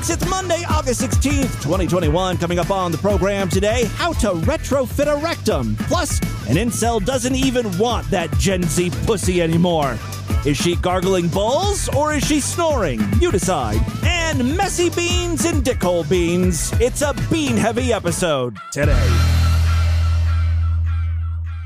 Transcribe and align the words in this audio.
folks. 0.00 0.10
It's 0.10 0.28
Monday, 0.28 0.64
August 0.68 1.02
16th, 1.02 1.62
2021. 1.62 2.38
Coming 2.38 2.58
up 2.58 2.70
on 2.70 2.92
the 2.92 2.98
program 2.98 3.48
today, 3.48 3.84
how 3.96 4.12
to 4.14 4.30
retrofit 4.30 5.06
a 5.06 5.16
rectum. 5.22 5.76
Plus, 5.80 6.20
an 6.48 6.56
incel 6.56 7.04
doesn't 7.04 7.34
even 7.34 7.76
want 7.78 8.08
that 8.10 8.30
Gen 8.38 8.62
Z 8.62 8.90
pussy 9.04 9.42
anymore. 9.42 9.98
Is 10.46 10.56
she 10.56 10.76
gargling 10.76 11.28
balls 11.28 11.88
or 11.90 12.14
is 12.14 12.24
she 12.24 12.40
snoring? 12.40 13.00
You 13.20 13.30
decide. 13.30 13.80
And 14.04 14.56
messy 14.56 14.88
beans 14.90 15.44
and 15.44 15.62
dickhole 15.62 16.08
beans. 16.08 16.72
It's 16.80 17.02
a 17.02 17.14
bean 17.30 17.56
heavy 17.56 17.92
episode 17.92 18.56
today. 18.72 19.26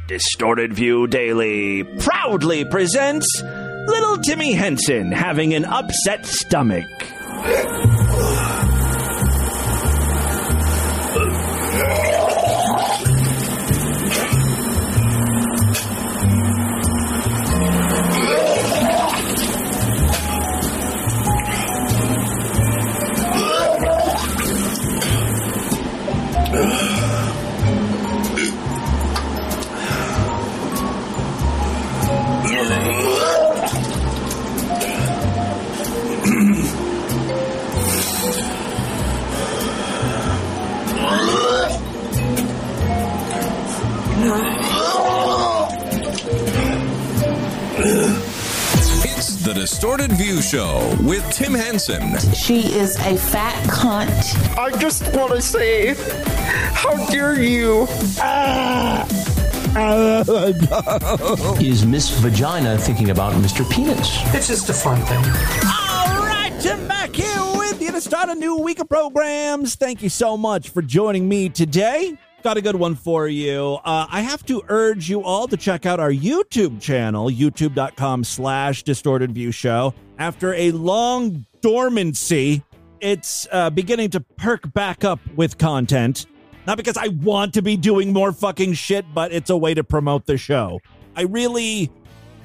Distorted 0.09 0.75
View 0.75 1.07
Daily 1.07 1.85
proudly 1.85 2.64
presents 2.64 3.27
Little 3.43 4.19
Timmy 4.19 4.53
Henson 4.53 5.12
having 5.12 5.55
an 5.55 5.64
upset 5.64 6.27
stomach. 6.27 6.85
Distorted 49.65 50.12
View 50.12 50.43
Show 50.43 50.95
with 51.01 51.26
Tim 51.32 51.54
Henson. 51.54 52.18
She 52.34 52.70
is 52.74 52.96
a 52.96 53.16
fat 53.16 53.54
cunt. 53.66 54.59
I 54.59 54.71
just 54.79 55.10
want 55.16 55.32
to 55.32 55.40
say, 55.40 55.95
how 56.74 57.06
dare 57.06 57.43
you? 57.43 57.87
Ah. 58.18 59.09
Is 61.62 61.87
Miss 61.87 62.10
Vagina 62.10 62.76
thinking 62.76 63.09
about 63.09 63.32
Mr. 63.43 63.66
Penis? 63.71 64.19
It's 64.34 64.48
just 64.48 64.69
a 64.69 64.75
fun 64.75 65.00
thing. 65.06 65.25
All 65.65 66.22
right, 66.26 66.53
Tim 66.60 66.87
back 66.87 67.16
here 67.16 67.41
with 67.56 67.81
you 67.81 67.91
to 67.91 68.03
start 68.03 68.28
a 68.28 68.34
new 68.34 68.59
week 68.59 68.81
of 68.81 68.88
programs. 68.91 69.76
Thank 69.76 70.03
you 70.03 70.10
so 70.10 70.37
much 70.37 70.69
for 70.69 70.82
joining 70.82 71.26
me 71.26 71.49
today. 71.49 72.19
Got 72.44 72.59
a 72.59 72.60
good 72.60 72.76
one 72.76 72.94
for 72.94 73.26
you. 73.26 73.78
Uh, 73.87 74.06
I 74.10 74.20
have 74.20 74.44
to 74.44 74.62
urge 74.69 75.09
you 75.09 75.22
all 75.22 75.48
to 75.48 75.56
check 75.56 75.87
out 75.87 75.98
our 75.98 76.10
YouTube 76.10 76.78
channel, 76.78 77.31
youtube.com 77.31 78.22
slash 78.22 78.82
distorted 78.82 79.32
view 79.32 79.50
show. 79.50 79.94
After 80.19 80.53
a 80.53 80.70
long 80.72 81.47
dormancy, 81.62 82.62
it's 83.00 83.48
uh, 83.50 83.70
beginning 83.70 84.10
to 84.10 84.20
perk 84.20 84.70
back 84.75 85.04
up 85.04 85.20
with 85.34 85.56
content. 85.56 86.26
Not 86.66 86.76
because 86.76 86.98
I 86.98 87.09
want 87.09 87.54
to 87.54 87.62
be 87.62 87.78
doing 87.78 88.12
more 88.12 88.31
fucking 88.31 88.75
shit, 88.75 89.06
but 89.15 89.32
it's 89.32 89.48
a 89.48 89.56
way 89.56 89.72
to 89.72 89.82
promote 89.82 90.26
the 90.26 90.37
show. 90.37 90.81
I 91.16 91.22
really 91.22 91.91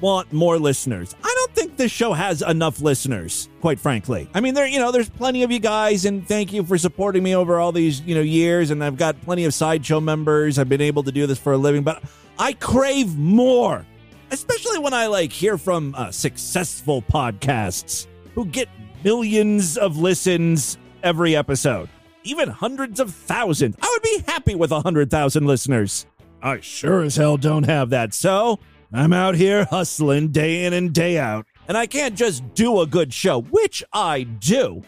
want 0.00 0.32
more 0.32 0.58
listeners. 0.58 1.14
I 1.22 1.34
don't 1.50 1.66
think 1.66 1.76
this 1.76 1.90
show 1.92 2.12
has 2.12 2.42
enough 2.42 2.80
listeners, 2.80 3.48
quite 3.60 3.80
frankly. 3.80 4.28
I 4.34 4.40
mean, 4.40 4.54
there, 4.54 4.66
you 4.66 4.78
know, 4.78 4.92
there's 4.92 5.08
plenty 5.08 5.42
of 5.42 5.50
you 5.50 5.58
guys, 5.58 6.04
and 6.04 6.26
thank 6.26 6.52
you 6.52 6.64
for 6.64 6.78
supporting 6.78 7.22
me 7.22 7.34
over 7.34 7.58
all 7.58 7.72
these, 7.72 8.00
you 8.02 8.14
know, 8.14 8.20
years. 8.20 8.70
And 8.70 8.82
I've 8.84 8.96
got 8.96 9.20
plenty 9.22 9.44
of 9.44 9.54
sideshow 9.54 10.00
members. 10.00 10.58
I've 10.58 10.68
been 10.68 10.80
able 10.80 11.02
to 11.04 11.12
do 11.12 11.26
this 11.26 11.38
for 11.38 11.52
a 11.52 11.56
living, 11.56 11.82
but 11.82 12.02
I 12.38 12.52
crave 12.54 13.16
more, 13.16 13.84
especially 14.30 14.78
when 14.78 14.94
I 14.94 15.06
like 15.06 15.32
hear 15.32 15.58
from 15.58 15.94
uh, 15.96 16.10
successful 16.10 17.02
podcasts 17.02 18.06
who 18.34 18.46
get 18.46 18.68
millions 19.02 19.76
of 19.76 19.96
listens 19.96 20.78
every 21.02 21.34
episode, 21.34 21.88
even 22.22 22.48
hundreds 22.48 23.00
of 23.00 23.12
thousands. 23.12 23.76
I 23.82 23.88
would 23.92 24.02
be 24.02 24.24
happy 24.30 24.54
with 24.54 24.70
a 24.70 24.80
hundred 24.80 25.10
thousand 25.10 25.46
listeners. 25.46 26.06
I 26.42 26.60
sure 26.60 27.02
as 27.02 27.16
hell 27.16 27.36
don't 27.36 27.64
have 27.64 27.90
that. 27.90 28.14
So 28.14 28.60
I'm 28.92 29.12
out 29.12 29.36
here 29.36 29.66
hustling 29.66 30.28
day 30.28 30.64
in 30.64 30.72
and 30.72 30.92
day 30.92 31.16
out. 31.16 31.46
And 31.68 31.76
I 31.78 31.86
can't 31.86 32.16
just 32.16 32.54
do 32.54 32.80
a 32.80 32.86
good 32.86 33.14
show, 33.14 33.42
which 33.42 33.84
I 33.92 34.24
do. 34.24 34.82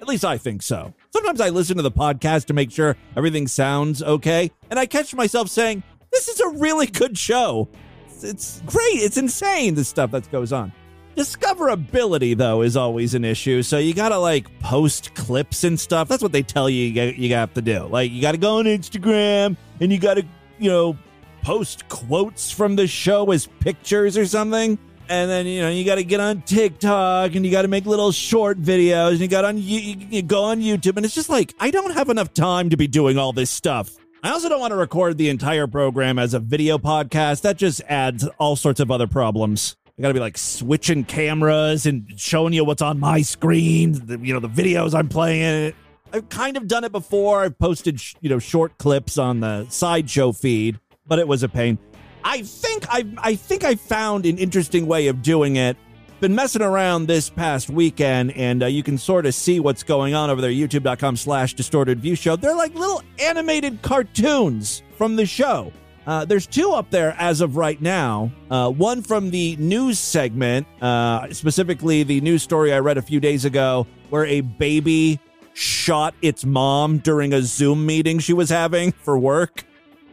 At 0.00 0.08
least 0.08 0.24
I 0.24 0.38
think 0.38 0.62
so. 0.62 0.94
Sometimes 1.10 1.40
I 1.40 1.50
listen 1.50 1.76
to 1.76 1.82
the 1.82 1.90
podcast 1.90 2.46
to 2.46 2.54
make 2.54 2.70
sure 2.70 2.96
everything 3.14 3.46
sounds 3.46 4.02
okay. 4.02 4.50
And 4.70 4.78
I 4.78 4.86
catch 4.86 5.14
myself 5.14 5.48
saying, 5.48 5.82
this 6.10 6.28
is 6.28 6.40
a 6.40 6.48
really 6.48 6.86
good 6.86 7.18
show. 7.18 7.68
It's, 8.06 8.24
it's 8.24 8.62
great. 8.64 8.94
It's 8.94 9.18
insane, 9.18 9.74
the 9.74 9.84
stuff 9.84 10.12
that 10.12 10.30
goes 10.32 10.52
on. 10.52 10.72
Discoverability, 11.14 12.34
though, 12.34 12.62
is 12.62 12.74
always 12.74 13.12
an 13.12 13.24
issue. 13.24 13.62
So 13.62 13.76
you 13.76 13.92
gotta 13.92 14.16
like 14.16 14.58
post 14.60 15.14
clips 15.14 15.64
and 15.64 15.78
stuff. 15.78 16.08
That's 16.08 16.22
what 16.22 16.32
they 16.32 16.42
tell 16.42 16.70
you 16.70 16.86
you, 16.86 17.02
you 17.02 17.34
have 17.34 17.52
to 17.52 17.60
do. 17.60 17.80
Like 17.84 18.10
you 18.10 18.22
gotta 18.22 18.38
go 18.38 18.58
on 18.58 18.64
Instagram 18.64 19.58
and 19.78 19.92
you 19.92 19.98
gotta, 19.98 20.24
you 20.58 20.70
know, 20.70 20.96
post 21.42 21.88
quotes 21.88 22.50
from 22.50 22.76
the 22.76 22.86
show 22.86 23.30
as 23.30 23.46
pictures 23.60 24.16
or 24.16 24.26
something. 24.26 24.78
And 25.08 25.30
then 25.30 25.46
you 25.46 25.60
know 25.60 25.68
you 25.68 25.84
got 25.84 25.96
to 25.96 26.04
get 26.04 26.20
on 26.20 26.42
TikTok 26.42 27.34
and 27.34 27.44
you 27.44 27.52
got 27.52 27.62
to 27.62 27.68
make 27.68 27.84
little 27.84 28.12
short 28.12 28.62
videos 28.62 29.12
and 29.12 29.20
you 29.20 29.28
got 29.28 29.44
on 29.44 29.58
you, 29.58 29.96
you, 30.10 30.22
go 30.22 30.44
on 30.44 30.60
YouTube 30.60 30.96
and 30.96 31.04
it's 31.04 31.14
just 31.14 31.28
like 31.28 31.54
I 31.60 31.70
don't 31.70 31.92
have 31.92 32.08
enough 32.08 32.32
time 32.32 32.70
to 32.70 32.76
be 32.76 32.86
doing 32.86 33.18
all 33.18 33.32
this 33.32 33.50
stuff. 33.50 33.96
I 34.22 34.30
also 34.30 34.48
don't 34.48 34.60
want 34.60 34.70
to 34.70 34.76
record 34.76 35.18
the 35.18 35.28
entire 35.28 35.66
program 35.66 36.18
as 36.18 36.32
a 36.32 36.38
video 36.38 36.78
podcast. 36.78 37.42
That 37.42 37.56
just 37.56 37.82
adds 37.88 38.26
all 38.38 38.54
sorts 38.54 38.78
of 38.78 38.90
other 38.90 39.08
problems. 39.08 39.76
I 39.98 40.02
got 40.02 40.08
to 40.08 40.14
be 40.14 40.20
like 40.20 40.38
switching 40.38 41.04
cameras 41.04 41.86
and 41.86 42.08
showing 42.16 42.52
you 42.52 42.64
what's 42.64 42.82
on 42.82 43.00
my 43.00 43.22
screen, 43.22 43.92
the, 44.06 44.18
you 44.18 44.32
know, 44.32 44.40
the 44.40 44.48
videos 44.48 44.94
I'm 44.94 45.08
playing. 45.08 45.74
I've 46.12 46.28
kind 46.28 46.56
of 46.56 46.68
done 46.68 46.84
it 46.84 46.92
before. 46.92 47.42
I've 47.42 47.58
posted, 47.58 48.00
you 48.20 48.28
know, 48.28 48.38
short 48.38 48.78
clips 48.78 49.18
on 49.18 49.40
the 49.40 49.66
sideshow 49.70 50.32
feed, 50.32 50.78
but 51.06 51.18
it 51.18 51.26
was 51.28 51.42
a 51.42 51.48
pain. 51.48 51.78
I 52.24 52.42
think 52.42 52.86
I 52.88 53.04
I 53.18 53.34
think 53.34 53.64
I 53.64 53.74
found 53.74 54.26
an 54.26 54.38
interesting 54.38 54.86
way 54.86 55.08
of 55.08 55.22
doing 55.22 55.56
it. 55.56 55.76
Been 56.20 56.34
messing 56.36 56.62
around 56.62 57.06
this 57.06 57.28
past 57.28 57.68
weekend, 57.68 58.30
and 58.36 58.62
uh, 58.62 58.66
you 58.66 58.84
can 58.84 58.96
sort 58.96 59.26
of 59.26 59.34
see 59.34 59.58
what's 59.58 59.82
going 59.82 60.14
on 60.14 60.30
over 60.30 60.40
there. 60.40 60.52
YouTube.com 60.52 61.16
slash 61.16 61.54
distorted 61.54 61.98
view 61.98 62.14
show. 62.14 62.36
They're 62.36 62.54
like 62.54 62.74
little 62.76 63.02
animated 63.18 63.82
cartoons 63.82 64.84
from 64.96 65.16
the 65.16 65.26
show. 65.26 65.72
Uh, 66.06 66.24
there's 66.24 66.46
two 66.46 66.70
up 66.70 66.90
there 66.90 67.16
as 67.18 67.40
of 67.40 67.56
right 67.56 67.80
now. 67.80 68.30
Uh, 68.50 68.70
one 68.70 69.02
from 69.02 69.30
the 69.30 69.56
news 69.56 69.98
segment, 69.98 70.66
uh, 70.80 71.32
specifically 71.32 72.04
the 72.04 72.20
news 72.20 72.44
story 72.44 72.72
I 72.72 72.78
read 72.78 72.98
a 72.98 73.02
few 73.02 73.18
days 73.18 73.44
ago, 73.44 73.86
where 74.10 74.26
a 74.26 74.42
baby 74.42 75.18
shot 75.54 76.14
its 76.22 76.44
mom 76.44 76.98
during 76.98 77.32
a 77.32 77.42
Zoom 77.42 77.84
meeting 77.84 78.20
she 78.20 78.32
was 78.32 78.48
having 78.48 78.92
for 78.92 79.18
work. 79.18 79.64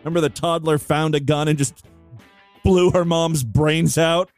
Remember 0.03 0.21
the 0.21 0.29
toddler 0.29 0.77
found 0.77 1.15
a 1.15 1.19
gun 1.19 1.47
and 1.47 1.57
just 1.57 1.85
blew 2.63 2.91
her 2.91 3.05
mom's 3.05 3.43
brains 3.43 3.97
out? 3.97 4.29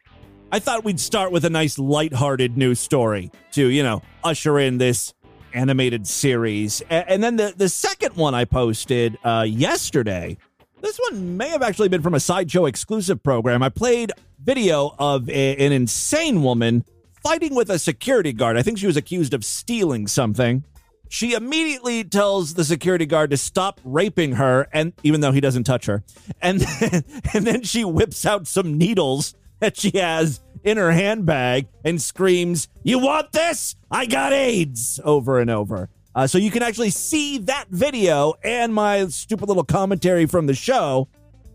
I 0.51 0.59
thought 0.59 0.83
we'd 0.83 0.99
start 0.99 1.31
with 1.31 1.45
a 1.45 1.49
nice 1.49 1.79
lighthearted 1.79 2.57
news 2.57 2.79
story 2.79 3.31
to, 3.51 3.67
you 3.67 3.83
know, 3.83 4.01
usher 4.23 4.59
in 4.59 4.79
this 4.79 5.13
animated 5.53 6.07
series. 6.07 6.81
And 6.89 7.23
then 7.23 7.37
the, 7.37 7.53
the 7.55 7.69
second 7.69 8.15
one 8.15 8.33
I 8.35 8.45
posted 8.45 9.17
uh, 9.23 9.45
yesterday, 9.47 10.37
this 10.81 10.99
one 11.09 11.37
may 11.37 11.49
have 11.49 11.61
actually 11.61 11.89
been 11.89 12.01
from 12.01 12.15
a 12.15 12.19
Sideshow 12.19 12.65
exclusive 12.65 13.21
program. 13.23 13.63
I 13.63 13.69
played 13.69 14.11
video 14.43 14.95
of 14.99 15.29
a- 15.29 15.55
an 15.57 15.71
insane 15.71 16.41
woman 16.43 16.83
fighting 17.23 17.53
with 17.53 17.69
a 17.69 17.79
security 17.79 18.33
guard. 18.33 18.57
I 18.57 18.61
think 18.61 18.77
she 18.77 18.87
was 18.87 18.97
accused 18.97 19.33
of 19.33 19.45
stealing 19.45 20.07
something. 20.07 20.65
She 21.11 21.33
immediately 21.33 22.05
tells 22.05 22.53
the 22.53 22.63
security 22.63 23.05
guard 23.05 23.31
to 23.31 23.37
stop 23.37 23.81
raping 23.83 24.31
her, 24.35 24.69
and 24.71 24.93
even 25.03 25.19
though 25.19 25.33
he 25.33 25.41
doesn't 25.41 25.65
touch 25.65 25.87
her, 25.87 26.05
and 26.41 26.61
then, 26.79 27.03
and 27.33 27.45
then 27.45 27.63
she 27.63 27.83
whips 27.83 28.25
out 28.25 28.47
some 28.47 28.77
needles 28.77 29.35
that 29.59 29.75
she 29.75 29.97
has 29.97 30.39
in 30.63 30.77
her 30.77 30.93
handbag 30.93 31.67
and 31.83 32.01
screams, 32.01 32.69
"You 32.83 32.99
want 32.99 33.33
this? 33.33 33.75
I 33.91 34.05
got 34.05 34.31
AIDS!" 34.31 35.01
over 35.03 35.41
and 35.41 35.49
over. 35.49 35.89
Uh, 36.15 36.27
so 36.27 36.37
you 36.37 36.49
can 36.49 36.63
actually 36.63 36.91
see 36.91 37.39
that 37.39 37.65
video 37.69 38.35
and 38.41 38.73
my 38.73 39.05
stupid 39.07 39.49
little 39.49 39.65
commentary 39.65 40.27
from 40.27 40.47
the 40.47 40.55
show. 40.55 41.09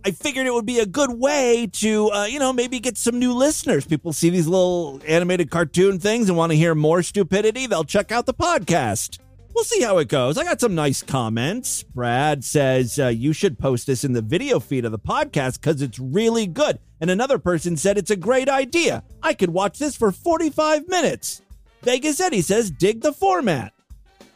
I 0.05 0.11
figured 0.11 0.47
it 0.47 0.53
would 0.53 0.67
be 0.67 0.81
a 0.81 0.87
good 0.87 1.19
way 1.19 1.67
to, 1.81 2.11
uh, 2.11 2.27
you 2.27 2.39
know, 2.39 2.53
maybe 2.53 2.79
get 2.79 2.99
some 2.99 3.19
new 3.19 3.33
listeners. 3.33 3.87
People 3.87 4.13
see 4.13 4.29
these 4.29 4.47
little 4.47 5.01
animated 5.09 5.51
cartoon 5.51 5.99
things 5.99 6.29
and 6.29 6.37
want 6.37 6.53
to 6.53 6.57
hear 6.57 6.75
more 6.75 7.03
stupidity. 7.03 7.67
They'll 7.67 7.85
check 7.85 8.13
out 8.13 8.27
the 8.27 8.35
podcast. 8.35 9.19
We'll 9.57 9.65
see 9.65 9.81
how 9.81 9.97
it 9.97 10.09
goes. 10.09 10.37
I 10.37 10.45
got 10.45 10.61
some 10.61 10.75
nice 10.75 11.03
comments. 11.03 11.83
Brad 11.83 12.45
says 12.45 12.99
uh, 12.99 13.07
you 13.07 13.33
should 13.33 13.59
post 13.59 13.87
this 13.87 14.05
in 14.05 14.13
the 14.13 14.21
video 14.21 14.61
feed 14.61 14.85
of 14.85 14.93
the 14.93 14.99
podcast 14.99 15.63
because 15.63 15.81
it's 15.81 15.99
really 15.99 16.47
good. 16.47 16.79
And 17.01 17.09
another 17.09 17.39
person 17.39 17.79
said 17.79 17.97
it's 17.97 18.11
a 18.11 18.17
great 18.17 18.51
idea. 18.51 19.03
I 19.23 19.33
could 19.33 19.49
watch 19.49 19.79
this 19.79 19.97
for 19.97 20.13
45 20.13 20.89
minutes. 20.89 21.41
Vegas 21.81 22.21
Eddie 22.21 22.43
says 22.43 22.71
dig 22.71 23.01
the 23.01 23.15
format. 23.15 23.73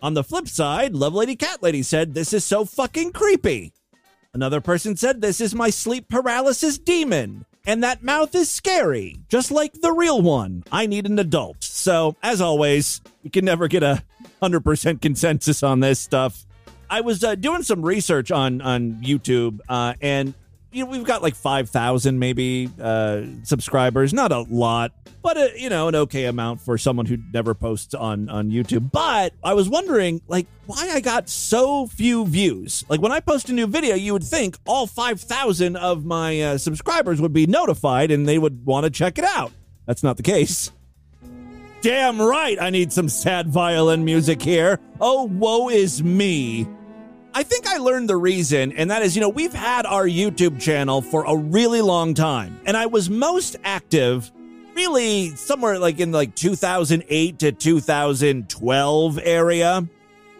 On 0.00 0.14
the 0.14 0.24
flip 0.24 0.48
side, 0.48 0.94
Love 0.94 1.12
Lady 1.12 1.36
Cat 1.36 1.62
Lady 1.62 1.82
said, 1.82 2.14
This 2.14 2.32
is 2.32 2.42
so 2.42 2.64
fucking 2.64 3.12
creepy. 3.12 3.74
Another 4.32 4.62
person 4.62 4.96
said, 4.96 5.20
This 5.20 5.42
is 5.42 5.54
my 5.54 5.68
sleep 5.68 6.08
paralysis 6.08 6.78
demon. 6.78 7.44
And 7.66 7.84
that 7.84 8.02
mouth 8.02 8.34
is 8.34 8.50
scary, 8.50 9.20
just 9.28 9.50
like 9.50 9.74
the 9.74 9.92
real 9.92 10.22
one. 10.22 10.64
I 10.72 10.86
need 10.86 11.04
an 11.04 11.18
adult. 11.18 11.62
So, 11.62 12.16
as 12.22 12.40
always, 12.40 13.02
you 13.22 13.30
can 13.30 13.44
never 13.44 13.68
get 13.68 13.82
a 13.82 14.02
100% 14.40 15.00
consensus 15.00 15.62
on 15.62 15.80
this 15.80 16.00
stuff. 16.00 16.46
I 16.90 17.02
was 17.02 17.22
uh, 17.22 17.36
doing 17.36 17.62
some 17.62 17.82
research 17.82 18.32
on 18.32 18.60
on 18.60 18.94
YouTube, 19.00 19.60
uh, 19.68 19.94
and 20.00 20.34
you 20.72 20.84
know 20.84 20.90
we've 20.90 21.04
got 21.04 21.22
like 21.22 21.36
five 21.36 21.70
thousand 21.70 22.18
maybe 22.18 22.68
uh, 22.82 23.22
subscribers. 23.44 24.12
Not 24.12 24.32
a 24.32 24.40
lot, 24.40 24.92
but 25.22 25.36
a, 25.36 25.52
you 25.56 25.68
know 25.68 25.86
an 25.86 25.94
okay 25.94 26.24
amount 26.24 26.60
for 26.60 26.76
someone 26.76 27.06
who 27.06 27.18
never 27.32 27.54
posts 27.54 27.94
on 27.94 28.28
on 28.28 28.50
YouTube. 28.50 28.90
But 28.90 29.34
I 29.44 29.54
was 29.54 29.68
wondering 29.68 30.20
like 30.26 30.48
why 30.66 30.90
I 30.90 30.98
got 30.98 31.28
so 31.28 31.86
few 31.86 32.26
views. 32.26 32.84
Like 32.88 33.00
when 33.00 33.12
I 33.12 33.20
post 33.20 33.48
a 33.50 33.52
new 33.52 33.68
video, 33.68 33.94
you 33.94 34.12
would 34.12 34.24
think 34.24 34.58
all 34.66 34.88
five 34.88 35.20
thousand 35.20 35.76
of 35.76 36.04
my 36.04 36.40
uh, 36.40 36.58
subscribers 36.58 37.20
would 37.20 37.32
be 37.32 37.46
notified 37.46 38.10
and 38.10 38.28
they 38.28 38.38
would 38.38 38.66
want 38.66 38.82
to 38.82 38.90
check 38.90 39.16
it 39.16 39.24
out. 39.24 39.52
That's 39.86 40.02
not 40.02 40.16
the 40.16 40.24
case. 40.24 40.72
Damn 41.82 42.20
right, 42.20 42.60
I 42.60 42.68
need 42.68 42.92
some 42.92 43.08
sad 43.08 43.48
violin 43.48 44.04
music 44.04 44.42
here. 44.42 44.78
Oh, 45.00 45.24
woe 45.24 45.70
is 45.70 46.02
me. 46.02 46.68
I 47.32 47.42
think 47.42 47.66
I 47.66 47.78
learned 47.78 48.10
the 48.10 48.18
reason, 48.18 48.72
and 48.72 48.90
that 48.90 49.02
is, 49.02 49.16
you 49.16 49.22
know, 49.22 49.30
we've 49.30 49.52
had 49.52 49.86
our 49.86 50.04
YouTube 50.04 50.60
channel 50.60 51.00
for 51.00 51.24
a 51.24 51.34
really 51.34 51.80
long 51.80 52.12
time, 52.12 52.60
and 52.66 52.76
I 52.76 52.84
was 52.84 53.08
most 53.08 53.56
active 53.64 54.30
really 54.74 55.34
somewhere 55.36 55.78
like 55.78 56.00
in 56.00 56.12
like 56.12 56.34
2008 56.34 57.38
to 57.38 57.52
2012 57.52 59.18
area. 59.22 59.88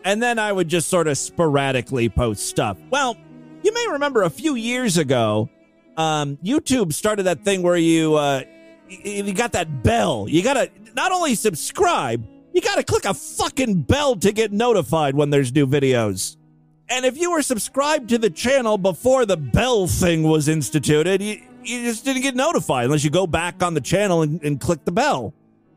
And 0.05 0.23
then 0.23 0.39
I 0.39 0.51
would 0.53 0.69
just 0.69 0.89
sort 0.89 1.09
of 1.09 1.19
sporadically 1.19 2.09
post 2.09 2.47
stuff. 2.47 2.79
Well, 2.91 3.17
you 3.63 3.73
may 3.73 3.87
remember 3.91 4.23
a 4.23 4.31
few 4.31 4.55
years 4.55 4.97
ago, 4.97 5.51
um, 5.97 6.39
YouTube 6.39 6.93
started 6.93 7.25
that 7.25 7.45
thing 7.45 7.63
where 7.63 7.77
you 7.77 8.15
uh, 8.15 8.43
you 8.89 9.33
got 9.35 9.53
that 9.53 9.83
bell. 9.83 10.27
You 10.29 10.43
got 10.43 10.55
to 10.55 10.71
not 11.01 11.13
only 11.13 11.35
subscribe, 11.35 12.29
you 12.53 12.61
got 12.61 12.75
to 12.75 12.83
click 12.83 13.07
a 13.07 13.15
fucking 13.15 13.85
bell 13.85 14.17
to 14.17 14.33
get 14.33 14.53
notified 14.53 15.15
when 15.15 15.31
there's 15.31 15.51
new 15.51 15.67
videos. 15.67 16.37
And 16.91 17.07
if 17.07 17.17
you 17.17 17.31
were 17.31 17.41
subscribed 17.41 18.11
to 18.11 18.19
the 18.19 18.29
channel 18.29 18.77
before 18.77 19.25
the 19.25 19.39
bell 19.39 19.87
thing 19.87 20.25
was 20.25 20.47
instituted, 20.47 21.23
you, 21.23 21.41
you 21.65 21.85
just 21.85 22.05
didn't 22.05 22.21
get 22.21 22.37
notified 22.37 22.85
unless 22.85 23.03
you 23.03 23.09
go 23.09 23.27
back 23.27 23.63
on 23.63 23.73
the 23.73 23.81
channel 23.81 24.21
and, 24.21 24.43
and 24.43 24.61
click 24.61 24.85
the 24.85 24.93
bell. 24.93 25.33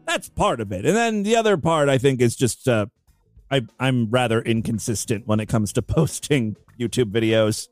That's 0.06 0.28
part 0.28 0.60
of 0.60 0.74
it. 0.74 0.86
And 0.86 0.94
then 0.94 1.24
the 1.24 1.38
other 1.38 1.56
part, 1.56 1.88
I 1.88 1.98
think, 1.98 2.20
is 2.20 2.36
just 2.36 2.68
uh, 2.68 2.88
I, 3.50 3.62
I'm 3.80 4.10
rather 4.10 4.42
inconsistent 4.42 5.26
when 5.26 5.40
it 5.40 5.46
comes 5.46 5.72
to 5.74 5.82
posting 5.96 6.58
YouTube 6.78 7.14
videos. 7.14 7.70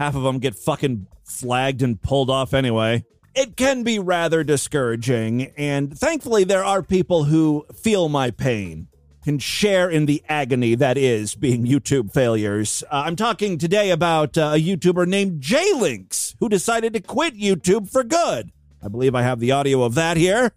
Half 0.00 0.16
of 0.16 0.24
them 0.24 0.40
get 0.40 0.56
fucking 0.56 1.06
flagged 1.24 1.80
and 1.80 2.02
pulled 2.02 2.28
off 2.28 2.52
anyway. 2.54 3.04
It 3.40 3.56
can 3.56 3.84
be 3.84 4.00
rather 4.00 4.42
discouraging, 4.42 5.52
and 5.56 5.96
thankfully, 5.96 6.42
there 6.42 6.64
are 6.64 6.82
people 6.82 7.22
who 7.22 7.66
feel 7.72 8.08
my 8.08 8.32
pain 8.32 8.88
can 9.22 9.38
share 9.38 9.88
in 9.88 10.06
the 10.06 10.24
agony 10.28 10.74
that 10.74 10.98
is 10.98 11.36
being 11.36 11.64
YouTube 11.64 12.12
failures. 12.12 12.82
Uh, 12.90 13.04
I'm 13.06 13.14
talking 13.14 13.56
today 13.56 13.92
about 13.92 14.36
uh, 14.36 14.54
a 14.56 14.60
YouTuber 14.60 15.06
named 15.06 15.40
J-Links 15.40 16.34
who 16.40 16.48
decided 16.48 16.94
to 16.94 17.00
quit 17.00 17.38
YouTube 17.38 17.88
for 17.88 18.02
good. 18.02 18.50
I 18.82 18.88
believe 18.88 19.14
I 19.14 19.22
have 19.22 19.38
the 19.38 19.52
audio 19.52 19.84
of 19.84 19.94
that 19.94 20.16
here. 20.16 20.50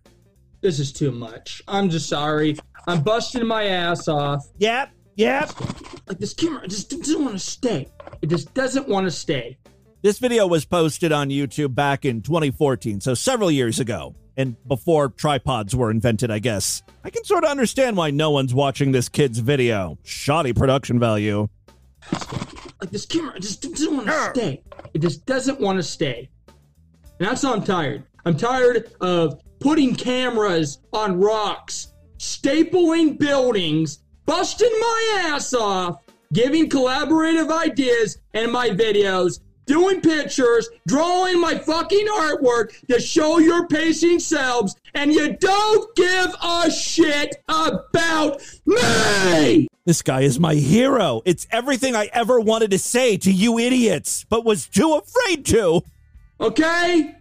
This 0.61 0.79
is 0.79 0.91
too 0.91 1.11
much. 1.11 1.61
I'm 1.67 1.87
just 1.87 2.09
sorry. 2.09 2.57
I'm 2.87 3.03
busting 3.03 3.45
my 3.45 3.65
ass 3.65 4.07
off. 4.07 4.43
Yep, 4.57 4.89
yep. 5.17 5.51
Like 6.07 6.17
this 6.17 6.33
camera 6.33 6.67
just 6.67 6.89
doesn't 6.89 7.21
want 7.21 7.33
to 7.33 7.39
stay. 7.39 7.87
It 8.23 8.29
just 8.29 8.51
doesn't 8.55 8.87
want 8.87 9.05
to 9.05 9.11
stay. 9.11 9.59
This 10.03 10.17
video 10.17 10.47
was 10.47 10.65
posted 10.65 11.11
on 11.11 11.29
YouTube 11.29 11.75
back 11.75 12.05
in 12.05 12.23
2014, 12.23 13.01
so 13.01 13.13
several 13.13 13.51
years 13.51 13.79
ago, 13.79 14.15
and 14.35 14.55
before 14.67 15.09
tripods 15.09 15.75
were 15.75 15.91
invented, 15.91 16.31
I 16.31 16.39
guess. 16.39 16.81
I 17.03 17.11
can 17.11 17.23
sort 17.23 17.43
of 17.43 17.51
understand 17.51 17.95
why 17.95 18.09
no 18.09 18.31
one's 18.31 18.51
watching 18.51 18.93
this 18.93 19.09
kid's 19.09 19.37
video. 19.37 19.99
Shoddy 20.01 20.53
production 20.53 20.99
value. 20.99 21.49
Like 22.81 22.89
this 22.89 23.05
camera 23.05 23.39
just 23.39 23.61
doesn't 23.61 23.95
want 23.95 24.07
to 24.07 24.29
stay. 24.31 24.63
It 24.95 25.03
just 25.03 25.23
doesn't 25.27 25.61
want 25.61 25.77
to 25.77 25.83
stay. 25.83 26.31
And 27.19 27.27
that's 27.27 27.43
why 27.43 27.51
I'm 27.51 27.63
tired. 27.63 28.03
I'm 28.25 28.35
tired 28.35 28.91
of 29.01 29.39
putting 29.59 29.93
cameras 29.93 30.79
on 30.93 31.19
rocks, 31.19 31.93
stapling 32.17 33.19
buildings, 33.19 33.99
busting 34.25 34.71
my 34.79 35.25
ass 35.27 35.53
off, 35.53 35.97
giving 36.33 36.69
collaborative 36.69 37.51
ideas 37.51 38.17
in 38.33 38.51
my 38.51 38.69
videos, 38.69 39.41
doing 39.71 40.01
pictures, 40.01 40.67
drawing 40.85 41.39
my 41.39 41.57
fucking 41.57 42.05
artwork 42.07 42.77
to 42.87 42.99
show 42.99 43.39
your 43.39 43.67
pacing 43.67 44.19
selves, 44.19 44.75
and 44.95 45.13
you 45.13 45.37
don't 45.37 45.95
give 45.95 46.35
a 46.43 46.69
shit 46.69 47.37
about 47.47 48.41
me! 48.65 49.69
This 49.85 50.01
guy 50.01 50.21
is 50.21 50.41
my 50.41 50.55
hero. 50.55 51.21
It's 51.23 51.47
everything 51.51 51.95
I 51.95 52.09
ever 52.11 52.41
wanted 52.41 52.71
to 52.71 52.79
say 52.79 53.15
to 53.17 53.31
you 53.31 53.59
idiots, 53.59 54.25
but 54.29 54.43
was 54.43 54.67
too 54.67 54.95
afraid 54.95 55.45
to. 55.45 55.83
Okay? 56.41 57.15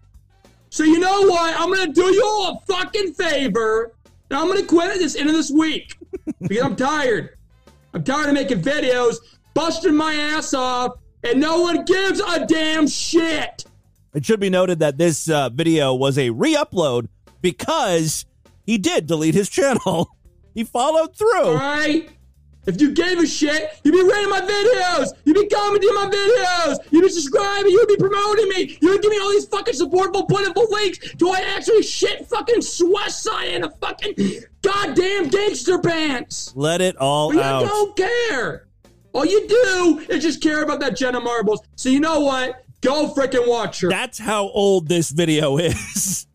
So 0.70 0.82
you 0.82 0.98
know 0.98 1.22
what? 1.28 1.54
I'm 1.56 1.72
gonna 1.72 1.92
do 1.92 2.12
you 2.12 2.24
all 2.24 2.48
a 2.56 2.72
fucking 2.72 3.12
favor, 3.12 3.92
and 4.28 4.38
I'm 4.40 4.48
gonna 4.48 4.66
quit 4.66 4.90
at 4.90 4.98
this 4.98 5.14
end 5.14 5.28
of 5.28 5.36
this 5.36 5.52
week 5.52 5.96
because 6.40 6.64
I'm 6.64 6.74
tired. 6.74 7.36
I'm 7.94 8.02
tired 8.02 8.26
of 8.26 8.34
making 8.34 8.62
videos, 8.62 9.18
busting 9.54 9.94
my 9.94 10.14
ass 10.14 10.52
off, 10.52 10.96
and 11.24 11.40
no 11.40 11.60
one 11.60 11.84
gives 11.84 12.20
a 12.20 12.46
damn 12.46 12.86
shit. 12.88 13.64
It 14.14 14.24
should 14.24 14.40
be 14.40 14.50
noted 14.50 14.80
that 14.80 14.98
this 14.98 15.28
uh, 15.30 15.48
video 15.50 15.94
was 15.94 16.18
a 16.18 16.30
re-upload 16.30 17.08
because 17.42 18.26
he 18.66 18.78
did 18.78 19.06
delete 19.06 19.34
his 19.34 19.48
channel. 19.48 20.08
He 20.52 20.64
followed 20.64 21.16
through. 21.16 21.44
All 21.44 21.54
right? 21.54 22.10
If 22.66 22.80
you 22.80 22.90
gave 22.92 23.20
a 23.20 23.26
shit, 23.26 23.70
you'd 23.84 23.92
be 23.92 24.02
rating 24.02 24.28
my 24.30 24.40
videos. 24.40 25.10
You'd 25.24 25.36
be 25.36 25.46
commenting 25.46 25.94
my 25.94 26.10
videos. 26.12 26.78
You'd 26.90 27.02
be 27.02 27.08
subscribing. 27.08 27.70
You'd 27.70 27.86
be 27.86 27.96
promoting 27.96 28.48
me. 28.48 28.76
You 28.82 28.90
would 28.90 29.00
give 29.00 29.12
me 29.12 29.18
all 29.20 29.30
these 29.30 29.46
fucking 29.46 29.74
supportable, 29.74 30.26
plentiful 30.26 30.66
links. 30.70 31.14
Do 31.14 31.30
I 31.30 31.38
actually 31.56 31.84
shit 31.84 32.26
fucking 32.26 32.62
West 32.82 33.22
Side 33.22 33.48
in 33.52 33.62
a 33.62 33.70
fucking 33.70 34.14
goddamn 34.60 35.28
gangster 35.28 35.78
pants? 35.78 36.52
Let 36.56 36.80
it 36.80 36.96
all 36.96 37.28
But 37.28 37.36
you 37.36 37.42
out. 37.42 37.66
don't 37.68 37.96
care. 37.96 38.66
All 39.12 39.24
you 39.24 39.46
do 39.48 40.06
is 40.08 40.22
just 40.22 40.40
care 40.42 40.62
about 40.62 40.80
that 40.80 40.96
Jenna 40.96 41.20
Marbles. 41.20 41.60
So 41.76 41.88
you 41.88 42.00
know 42.00 42.20
what? 42.20 42.64
Go 42.80 43.12
freaking 43.12 43.48
watch 43.48 43.80
her. 43.80 43.88
That's 43.90 44.18
how 44.18 44.48
old 44.50 44.88
this 44.88 45.10
video 45.10 45.56
is. 45.58 46.26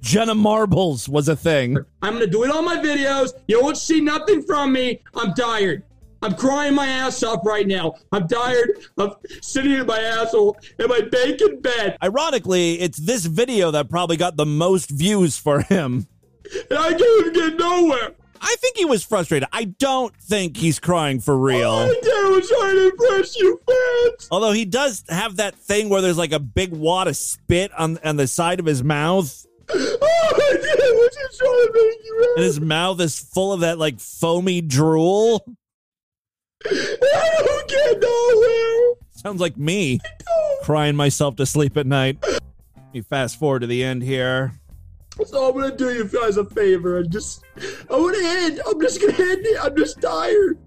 Jenna 0.00 0.34
Marbles 0.34 1.08
was 1.08 1.28
a 1.28 1.36
thing. 1.36 1.76
I'm 2.02 2.14
gonna 2.14 2.26
do 2.26 2.44
it 2.44 2.50
on 2.50 2.64
my 2.64 2.76
videos. 2.76 3.32
You 3.46 3.62
won't 3.62 3.76
see 3.76 4.00
nothing 4.00 4.42
from 4.42 4.72
me. 4.72 5.00
I'm 5.14 5.34
tired. 5.34 5.82
I'm 6.20 6.34
crying 6.34 6.74
my 6.74 6.86
ass 6.86 7.22
off 7.22 7.46
right 7.46 7.66
now. 7.66 7.94
I'm 8.10 8.26
tired 8.26 8.70
of 8.96 9.16
sitting 9.40 9.72
in 9.72 9.86
my 9.86 10.00
asshole 10.00 10.56
in 10.78 10.88
my 10.88 11.00
bacon 11.00 11.60
bed. 11.60 11.96
Ironically, 12.02 12.80
it's 12.80 12.98
this 12.98 13.24
video 13.26 13.70
that 13.70 13.88
probably 13.88 14.16
got 14.16 14.36
the 14.36 14.46
most 14.46 14.90
views 14.90 15.38
for 15.38 15.60
him. 15.60 16.08
And 16.70 16.78
I 16.78 16.94
can't 16.94 17.34
get 17.34 17.56
nowhere. 17.58 18.14
I 18.40 18.56
think 18.58 18.76
he 18.76 18.84
was 18.84 19.04
frustrated. 19.04 19.48
I 19.52 19.64
don't 19.64 20.14
think 20.16 20.56
he's 20.56 20.78
crying 20.78 21.20
for 21.20 21.36
real. 21.36 21.70
All 21.70 21.90
I 21.90 22.00
did 22.02 22.30
was 22.30 22.48
trying 22.48 22.74
to 22.76 22.90
impress 22.90 23.36
you 23.36 23.60
fans. 23.66 24.28
Although 24.30 24.52
he 24.52 24.64
does 24.64 25.04
have 25.08 25.36
that 25.36 25.54
thing 25.54 25.88
where 25.88 26.00
there's 26.00 26.18
like 26.18 26.32
a 26.32 26.38
big 26.40 26.72
wad 26.72 27.08
of 27.08 27.16
spit 27.16 27.72
on, 27.78 27.98
on 28.04 28.16
the 28.16 28.26
side 28.26 28.60
of 28.60 28.66
his 28.66 28.82
mouth. 28.82 29.46
All 29.70 29.76
I 29.76 30.58
did 30.60 30.78
was 30.78 31.14
just 31.14 31.38
trying 31.38 31.50
to 31.50 31.70
make 31.74 32.04
you 32.04 32.34
And 32.36 32.44
his 32.44 32.60
mouth 32.60 33.00
is 33.00 33.18
full 33.18 33.52
of 33.52 33.60
that 33.60 33.78
like 33.78 34.00
foamy 34.00 34.60
drool. 34.60 35.44
I 36.64 37.42
don't 37.44 37.68
get 37.68 38.00
nowhere. 38.00 38.94
Sounds 39.10 39.40
like 39.40 39.56
me 39.56 40.00
crying 40.62 40.96
myself 40.96 41.36
to 41.36 41.46
sleep 41.46 41.76
at 41.76 41.86
night. 41.86 42.18
Let 42.22 42.42
me 42.94 43.00
fast 43.02 43.38
forward 43.38 43.60
to 43.60 43.66
the 43.66 43.84
end 43.84 44.02
here. 44.02 44.52
So 45.26 45.48
I'm 45.48 45.54
gonna 45.58 45.76
do 45.76 45.92
you 45.92 46.04
guys 46.04 46.36
a 46.36 46.44
favor 46.44 46.98
and 46.98 47.10
just 47.10 47.44
I 47.90 47.96
wanna 47.96 48.18
end. 48.22 48.60
I'm 48.66 48.80
just 48.80 49.00
gonna 49.00 49.12
end 49.12 49.46
it. 49.46 49.58
I'm 49.62 49.76
just 49.76 50.00
tired. 50.00 50.58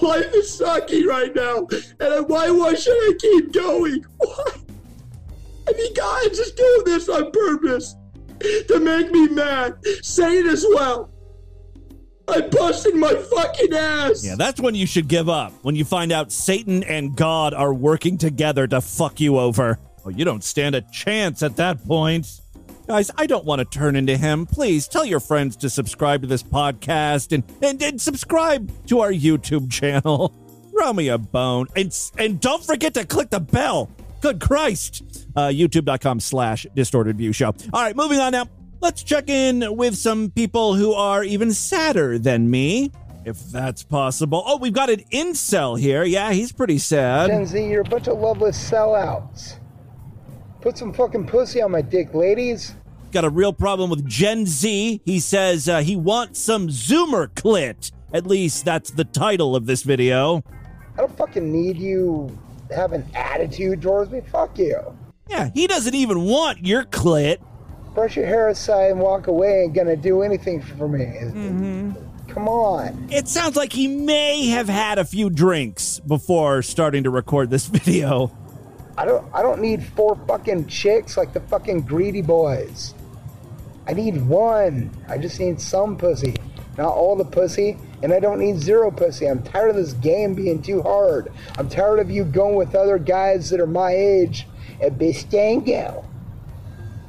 Life 0.00 0.34
is 0.34 0.52
sucking 0.52 1.06
right 1.06 1.34
now. 1.34 1.66
And 2.00 2.28
why 2.28 2.50
why 2.50 2.74
should 2.74 2.96
I 2.96 3.12
keep 3.18 3.52
going? 3.52 4.04
Why? 4.18 4.44
I 5.68 5.72
mean 5.72 5.94
God 5.94 6.26
is 6.26 6.38
just 6.38 6.56
doing 6.56 6.82
this 6.84 7.08
on 7.08 7.30
purpose 7.30 7.96
to 8.40 8.80
make 8.80 9.10
me 9.10 9.28
mad. 9.28 9.76
Say 10.02 10.38
it 10.38 10.46
as 10.46 10.64
well. 10.68 11.10
I'm 12.28 12.50
busting 12.50 12.98
my 12.98 13.14
fucking 13.14 13.72
ass. 13.72 14.24
Yeah, 14.24 14.34
that's 14.36 14.60
when 14.60 14.74
you 14.74 14.86
should 14.86 15.06
give 15.06 15.28
up. 15.28 15.52
When 15.62 15.76
you 15.76 15.84
find 15.84 16.10
out 16.10 16.32
Satan 16.32 16.82
and 16.82 17.16
God 17.16 17.54
are 17.54 17.72
working 17.72 18.18
together 18.18 18.66
to 18.66 18.80
fuck 18.80 19.20
you 19.20 19.38
over. 19.38 19.78
Oh, 20.04 20.08
you 20.08 20.24
don't 20.24 20.42
stand 20.42 20.74
a 20.74 20.80
chance 20.92 21.42
at 21.42 21.56
that 21.56 21.84
point. 21.86 22.40
Guys, 22.86 23.10
I 23.16 23.26
don't 23.26 23.44
want 23.44 23.58
to 23.58 23.64
turn 23.64 23.96
into 23.96 24.16
him. 24.16 24.46
Please 24.46 24.86
tell 24.86 25.04
your 25.04 25.18
friends 25.18 25.56
to 25.56 25.68
subscribe 25.68 26.20
to 26.20 26.28
this 26.28 26.44
podcast 26.44 27.32
and, 27.32 27.42
and, 27.60 27.82
and 27.82 28.00
subscribe 28.00 28.70
to 28.86 29.00
our 29.00 29.10
YouTube 29.10 29.72
channel. 29.72 30.32
Throw 30.70 30.92
me 30.92 31.08
a 31.08 31.18
bone. 31.18 31.66
And, 31.74 31.92
and 32.16 32.40
don't 32.40 32.64
forget 32.64 32.94
to 32.94 33.04
click 33.04 33.30
the 33.30 33.40
bell. 33.40 33.90
Good 34.20 34.40
Christ. 34.40 35.26
Uh, 35.34 35.48
YouTube.com 35.48 36.20
slash 36.20 36.64
distorted 36.76 37.18
view 37.18 37.32
show. 37.32 37.48
All 37.72 37.82
right, 37.82 37.96
moving 37.96 38.20
on 38.20 38.30
now. 38.30 38.46
Let's 38.80 39.02
check 39.02 39.28
in 39.28 39.76
with 39.76 39.96
some 39.96 40.30
people 40.30 40.74
who 40.74 40.92
are 40.92 41.24
even 41.24 41.52
sadder 41.52 42.20
than 42.20 42.48
me, 42.48 42.92
if 43.24 43.38
that's 43.50 43.82
possible. 43.82 44.44
Oh, 44.46 44.58
we've 44.58 44.72
got 44.72 44.90
an 44.90 45.00
incel 45.12 45.76
here. 45.76 46.04
Yeah, 46.04 46.32
he's 46.32 46.52
pretty 46.52 46.78
sad. 46.78 47.30
Gen 47.30 47.46
Z, 47.46 47.68
you're 47.68 47.80
a 47.80 47.84
bunch 47.84 48.06
of 48.06 48.18
loveless 48.18 48.56
sellouts. 48.70 49.56
Put 50.60 50.78
some 50.78 50.92
fucking 50.92 51.26
pussy 51.26 51.62
on 51.62 51.70
my 51.70 51.82
dick, 51.82 52.14
ladies. 52.14 52.74
Got 53.12 53.24
a 53.24 53.30
real 53.30 53.52
problem 53.52 53.88
with 53.90 54.06
Gen 54.06 54.46
Z. 54.46 55.00
He 55.04 55.20
says 55.20 55.68
uh, 55.68 55.80
he 55.80 55.96
wants 55.96 56.40
some 56.40 56.68
Zoomer 56.68 57.28
clit. 57.28 57.92
At 58.12 58.26
least 58.26 58.64
that's 58.64 58.90
the 58.90 59.04
title 59.04 59.54
of 59.54 59.66
this 59.66 59.82
video. 59.82 60.42
I 60.94 61.02
don't 61.02 61.16
fucking 61.16 61.50
need 61.50 61.76
you 61.76 62.36
to 62.68 62.74
have 62.74 62.92
an 62.92 63.04
attitude 63.14 63.82
towards 63.82 64.10
me. 64.10 64.20
Fuck 64.32 64.58
you. 64.58 64.80
Yeah, 65.28 65.50
he 65.54 65.66
doesn't 65.66 65.94
even 65.94 66.22
want 66.22 66.64
your 66.64 66.84
clit. 66.84 67.38
Brush 67.94 68.16
your 68.16 68.26
hair 68.26 68.48
aside 68.48 68.90
and 68.92 69.00
walk 69.00 69.26
away 69.26 69.62
ain't 69.62 69.74
gonna 69.74 69.96
do 69.96 70.22
anything 70.22 70.60
for 70.60 70.88
me. 70.88 71.06
Come 72.28 72.48
on. 72.48 73.08
It 73.10 73.28
sounds 73.28 73.56
like 73.56 73.72
he 73.72 73.88
may 73.88 74.48
have 74.48 74.68
had 74.68 74.98
a 74.98 75.04
few 75.04 75.30
drinks 75.30 76.00
before 76.00 76.60
starting 76.62 77.04
to 77.04 77.10
record 77.10 77.50
this 77.50 77.66
video. 77.66 78.30
I 78.98 79.04
don't 79.04 79.26
I 79.34 79.42
don't 79.42 79.60
need 79.60 79.84
four 79.84 80.16
fucking 80.26 80.66
chicks 80.66 81.16
like 81.16 81.32
the 81.32 81.40
fucking 81.40 81.82
greedy 81.82 82.22
boys. 82.22 82.94
I 83.86 83.92
need 83.92 84.26
one. 84.26 84.90
I 85.08 85.18
just 85.18 85.38
need 85.38 85.60
some 85.60 85.96
pussy. 85.96 86.34
Not 86.76 86.88
all 86.88 87.16
the 87.16 87.24
pussy, 87.24 87.78
and 88.02 88.12
I 88.12 88.20
don't 88.20 88.38
need 88.38 88.58
zero 88.58 88.90
pussy. 88.90 89.26
I'm 89.26 89.42
tired 89.42 89.70
of 89.70 89.76
this 89.76 89.94
game 89.94 90.34
being 90.34 90.60
too 90.60 90.82
hard. 90.82 91.32
I'm 91.56 91.68
tired 91.68 92.00
of 92.00 92.10
you 92.10 92.24
going 92.24 92.56
with 92.56 92.74
other 92.74 92.98
guys 92.98 93.48
that 93.50 93.60
are 93.60 93.66
my 93.66 93.92
age 93.92 94.46
at 94.82 94.98
Bistango. 94.98 96.04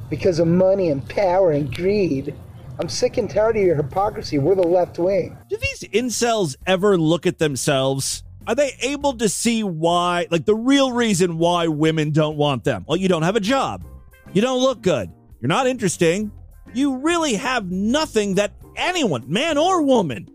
Because 0.08 0.38
of 0.38 0.46
money 0.46 0.88
and 0.88 1.06
power 1.08 1.50
and 1.50 1.74
greed. 1.74 2.34
I'm 2.80 2.88
sick 2.88 3.18
and 3.18 3.28
tired 3.28 3.56
of 3.56 3.62
your 3.62 3.76
hypocrisy. 3.76 4.38
We're 4.38 4.54
the 4.54 4.62
left 4.62 4.98
wing. 4.98 5.36
Do 5.50 5.56
these 5.56 5.82
incels 5.90 6.56
ever 6.66 6.96
look 6.96 7.26
at 7.26 7.38
themselves? 7.38 8.22
Are 8.48 8.54
they 8.54 8.74
able 8.80 9.12
to 9.18 9.28
see 9.28 9.62
why, 9.62 10.26
like 10.30 10.46
the 10.46 10.54
real 10.54 10.90
reason 10.90 11.36
why 11.36 11.66
women 11.66 12.12
don't 12.12 12.38
want 12.38 12.64
them? 12.64 12.86
Well, 12.88 12.96
you 12.96 13.06
don't 13.06 13.20
have 13.20 13.36
a 13.36 13.40
job. 13.40 13.84
You 14.32 14.40
don't 14.40 14.62
look 14.62 14.80
good. 14.80 15.10
You're 15.38 15.50
not 15.50 15.66
interesting. 15.66 16.32
You 16.72 16.96
really 16.96 17.34
have 17.34 17.70
nothing 17.70 18.36
that 18.36 18.52
anyone, 18.74 19.30
man 19.30 19.58
or 19.58 19.82
woman, 19.82 20.30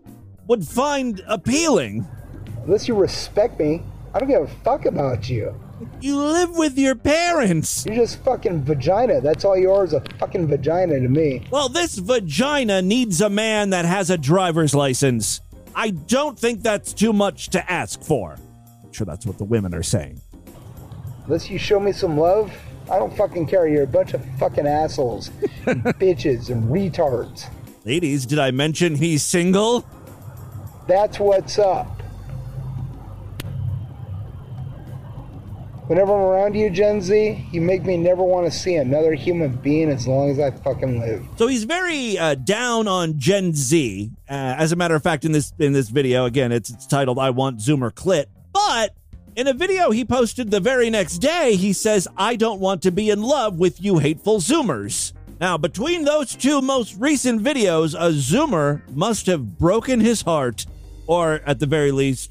would 0.46 0.64
find 0.64 1.22
appealing. 1.26 2.06
Unless 2.64 2.86
you 2.86 2.94
respect 2.94 3.58
me, 3.58 3.82
I 4.14 4.20
don't 4.20 4.28
give 4.28 4.42
a 4.42 4.46
fuck 4.62 4.86
about 4.86 5.28
you. 5.28 5.52
You 6.00 6.16
live 6.16 6.56
with 6.56 6.78
your 6.78 6.94
parents. 6.94 7.84
You're 7.84 7.96
just 7.96 8.22
fucking 8.22 8.62
vagina. 8.62 9.22
That's 9.22 9.44
all 9.44 9.56
you 9.56 9.72
are 9.72 9.84
is 9.84 9.92
a 9.92 10.00
fucking 10.20 10.46
vagina 10.46 11.00
to 11.00 11.08
me. 11.08 11.48
Well, 11.50 11.68
this 11.68 11.96
vagina 11.96 12.80
needs 12.80 13.20
a 13.20 13.28
man 13.28 13.70
that 13.70 13.84
has 13.84 14.08
a 14.08 14.16
driver's 14.16 14.72
license. 14.72 15.40
I 15.74 15.90
don't 15.90 16.38
think 16.38 16.62
that's 16.62 16.92
too 16.92 17.12
much 17.12 17.48
to 17.50 17.70
ask 17.70 18.02
for. 18.02 18.36
I'm 18.82 18.92
sure 18.92 19.04
that's 19.04 19.26
what 19.26 19.38
the 19.38 19.44
women 19.44 19.74
are 19.74 19.82
saying. 19.82 20.20
Unless 21.26 21.50
you 21.50 21.58
show 21.58 21.80
me 21.80 21.92
some 21.92 22.18
love, 22.18 22.52
I 22.90 22.98
don't 22.98 23.16
fucking 23.16 23.46
care. 23.46 23.66
You're 23.66 23.84
a 23.84 23.86
bunch 23.86 24.14
of 24.14 24.24
fucking 24.38 24.66
assholes, 24.66 25.30
and 25.66 25.82
bitches, 25.98 26.50
and 26.50 26.64
retards. 26.64 27.48
Ladies, 27.84 28.26
did 28.26 28.38
I 28.38 28.50
mention 28.50 28.94
he's 28.94 29.22
single? 29.22 29.84
That's 30.86 31.18
what's 31.18 31.58
up. 31.58 32.02
Whenever 35.86 36.14
I'm 36.14 36.20
around 36.20 36.54
you, 36.54 36.70
Gen 36.70 37.02
Z, 37.02 37.46
you 37.52 37.60
make 37.60 37.84
me 37.84 37.98
never 37.98 38.22
want 38.22 38.50
to 38.50 38.50
see 38.50 38.76
another 38.76 39.12
human 39.12 39.52
being 39.56 39.90
as 39.90 40.06
long 40.06 40.30
as 40.30 40.40
I 40.40 40.50
fucking 40.50 40.98
live. 40.98 41.26
So 41.36 41.46
he's 41.46 41.64
very 41.64 42.16
uh, 42.16 42.36
down 42.36 42.88
on 42.88 43.18
Gen 43.18 43.54
Z. 43.54 44.10
Uh, 44.26 44.32
as 44.32 44.72
a 44.72 44.76
matter 44.76 44.94
of 44.94 45.02
fact, 45.02 45.26
in 45.26 45.32
this 45.32 45.52
in 45.58 45.74
this 45.74 45.90
video, 45.90 46.24
again, 46.24 46.52
it's, 46.52 46.70
it's 46.70 46.86
titled 46.86 47.18
"I 47.18 47.28
Want 47.30 47.58
Zoomer 47.58 47.90
Clit." 47.90 48.26
But 48.54 48.94
in 49.36 49.46
a 49.46 49.52
video 49.52 49.90
he 49.90 50.06
posted 50.06 50.50
the 50.50 50.60
very 50.60 50.88
next 50.88 51.18
day, 51.18 51.54
he 51.54 51.74
says, 51.74 52.08
"I 52.16 52.36
don't 52.36 52.60
want 52.60 52.80
to 52.82 52.90
be 52.90 53.10
in 53.10 53.20
love 53.20 53.58
with 53.58 53.82
you 53.82 53.98
hateful 53.98 54.38
Zoomers." 54.38 55.12
Now, 55.38 55.58
between 55.58 56.04
those 56.04 56.34
two 56.34 56.62
most 56.62 56.96
recent 56.98 57.42
videos, 57.42 57.94
a 57.94 58.10
Zoomer 58.12 58.88
must 58.94 59.26
have 59.26 59.58
broken 59.58 60.00
his 60.00 60.22
heart, 60.22 60.64
or 61.06 61.42
at 61.44 61.58
the 61.58 61.66
very 61.66 61.90
least, 61.90 62.30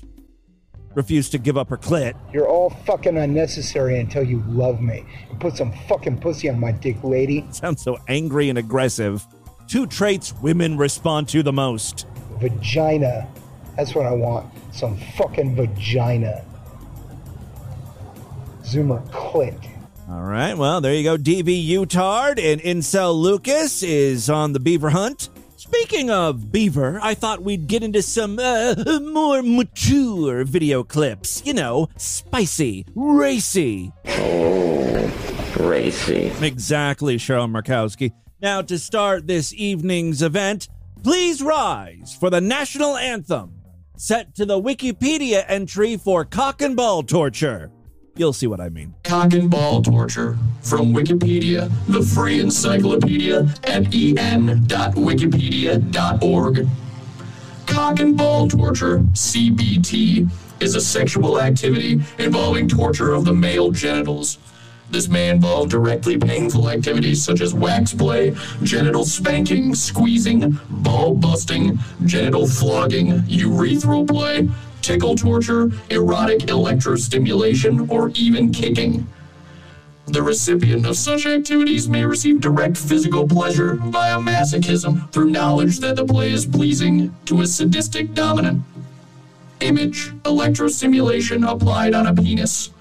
refused 0.96 1.32
to 1.32 1.38
give 1.38 1.58
up 1.58 1.70
her 1.70 1.78
clit. 1.78 2.14
You're 2.32 2.48
all 2.48 2.70
fucking 2.86 3.18
unnecessary 3.18 4.00
until 4.00 4.24
you 4.24 4.44
love 4.48 4.82
me. 4.82 5.06
And 5.30 5.40
put 5.40 5.56
some 5.58 5.74
fucking 5.88 6.20
pussy 6.20 6.50
on 6.50 6.60
my 6.60 6.72
dick, 6.72 7.04
lady. 7.04 7.46
Sounds 7.52 7.82
so 7.82 7.98
angry 8.08 8.50
and 8.50 8.58
aggressive. 8.58 9.26
Two 9.68 9.88
traits 9.88 10.34
women 10.42 10.78
respond 10.78 11.30
to 11.30 11.44
the 11.44 11.54
most. 11.54 12.08
Vagina. 12.40 13.28
That's 13.76 13.96
what 13.96 14.06
I 14.06 14.12
want. 14.12 14.54
Some 14.74 14.98
fucking 15.18 15.56
vagina. 15.56 16.46
Zoomer 18.62 19.06
clit. 19.10 19.70
All 20.10 20.22
right, 20.22 20.56
well, 20.56 20.82
there 20.82 20.94
you 20.94 21.04
go. 21.04 21.18
DV 21.18 21.64
Utard 21.64 22.38
and 22.38 22.62
Incel 22.62 23.16
Lucas 23.16 23.82
is 23.84 24.30
on 24.30 24.54
the 24.54 24.60
beaver 24.60 24.90
hunt. 24.90 25.30
Speaking 25.74 26.12
of 26.12 26.52
beaver, 26.52 27.00
I 27.02 27.16
thought 27.16 27.42
we'd 27.42 27.66
get 27.66 27.82
into 27.82 28.04
some 28.04 28.38
uh, 28.38 28.76
more 29.02 29.42
mature 29.42 30.44
video 30.44 30.84
clips. 30.84 31.42
You 31.48 31.56
know, 31.56 31.90
spicy, 31.98 32.86
racy. 32.94 33.92
Oh, 34.06 35.52
racy. 35.60 36.32
Exactly, 36.42 37.18
Cheryl 37.18 37.50
Murkowski. 37.50 38.12
Now, 38.40 38.62
to 38.62 38.78
start 38.78 39.26
this 39.26 39.52
evening's 39.52 40.22
event, 40.22 40.70
please 41.02 41.42
rise 41.42 42.16
for 42.20 42.30
the 42.30 42.40
national 42.40 42.96
anthem, 42.96 43.56
set 43.98 44.36
to 44.36 44.46
the 44.46 44.62
Wikipedia 44.62 45.44
entry 45.48 45.98
for 45.98 46.24
cock 46.24 46.62
and 46.62 46.76
ball 46.76 47.02
torture. 47.02 47.72
You'll 48.16 48.34
see 48.34 48.46
what 48.46 48.62
I 48.62 48.70
mean. 48.70 48.94
Cock 49.04 49.34
and 49.34 49.50
ball 49.50 49.82
torture 49.82 50.38
from 50.62 50.94
Wikipedia, 50.94 51.72
the 51.88 52.04
free 52.04 52.40
encyclopedia 52.40 53.48
at 53.64 53.92
en.wikipedia.org. 53.96 56.68
Cock 57.66 58.00
and 58.00 58.16
ball 58.16 58.48
torture, 58.48 59.00
CBT, 59.00 60.30
is 60.60 60.76
a 60.76 60.82
sexual 60.82 61.42
activity 61.42 62.04
involving 62.20 62.68
torture 62.68 63.14
of 63.14 63.26
the 63.26 63.34
male 63.34 63.72
genitals. 63.72 64.38
This 64.92 65.08
may 65.08 65.30
involve 65.30 65.70
directly 65.70 66.20
painful 66.20 66.70
activities 66.70 67.24
such 67.24 67.42
as 67.42 67.56
wax 67.56 67.96
play, 67.96 68.36
genital 68.62 69.06
spanking, 69.06 69.74
squeezing, 69.74 70.60
ball 70.70 71.16
busting, 71.16 71.80
genital 72.06 72.46
flogging, 72.46 73.24
urethral 73.24 74.08
play, 74.08 74.48
tickle 74.84 75.16
torture, 75.16 75.72
erotic 75.90 76.42
electrostimulation, 76.42 77.90
or 77.90 78.12
even 78.14 78.52
kicking. 78.52 79.08
The 80.06 80.22
recipient 80.22 80.86
of 80.86 80.98
such 80.98 81.26
activities 81.26 81.88
may 81.88 82.06
receive 82.06 82.42
direct 82.42 82.78
physical 82.78 83.26
pleasure 83.26 83.76
via 83.76 84.18
masochism 84.18 85.10
through 85.12 85.30
knowledge 85.30 85.80
that 85.80 85.96
the 85.96 86.06
play 86.06 86.32
is 86.32 86.46
pleasing 86.46 87.16
to 87.26 87.42
a 87.42 87.48
sadistic 87.48 88.14
dominant. 88.14 88.64
Image 89.62 90.12
electrostimulation 90.24 91.50
applied 91.50 91.94
on 91.94 92.08
a 92.08 92.14
penis. 92.14 92.72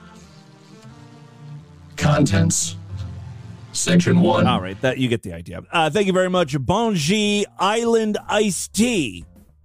Contents. 1.96 2.76
Section 3.72 4.20
1. 4.20 4.46
All 4.46 4.60
right, 4.60 4.78
that 4.82 4.98
you 4.98 5.08
get 5.08 5.22
the 5.22 5.32
idea. 5.32 5.62
Uh, 5.70 5.88
thank 5.88 6.08
you 6.08 6.12
very 6.12 6.28
much, 6.28 6.54
Bonji 6.54 7.44
Island 7.58 8.18
Iced 8.28 8.74
Tea 8.74 9.24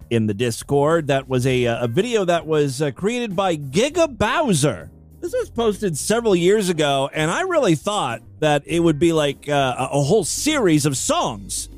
in 0.10 0.28
the 0.28 0.34
Discord. 0.34 1.08
That 1.08 1.28
was 1.28 1.46
a, 1.46 1.68
uh, 1.68 1.86
a 1.86 1.88
video 1.88 2.26
that 2.26 2.46
was 2.46 2.82
uh, 2.82 2.92
created 2.92 3.36
by 3.36 3.58
Giga 3.58 4.18
Bowser. 4.18 4.90
This 5.20 5.34
was 5.34 5.50
posted 5.50 5.98
several 5.98 6.36
years 6.36 6.70
ago, 6.70 7.10
and 7.12 7.32
I 7.32 7.42
really 7.42 7.76
thought 7.76 8.22
that 8.40 8.64
it 8.66 8.80
would 8.80 9.00
be 9.00 9.14
like 9.14 9.50
uh, 9.50 9.76
a 9.78 9.98
a 9.98 10.02
whole 10.04 10.24
series 10.24 10.86
of 10.86 10.96
songs 10.96 11.70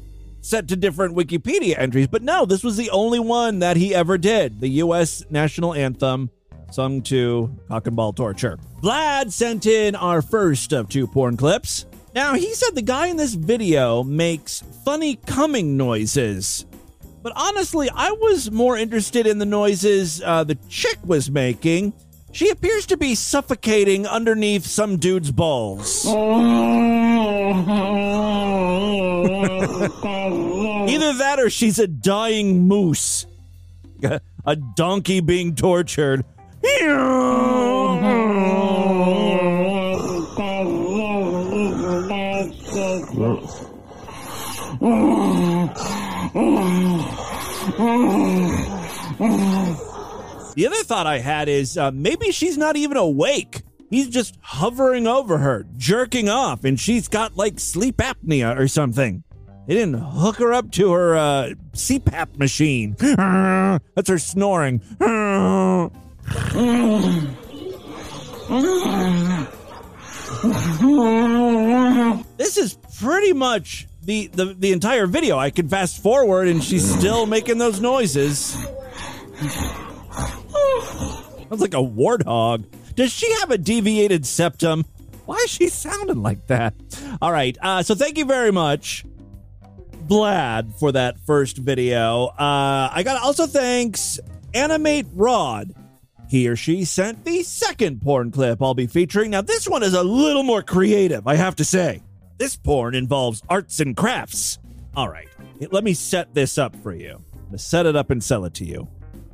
set 0.41 0.67
to 0.67 0.75
different 0.75 1.15
Wikipedia 1.15 1.77
entries. 1.77 2.07
But 2.07 2.21
no, 2.21 2.45
this 2.45 2.63
was 2.63 2.75
the 2.75 2.89
only 2.89 3.19
one 3.19 3.59
that 3.59 3.77
he 3.77 3.95
ever 3.95 4.17
did. 4.17 4.59
The 4.59 4.69
U.S. 4.83 5.23
national 5.29 5.73
anthem 5.73 6.29
sung 6.71 7.01
to 7.03 7.55
cock 7.67 7.87
and 7.87 7.95
ball 7.95 8.13
torture. 8.13 8.59
Vlad 8.81 9.31
sent 9.31 9.65
in 9.65 9.95
our 9.95 10.21
first 10.21 10.73
of 10.73 10.89
two 10.89 11.07
porn 11.07 11.37
clips. 11.37 11.85
Now, 12.15 12.33
he 12.33 12.53
said 12.53 12.75
the 12.75 12.81
guy 12.81 13.07
in 13.07 13.17
this 13.17 13.35
video 13.35 14.03
makes 14.03 14.63
funny 14.83 15.15
coming 15.15 15.77
noises. 15.77 16.65
But 17.21 17.33
honestly, 17.35 17.89
I 17.93 18.11
was 18.11 18.49
more 18.49 18.77
interested 18.77 19.27
in 19.27 19.39
the 19.39 19.45
noises 19.45 20.21
uh, 20.23 20.45
the 20.45 20.55
chick 20.69 20.97
was 21.05 21.29
making 21.29 21.93
She 22.31 22.49
appears 22.49 22.85
to 22.87 22.97
be 22.97 23.15
suffocating 23.15 24.07
underneath 24.07 24.65
some 24.65 24.97
dude's 24.97 25.31
balls. 25.31 26.05
Either 30.89 31.13
that 31.13 31.39
or 31.39 31.49
she's 31.49 31.79
a 31.79 31.87
dying 31.87 32.67
moose. 32.67 33.25
A 34.45 34.55
donkey 34.55 35.19
being 35.19 35.55
tortured. 35.55 36.23
The 50.55 50.67
other 50.67 50.83
thought 50.83 51.07
I 51.07 51.19
had 51.19 51.47
is 51.47 51.77
uh, 51.77 51.91
maybe 51.91 52.31
she's 52.31 52.57
not 52.57 52.75
even 52.75 52.97
awake. 52.97 53.61
He's 53.89 54.09
just 54.09 54.37
hovering 54.41 55.07
over 55.07 55.37
her, 55.37 55.65
jerking 55.77 56.29
off, 56.29 56.63
and 56.63 56.79
she's 56.79 57.07
got 57.07 57.37
like 57.37 57.59
sleep 57.59 57.97
apnea 57.97 58.57
or 58.57 58.67
something. 58.67 59.23
They 59.67 59.75
didn't 59.75 60.01
hook 60.01 60.37
her 60.37 60.51
up 60.51 60.71
to 60.73 60.91
her 60.91 61.15
uh, 61.15 61.49
CPAP 61.73 62.37
machine. 62.37 62.93
That's 62.99 64.09
her 64.09 64.19
snoring. 64.19 64.81
This 72.37 72.57
is 72.57 72.77
pretty 72.99 73.33
much 73.33 73.87
the, 74.09 74.25
the, 74.33 74.45
the 74.55 74.71
entire 74.71 75.05
video. 75.05 75.37
I 75.37 75.51
can 75.51 75.69
fast 75.69 76.01
forward 76.01 76.47
and 76.47 76.63
she's 76.63 76.83
still 76.97 77.27
making 77.27 77.59
those 77.59 77.79
noises. 77.79 78.57
Sounds 81.47 81.61
like 81.61 81.75
a 81.75 81.77
warthog. 81.77 82.65
Does 82.95 83.11
she 83.11 83.31
have 83.33 83.51
a 83.51 83.57
deviated 83.59 84.25
septum? 84.25 84.83
Why 85.27 85.35
is 85.35 85.51
she 85.51 85.69
sounding 85.69 86.23
like 86.23 86.47
that? 86.47 86.73
All 87.21 87.31
right. 87.31 87.55
Uh, 87.61 87.83
so 87.83 87.93
thank 87.93 88.17
you 88.17 88.25
very 88.25 88.51
much, 88.51 89.05
Vlad, 90.07 90.79
for 90.79 90.91
that 90.91 91.19
first 91.19 91.57
video. 91.57 92.29
Uh, 92.29 92.89
I 92.91 93.03
got 93.05 93.21
also 93.21 93.45
thanks 93.45 94.19
Animate 94.55 95.05
Rod. 95.13 95.75
He 96.27 96.47
or 96.47 96.55
she 96.55 96.83
sent 96.83 97.25
the 97.25 97.43
second 97.43 98.01
porn 98.01 98.31
clip 98.31 98.59
I'll 98.59 98.73
be 98.73 98.87
featuring. 98.87 99.29
Now, 99.29 99.41
this 99.41 99.69
one 99.69 99.83
is 99.83 99.93
a 99.93 100.01
little 100.03 100.43
more 100.43 100.63
creative, 100.63 101.27
I 101.27 101.35
have 101.35 101.57
to 101.57 101.63
say. 101.63 102.01
This 102.39 102.55
porn 102.55 102.95
involves 102.95 103.43
arts 103.49 103.81
and 103.81 103.97
crafts. 103.97 104.59
All 104.95 105.09
right, 105.09 105.27
let 105.71 105.83
me 105.83 105.93
set 105.93 106.33
this 106.33 106.57
up 106.57 106.73
for 106.77 106.93
you. 106.95 107.21
Set 107.57 107.85
it 107.85 107.97
up 107.97 108.11
and 108.11 108.23
sell 108.23 108.45
it 108.45 108.53
to 108.55 108.65
you. 108.65 108.87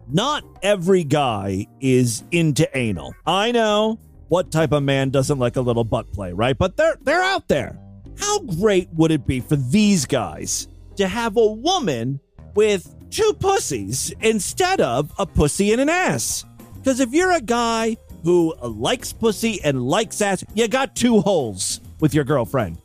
Not 0.07 0.43
every 0.63 1.03
guy 1.03 1.67
is 1.79 2.23
into 2.31 2.67
anal. 2.75 3.13
I 3.27 3.51
know 3.51 3.99
what 4.29 4.51
type 4.51 4.71
of 4.71 4.81
man 4.81 5.11
doesn't 5.11 5.37
like 5.37 5.55
a 5.55 5.61
little 5.61 5.83
butt 5.83 6.11
play, 6.13 6.33
right? 6.33 6.57
But 6.57 6.77
they're 6.77 6.97
they're 7.03 7.21
out 7.21 7.47
there. 7.47 7.79
How 8.17 8.39
great 8.39 8.89
would 8.93 9.11
it 9.11 9.27
be 9.27 9.39
for 9.39 9.55
these 9.55 10.07
guys 10.07 10.67
to 10.95 11.07
have 11.07 11.37
a 11.37 11.45
woman 11.45 12.19
with 12.55 12.91
two 13.11 13.33
pussies 13.39 14.11
instead 14.21 14.81
of 14.81 15.13
a 15.19 15.27
pussy 15.27 15.71
and 15.71 15.81
an 15.81 15.89
ass? 15.89 16.43
Because 16.73 16.99
if 16.99 17.13
you're 17.13 17.33
a 17.33 17.41
guy 17.41 17.97
who 18.23 18.55
likes 18.63 19.13
pussy 19.13 19.61
and 19.63 19.83
likes 19.83 20.21
ass, 20.23 20.43
you 20.55 20.67
got 20.67 20.95
two 20.95 21.21
holes 21.21 21.81
with 21.99 22.15
your 22.15 22.23
girlfriend. 22.23 22.81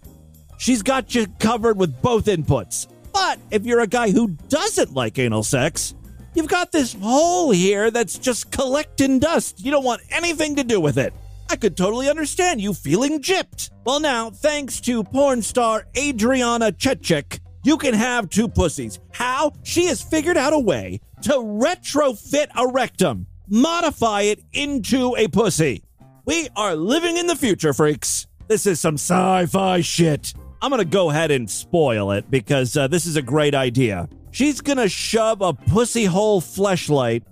She's 0.60 0.82
got 0.82 1.14
you 1.14 1.26
covered 1.38 1.78
with 1.78 2.02
both 2.02 2.26
inputs. 2.26 2.86
But 3.14 3.38
if 3.50 3.64
you're 3.64 3.80
a 3.80 3.86
guy 3.86 4.10
who 4.10 4.28
doesn't 4.50 4.92
like 4.92 5.18
anal 5.18 5.42
sex, 5.42 5.94
you've 6.34 6.48
got 6.48 6.70
this 6.70 6.92
hole 6.92 7.50
here 7.50 7.90
that's 7.90 8.18
just 8.18 8.50
collecting 8.50 9.20
dust. 9.20 9.64
You 9.64 9.70
don't 9.70 9.86
want 9.86 10.02
anything 10.10 10.56
to 10.56 10.62
do 10.62 10.78
with 10.78 10.98
it. 10.98 11.14
I 11.48 11.56
could 11.56 11.78
totally 11.78 12.10
understand 12.10 12.60
you 12.60 12.74
feeling 12.74 13.22
gypped. 13.22 13.70
Well, 13.86 14.00
now, 14.00 14.28
thanks 14.28 14.82
to 14.82 15.02
porn 15.02 15.40
star 15.40 15.86
Adriana 15.96 16.72
Chechik, 16.72 17.40
you 17.64 17.78
can 17.78 17.94
have 17.94 18.28
two 18.28 18.46
pussies. 18.46 19.00
How? 19.12 19.54
She 19.62 19.86
has 19.86 20.02
figured 20.02 20.36
out 20.36 20.52
a 20.52 20.58
way 20.58 21.00
to 21.22 21.32
retrofit 21.32 22.48
a 22.54 22.68
rectum, 22.70 23.26
modify 23.48 24.22
it 24.22 24.44
into 24.52 25.16
a 25.16 25.26
pussy. 25.26 25.84
We 26.26 26.50
are 26.54 26.76
living 26.76 27.16
in 27.16 27.28
the 27.28 27.34
future, 27.34 27.72
freaks. 27.72 28.26
This 28.46 28.66
is 28.66 28.78
some 28.78 28.96
sci 28.96 29.46
fi 29.46 29.80
shit. 29.80 30.34
I'm 30.62 30.70
going 30.70 30.80
to 30.80 30.84
go 30.84 31.10
ahead 31.10 31.30
and 31.30 31.48
spoil 31.50 32.12
it 32.12 32.30
because 32.30 32.76
uh, 32.76 32.86
this 32.86 33.06
is 33.06 33.16
a 33.16 33.22
great 33.22 33.54
idea. 33.54 34.08
She's 34.30 34.60
going 34.60 34.76
to 34.78 34.88
shove 34.88 35.40
a 35.40 35.54
pussy 35.54 36.04
hole 36.04 36.40
fleshlight 36.40 37.22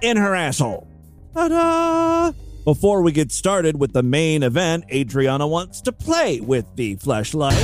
in 0.00 0.16
her 0.16 0.34
asshole. 0.34 0.88
Ta-da! 1.34 2.32
Before 2.64 3.02
we 3.02 3.12
get 3.12 3.30
started 3.30 3.78
with 3.78 3.92
the 3.92 4.02
main 4.02 4.42
event, 4.42 4.84
Adriana 4.92 5.46
wants 5.46 5.80
to 5.82 5.92
play 5.92 6.40
with 6.40 6.64
the 6.76 6.96
fleshlight. 6.96 7.56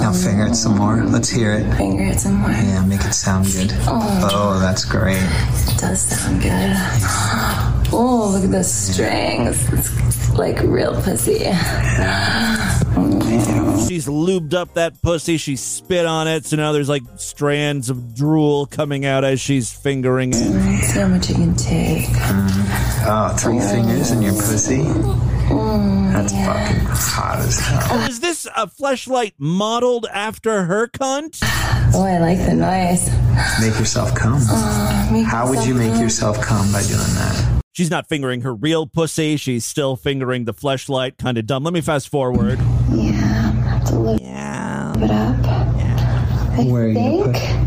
Now 0.00 0.12
finger 0.12 0.46
it 0.46 0.54
some 0.54 0.76
more. 0.78 1.04
Let's 1.04 1.28
hear 1.28 1.52
it. 1.52 1.72
Finger 1.76 2.04
it 2.04 2.18
some 2.20 2.34
more. 2.34 2.50
Yeah, 2.50 2.84
make 2.84 3.04
it 3.04 3.12
sound 3.12 3.46
good. 3.46 3.70
Oh, 3.86 4.58
that's 4.60 4.84
great. 4.84 5.16
It 5.16 5.78
does 5.78 6.00
sound 6.00 6.42
good. 6.42 7.69
Oh, 7.92 8.30
look 8.32 8.44
at 8.44 8.50
the 8.50 8.62
strings. 8.64 9.68
It's 9.72 10.30
like 10.38 10.60
real 10.62 10.94
pussy. 11.02 11.38
She's 13.88 14.06
lubed 14.06 14.54
up 14.54 14.74
that 14.74 15.00
pussy. 15.02 15.36
She 15.36 15.56
spit 15.56 16.06
on 16.06 16.28
it, 16.28 16.44
so 16.46 16.56
now 16.56 16.70
there's 16.72 16.88
like 16.88 17.02
strands 17.16 17.90
of 17.90 18.14
drool 18.14 18.66
coming 18.66 19.04
out 19.04 19.24
as 19.24 19.40
she's 19.40 19.72
fingering 19.72 20.30
it. 20.32 20.82
See 20.84 21.00
how 21.00 21.08
much 21.08 21.28
you 21.28 21.34
can 21.34 21.54
take. 21.56 22.06
Ah, 23.02 23.32
oh, 23.32 23.36
three 23.36 23.58
fingers 23.58 24.12
in 24.12 24.22
your 24.22 24.34
pussy. 24.34 24.78
Mm, 24.84 26.12
That's 26.12 26.32
fucking 26.32 26.86
hot 26.86 27.38
as 27.40 27.58
hell. 27.58 27.80
Oh, 27.90 28.06
is 28.08 28.20
this 28.20 28.46
a 28.56 28.68
fleshlight 28.68 29.32
modeled 29.38 30.06
after 30.12 30.64
her 30.64 30.86
cunt? 30.86 31.38
Oh, 31.92 32.04
I 32.04 32.18
like 32.18 32.38
the 32.38 32.54
noise. 32.54 33.10
Make 33.60 33.76
yourself 33.80 34.14
come. 34.14 34.36
Oh, 34.42 35.08
make 35.12 35.26
How 35.26 35.48
would 35.48 35.64
you 35.66 35.74
yourself 35.74 35.78
make 35.78 35.92
come. 35.94 36.02
yourself 36.02 36.40
come 36.40 36.72
by 36.72 36.82
doing 36.82 36.98
that? 37.00 37.49
She's 37.72 37.90
not 37.90 38.08
fingering 38.08 38.40
her 38.40 38.52
real 38.54 38.86
pussy. 38.86 39.36
She's 39.36 39.64
still 39.64 39.94
fingering 39.96 40.44
the 40.44 40.54
fleshlight. 40.54 41.18
Kind 41.18 41.38
of 41.38 41.46
dumb. 41.46 41.62
Let 41.62 41.72
me 41.72 41.80
fast 41.80 42.08
forward. 42.08 42.58
Yeah, 42.58 43.50
I'm 43.50 43.54
gonna 43.56 43.68
have 43.68 43.84
to 43.86 43.98
lift 43.98 44.22
Yeah. 44.24 44.92
it 44.98 45.10
up. 45.10 45.36
I 46.58 46.64
Where 46.64 46.82
are 46.84 46.88
you 46.88 46.94
think. 46.94 47.24
gonna 47.24 47.32
put 47.32 47.42
it? 47.42 47.66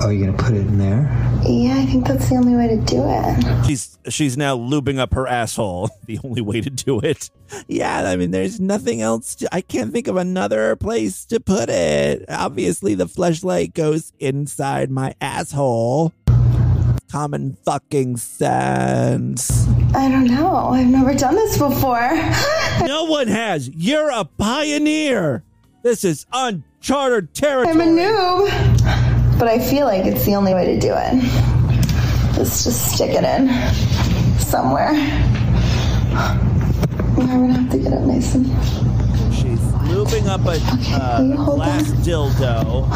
Oh, 0.00 0.10
you're 0.10 0.26
gonna 0.26 0.38
put 0.38 0.54
it 0.54 0.60
in 0.66 0.78
there? 0.78 1.10
Yeah, 1.44 1.78
I 1.78 1.86
think 1.86 2.06
that's 2.06 2.28
the 2.28 2.36
only 2.36 2.54
way 2.54 2.68
to 2.68 2.76
do 2.84 3.02
it. 3.06 3.66
She's 3.66 3.98
she's 4.10 4.36
now 4.36 4.56
lubing 4.56 4.98
up 4.98 5.14
her 5.14 5.26
asshole. 5.26 5.88
The 6.06 6.18
only 6.24 6.40
way 6.40 6.60
to 6.62 6.70
do 6.70 7.00
it. 7.00 7.28
Yeah, 7.66 8.08
I 8.08 8.16
mean, 8.16 8.30
there's 8.30 8.58
nothing 8.60 9.02
else. 9.02 9.34
To, 9.36 9.54
I 9.54 9.60
can't 9.60 9.92
think 9.92 10.06
of 10.08 10.16
another 10.16 10.74
place 10.76 11.24
to 11.26 11.38
put 11.38 11.68
it. 11.68 12.24
Obviously, 12.30 12.94
the 12.94 13.04
fleshlight 13.06 13.74
goes 13.74 14.12
inside 14.18 14.90
my 14.90 15.14
asshole. 15.20 16.12
Common 17.10 17.56
fucking 17.64 18.18
sense. 18.18 19.66
I 19.94 20.10
don't 20.10 20.26
know. 20.26 20.68
I've 20.68 20.86
never 20.88 21.14
done 21.14 21.34
this 21.36 21.56
before. 21.56 22.10
No 22.86 23.04
one 23.04 23.26
has. 23.26 23.68
You're 23.70 24.10
a 24.10 24.24
pioneer. 24.24 25.42
This 25.82 26.04
is 26.04 26.26
uncharted 26.32 27.34
territory. 27.34 27.72
I'm 27.74 27.80
a 27.80 27.84
noob. 27.84 29.38
But 29.38 29.48
I 29.48 29.58
feel 29.58 29.86
like 29.86 30.06
it's 30.06 30.24
the 30.24 30.36
only 30.36 30.54
way 30.54 30.64
to 30.66 30.78
do 30.78 30.92
it. 30.96 31.14
Let's 32.38 32.62
just 32.62 32.94
stick 32.94 33.10
it 33.10 33.24
in 33.24 33.48
somewhere. 34.38 34.90
I'm 36.10 37.16
gonna 37.16 37.52
have 37.52 37.70
to 37.72 37.78
get 37.78 37.92
it 37.92 38.00
nice 38.02 38.36
and. 38.36 38.46
She's 39.34 39.58
lubing 39.90 40.26
up 40.28 40.46
a 40.46 40.60
uh, 40.94 41.24
will 41.36 41.56
glass 41.56 41.90
that? 41.90 41.98
dildo. 42.06 42.88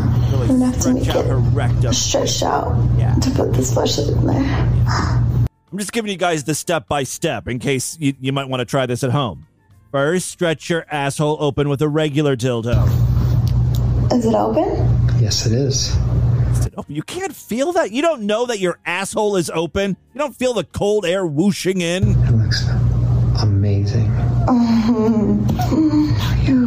Really 0.46 0.60
gonna 0.60 0.72
have 0.72 0.80
to 0.82 0.94
make 0.94 1.08
out 1.08 1.16
it 1.24 1.26
her 1.26 1.36
rectum. 1.38 1.92
Stretch 1.92 2.42
out 2.42 2.76
Yeah. 2.98 3.14
to 3.14 3.30
put 3.30 3.52
this 3.52 3.74
fleshlight 3.74 4.16
in 4.16 4.26
there. 4.26 4.42
I'm 5.72 5.78
just 5.78 5.92
giving 5.92 6.10
you 6.10 6.16
guys 6.16 6.44
the 6.44 6.54
step 6.54 6.86
by 6.88 7.02
step 7.02 7.48
in 7.48 7.58
case 7.58 7.96
you, 8.00 8.14
you 8.20 8.32
might 8.32 8.48
want 8.48 8.60
to 8.60 8.64
try 8.64 8.86
this 8.86 9.02
at 9.04 9.10
home. 9.10 9.46
First, 9.90 10.28
stretch 10.28 10.70
your 10.70 10.86
asshole 10.90 11.36
open 11.40 11.68
with 11.68 11.82
a 11.82 11.88
regular 11.88 12.36
dildo. 12.36 12.86
Is 14.12 14.24
it 14.24 14.34
open? 14.34 14.64
Yes, 15.20 15.44
it 15.46 15.52
is. 15.52 15.96
Is 16.58 16.66
it 16.66 16.74
open? 16.76 16.94
You 16.94 17.02
can't 17.02 17.34
feel 17.34 17.72
that? 17.72 17.90
You 17.90 18.02
don't 18.02 18.22
know 18.22 18.46
that 18.46 18.60
your 18.60 18.78
asshole 18.86 19.36
is 19.36 19.50
open? 19.50 19.96
You 20.14 20.18
don't 20.20 20.36
feel 20.36 20.54
the 20.54 20.64
cold 20.64 21.04
air 21.04 21.26
whooshing 21.26 21.80
in? 21.80 22.10
It 22.10 22.30
looks 22.32 22.64
amazing. 23.42 24.12
There 24.14 24.54
we 24.54 26.46
go. 26.46 26.65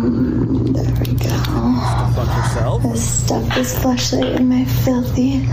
Fuck 2.26 2.36
yourself. 2.36 2.84
Let's 2.84 3.02
stuff 3.02 3.56
this 3.56 3.80
fleshlight 3.80 4.36
in 4.36 4.50
my 4.50 4.66
filthy 4.66 5.46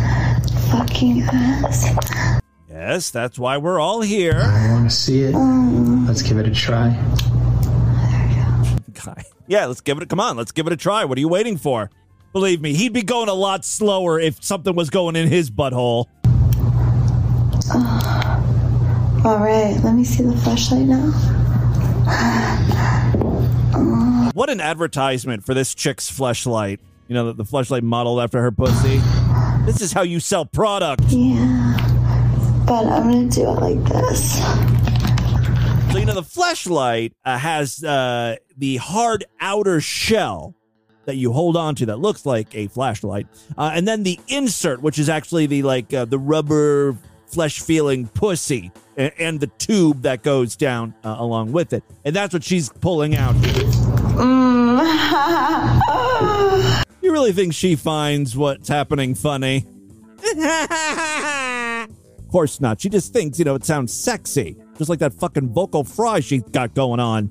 fucking 0.73 1.23
ass. 1.23 2.41
Yes, 2.69 3.11
that's 3.13 3.39
why 3.39 3.59
we're 3.59 3.79
all 3.79 4.01
here. 4.01 4.43
I 4.45 4.73
want 4.73 4.91
to 4.91 4.97
see 4.97 5.21
it. 5.21 5.35
Um, 5.37 6.09
let's 6.09 6.23
give 6.23 6.39
it 6.39 6.49
a 6.49 6.51
try. 6.51 6.89
There 6.89 8.29
you 8.29 9.05
go. 9.05 9.13
Guy. 9.15 9.25
Yeah, 9.47 9.67
let's 9.67 9.81
give 9.81 9.97
it. 9.99 10.03
A, 10.03 10.07
Come 10.07 10.19
on, 10.19 10.37
let's 10.37 10.51
give 10.51 10.67
it 10.67 10.73
a 10.73 10.77
try. 10.77 11.05
What 11.05 11.17
are 11.17 11.21
you 11.21 11.29
waiting 11.29 11.57
for? 11.57 11.89
Believe 12.33 12.61
me, 12.61 12.75
he'd 12.75 12.93
be 12.93 13.05
going 13.05 13.29
a 13.29 13.35
lot 13.35 13.65
slower 13.65 14.19
if 14.19 14.43
something 14.43 14.75
was 14.75 14.91
going 14.91 15.15
in 15.15 15.29
his 15.29 15.53
butthole. 15.53 16.07
All 19.25 19.39
right, 19.39 19.79
let 19.85 19.95
me 19.95 20.03
see 20.03 20.25
the 20.25 20.33
fleshlight 20.33 20.87
now. 20.87 22.43
What 24.37 24.51
an 24.51 24.61
advertisement 24.61 25.47
for 25.47 25.55
this 25.55 25.75
chick's 25.75 26.11
fleshlight. 26.11 26.81
You 27.09 27.15
know, 27.15 27.33
the, 27.33 27.43
the 27.43 27.45
fleshlight 27.45 27.81
modeled 27.81 28.21
after 28.21 28.43
her 28.43 28.53
pussy. 28.53 29.01
This 29.65 29.81
is 29.81 29.95
how 29.95 30.03
you 30.03 30.21
sell 30.21 30.45
product. 30.45 31.05
Yeah, 31.09 32.65
but 32.67 32.85
I'm 32.85 33.11
gonna 33.11 33.31
do 33.31 33.49
it 33.49 33.53
like 33.53 33.83
this. 33.85 34.35
So, 35.91 35.99
you 35.99 36.05
know, 36.05 36.13
the 36.13 36.21
fleshlight 36.21 37.13
uh, 37.25 37.39
has 37.39 37.83
uh, 37.83 38.37
the 38.59 38.77
hard 38.77 39.25
outer 39.41 39.81
shell 39.81 40.55
that 41.07 41.17
you 41.17 41.33
hold 41.33 41.57
on 41.57 41.75
to 41.77 41.87
that 41.87 42.01
looks 42.01 42.27
like 42.27 42.55
a 42.55 42.67
flashlight. 42.67 43.27
Uh, 43.57 43.71
and 43.73 43.89
then 43.89 44.03
the 44.03 44.21
insert, 44.29 44.83
which 44.83 44.99
is 44.99 45.09
actually 45.09 45.47
the 45.47 45.63
like 45.63 45.95
uh, 45.95 46.05
the 46.05 46.19
rubber 46.19 46.95
flesh 47.25 47.61
feeling 47.61 48.07
pussy 48.09 48.71
and, 48.99 49.13
and 49.19 49.41
the 49.41 49.47
tube 49.47 50.03
that 50.03 50.23
goes 50.23 50.57
down 50.57 50.95
uh, 51.05 51.17
along 51.19 51.53
with 51.53 51.73
it. 51.73 51.83
And 52.05 52.15
that's 52.15 52.35
what 52.35 52.45
she's 52.45 52.69
pulling 52.69 53.17
out 53.17 53.35
here. 53.37 53.86
Mm. 54.17 54.73
You 57.03 57.13
really 57.13 57.33
think 57.33 57.55
she 57.55 57.77
finds 57.77 58.37
what's 58.37 58.69
happening 58.69 59.15
funny? 59.15 59.65
of 60.37 62.29
course 62.33 62.61
not. 62.61 62.81
She 62.81 62.89
just 62.89 63.13
thinks, 63.13 63.39
you 63.39 63.45
know, 63.45 63.55
it 63.55 63.65
sounds 63.65 63.93
sexy. 63.93 64.57
Just 64.77 64.91
like 64.91 64.99
that 64.99 65.15
fucking 65.15 65.51
vocal 65.51 65.85
fry 65.85 66.19
she's 66.19 66.43
got 66.43 66.75
going 66.75 66.99
on. 66.99 67.31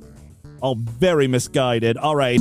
All 0.61 0.75
very 0.75 1.27
misguided. 1.27 1.97
All 1.97 2.15
right. 2.15 2.39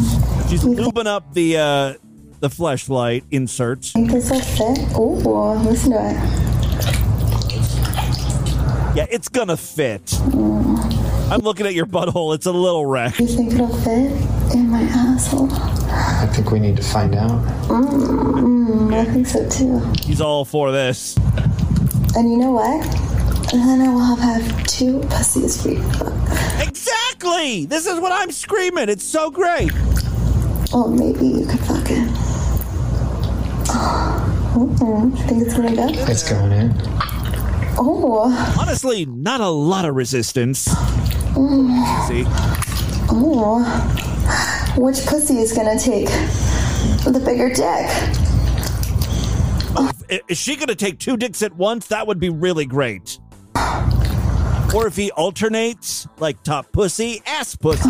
She's 0.48 0.62
lubing 0.62 1.06
up 1.06 1.34
the 1.34 1.56
uh 1.56 1.94
the 2.38 2.48
fleshlight 2.48 3.24
insert. 3.32 3.86
Think 3.86 4.12
this 4.12 4.30
will 4.30 4.38
fit? 4.38 4.78
Ooh, 4.96 5.54
listen 5.68 5.90
to 5.90 5.98
it. 5.98 6.14
Yeah, 8.96 9.06
it's 9.10 9.28
gonna 9.28 9.56
fit. 9.56 10.12
I'm 11.34 11.40
looking 11.40 11.66
at 11.66 11.74
your 11.74 11.86
butthole. 11.86 12.32
It's 12.32 12.46
a 12.46 12.52
little 12.52 12.86
wreck. 12.86 13.18
You 13.18 13.26
think 13.26 13.54
it'll 13.54 13.66
fit 13.78 14.12
in 14.54 14.68
my 14.68 14.82
asshole? 14.82 15.52
I 15.52 16.30
think 16.32 16.52
we 16.52 16.60
need 16.60 16.76
to 16.76 16.82
find 16.84 17.16
out. 17.16 17.42
Mm, 17.66 18.94
I 18.94 19.04
think 19.04 19.26
so 19.26 19.48
too. 19.48 19.80
He's 20.00 20.20
all 20.20 20.44
for 20.44 20.70
this. 20.70 21.16
And 22.14 22.30
you 22.30 22.36
know 22.36 22.52
what? 22.52 22.84
And 23.52 23.68
then 23.68 23.80
I 23.80 23.88
will 23.92 23.98
have, 23.98 24.20
have 24.20 24.66
two 24.68 25.00
pussies 25.10 25.60
for 25.60 25.70
you. 25.70 25.82
Exactly! 26.64 27.66
This 27.66 27.88
is 27.88 27.98
what 27.98 28.12
I'm 28.12 28.30
screaming. 28.30 28.88
It's 28.88 29.02
so 29.02 29.28
great. 29.28 29.72
Well, 30.72 30.88
maybe 30.88 31.26
you 31.26 31.46
could 31.46 31.60
fuck 31.60 31.90
it. 31.90 32.08
Mm-hmm. 34.54 35.10
Think 35.26 35.42
it's 35.42 35.54
gonna 35.56 35.74
go? 35.74 35.88
It's 35.88 36.30
going 36.30 36.52
in. 36.52 36.72
Oh, 37.76 38.56
Honestly, 38.56 39.04
not 39.04 39.40
a 39.40 39.48
lot 39.48 39.84
of 39.84 39.96
resistance. 39.96 40.68
Mm, 41.34 42.08
See? 42.08 42.24
oh. 43.10 43.62
Which 44.76 45.04
pussy 45.06 45.38
is 45.38 45.52
gonna 45.52 45.78
take 45.78 46.08
the 47.04 47.22
bigger 47.24 47.48
dick? 47.48 47.90
Is 50.28 50.38
she 50.38 50.56
gonna 50.56 50.74
take 50.74 50.98
two 50.98 51.16
dicks 51.16 51.42
at 51.42 51.54
once? 51.56 51.86
That 51.88 52.06
would 52.06 52.18
be 52.20 52.28
really 52.28 52.66
great. 52.66 53.18
Or 54.74 54.86
if 54.86 54.96
he 54.96 55.10
alternates, 55.12 56.08
like 56.18 56.42
top 56.42 56.72
pussy, 56.72 57.22
ass 57.26 57.54
pussy. 57.54 57.88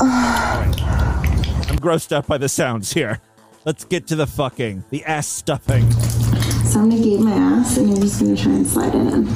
I'm 0.00 1.78
grossed 1.78 2.10
out 2.12 2.26
by 2.26 2.38
the 2.38 2.48
sounds 2.48 2.92
here. 2.92 3.20
Let's 3.64 3.84
get 3.84 4.08
to 4.08 4.16
the 4.16 4.26
fucking, 4.26 4.84
the 4.90 5.04
ass 5.04 5.26
stuffing. 5.26 5.90
So 5.92 6.80
I'm 6.80 6.90
gonna 6.90 7.02
gate 7.02 7.20
my 7.20 7.32
ass, 7.32 7.76
and 7.76 7.88
you're 7.88 7.98
just 7.98 8.20
gonna 8.20 8.36
try 8.36 8.52
and 8.52 8.66
slide 8.66 8.94
it 8.94 9.12
in. 9.12 9.26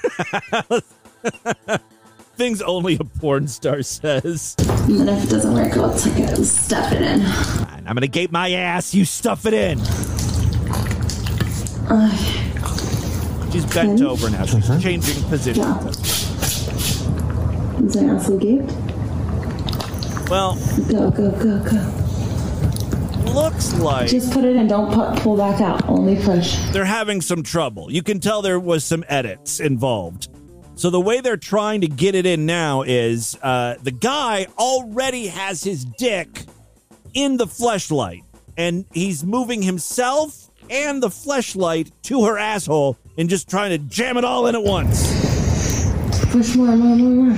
Things 2.36 2.62
only 2.62 2.96
a 2.98 3.04
porn 3.04 3.48
star 3.48 3.82
says. 3.82 4.56
And 4.58 5.00
then 5.00 5.08
if 5.18 5.24
it 5.24 5.30
doesn't 5.30 5.52
work, 5.52 5.76
I'll 5.76 5.98
take 5.98 6.18
it 6.18 6.30
and 6.30 6.46
stuff 6.46 6.90
it 6.92 7.02
in. 7.02 7.20
And 7.20 7.88
I'm 7.88 7.94
gonna 7.94 8.06
gate 8.06 8.32
my 8.32 8.50
ass, 8.52 8.94
you 8.94 9.04
stuff 9.04 9.44
it 9.46 9.54
in. 9.54 9.78
She's 13.50 13.66
bent 13.66 14.00
over 14.00 14.30
now. 14.30 14.44
She's 14.46 14.70
uh-huh. 14.70 14.80
changing 14.80 15.22
position. 15.24 15.64
Is 17.84 17.96
my 17.96 18.14
asshole 18.14 18.38
gaped? 18.38 18.70
Well, 20.30 20.56
Go, 20.88 21.10
go, 21.10 21.30
go, 21.32 21.58
go. 21.64 22.09
Looks 23.26 23.72
like 23.74 24.08
Just 24.08 24.32
put 24.32 24.44
it 24.44 24.56
in. 24.56 24.66
Don't 24.66 24.92
pu- 24.92 25.20
pull 25.22 25.36
back 25.36 25.60
out. 25.60 25.86
Only 25.88 26.16
push. 26.22 26.56
they're 26.72 26.84
having 26.84 27.20
some 27.20 27.42
trouble. 27.42 27.90
You 27.90 28.02
can 28.02 28.20
tell 28.20 28.42
there 28.42 28.60
was 28.60 28.84
some 28.84 29.04
edits 29.08 29.60
involved. 29.60 30.28
So 30.74 30.88
the 30.90 31.00
way 31.00 31.20
they're 31.20 31.36
trying 31.36 31.82
to 31.82 31.88
get 31.88 32.14
it 32.14 32.24
in 32.26 32.46
now 32.46 32.82
is 32.82 33.36
uh, 33.42 33.74
the 33.82 33.90
guy 33.90 34.46
already 34.58 35.26
has 35.26 35.62
his 35.62 35.84
dick 35.84 36.44
in 37.12 37.36
the 37.36 37.46
fleshlight, 37.46 38.22
and 38.56 38.86
he's 38.92 39.22
moving 39.24 39.60
himself 39.62 40.48
and 40.70 41.02
the 41.02 41.08
fleshlight 41.08 41.90
to 42.04 42.24
her 42.24 42.38
asshole 42.38 42.96
and 43.18 43.28
just 43.28 43.50
trying 43.50 43.70
to 43.70 43.78
jam 43.78 44.16
it 44.16 44.24
all 44.24 44.46
in 44.46 44.54
at 44.54 44.62
once. 44.62 45.02
Push 46.30 46.54
more, 46.56 46.76
more, 46.76 46.96
more, 46.96 47.24
more. 47.26 47.36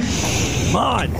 Come 0.67 0.77
on, 0.77 1.17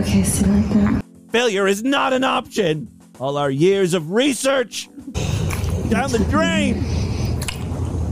Okay, 0.00 0.22
see 0.22 0.44
like 0.46 0.68
that. 0.74 1.02
failure 1.32 1.66
is 1.66 1.82
not 1.82 2.12
an 2.12 2.22
option. 2.24 2.88
All 3.20 3.36
our 3.36 3.50
years 3.50 3.94
of 3.94 4.12
research 4.12 4.88
down 5.90 6.10
the 6.12 6.24
drain. 6.30 6.84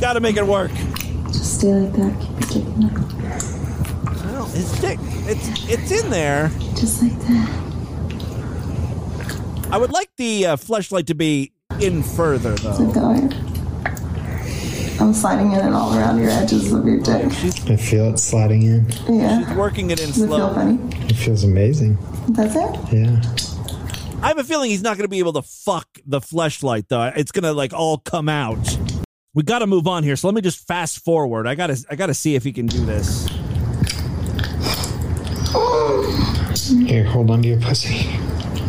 Got 0.00 0.14
to 0.14 0.20
make 0.20 0.36
it 0.36 0.46
work. 0.46 0.70
Just 1.28 1.58
stay 1.60 1.72
like 1.72 1.92
that. 1.94 2.12
Keep 2.20 2.30
your 2.30 2.64
dick 2.64 2.74
in 2.74 2.80
there. 2.88 3.38
Well, 4.32 4.46
his 4.46 4.72
dick, 4.80 4.98
it's 5.02 5.68
it's 5.70 5.90
in 5.92 6.10
there. 6.10 6.50
Just 6.74 7.02
like 7.02 7.18
that. 7.20 7.62
I 9.70 9.78
would 9.78 9.92
like 9.92 10.10
the 10.16 10.46
uh, 10.46 10.56
fleshlight 10.56 11.06
to 11.06 11.14
be 11.14 11.52
in 11.80 12.02
further 12.02 12.54
Keep 12.56 12.64
though. 12.78 12.92
going. 12.92 13.32
I'm 14.98 15.12
sliding 15.12 15.52
in 15.52 15.60
and 15.60 15.74
all 15.74 15.96
around 15.96 16.18
your 16.18 16.30
edges 16.30 16.72
of 16.72 16.84
your 16.86 16.98
dick. 17.00 17.26
I 17.70 17.76
feel 17.76 18.06
it 18.12 18.18
sliding 18.18 18.62
in. 18.62 18.86
Yeah. 19.08 19.46
She's 19.46 19.56
working 19.56 19.90
it 19.90 20.00
in 20.00 20.06
Does 20.08 20.22
it 20.22 20.26
feel 20.26 20.36
slow. 20.38 20.54
funny? 20.54 20.78
It 21.06 21.12
feels 21.16 21.44
amazing. 21.44 21.98
That's 22.30 22.56
it? 22.56 22.92
Yeah. 22.92 23.20
I 24.26 24.30
have 24.30 24.38
a 24.38 24.44
feeling 24.44 24.70
he's 24.70 24.82
not 24.82 24.96
going 24.96 25.04
to 25.04 25.08
be 25.08 25.20
able 25.20 25.34
to 25.34 25.42
fuck 25.42 25.86
the 26.04 26.18
fleshlight 26.18 26.88
though. 26.88 27.12
It's 27.14 27.30
going 27.30 27.44
to 27.44 27.52
like 27.52 27.72
all 27.72 27.98
come 27.98 28.28
out. 28.28 28.58
We 29.34 29.44
got 29.44 29.60
to 29.60 29.68
move 29.68 29.86
on 29.86 30.02
here. 30.02 30.16
So 30.16 30.26
let 30.26 30.34
me 30.34 30.40
just 30.40 30.66
fast 30.66 31.04
forward. 31.04 31.46
I 31.46 31.54
got 31.54 31.68
to 31.68 31.86
I 31.88 31.94
got 31.94 32.06
to 32.06 32.14
see 32.14 32.34
if 32.34 32.42
he 32.42 32.52
can 32.52 32.66
do 32.66 32.84
this. 32.84 33.28
Here, 36.88 37.04
hold 37.04 37.30
on 37.30 37.42
to 37.42 37.48
your 37.48 37.60
pussy. 37.60 37.94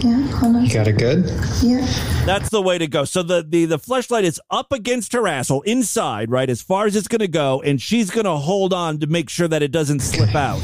Yeah, 0.06 0.28
hold 0.28 0.58
on. 0.58 0.66
You 0.66 0.72
got 0.72 0.88
it 0.88 1.00
good? 1.00 1.26
Yeah. 1.64 1.84
That's 2.28 2.50
the 2.50 2.62
way 2.62 2.78
to 2.78 2.86
go. 2.86 3.06
So 3.06 3.24
the 3.24 3.42
the 3.42 3.66
the 3.66 3.80
fleshlight 3.80 4.26
is 4.26 4.40
up 4.52 4.72
against 4.72 5.14
her 5.14 5.28
asshole 5.28 5.64
inside, 5.64 6.30
right? 6.30 6.52
As 6.52 6.62
far 6.62 6.86
as 6.86 6.96
it's 6.96 7.08
going 7.08 7.22
to 7.22 7.28
go 7.28 7.64
and 7.64 7.82
she's 7.82 8.12
going 8.12 8.26
to 8.26 8.36
hold 8.36 8.74
on 8.74 9.00
to 9.00 9.08
make 9.08 9.28
sure 9.28 9.48
that 9.48 9.64
it 9.64 9.72
doesn't 9.72 10.02
slip 10.02 10.36
out. 10.36 10.62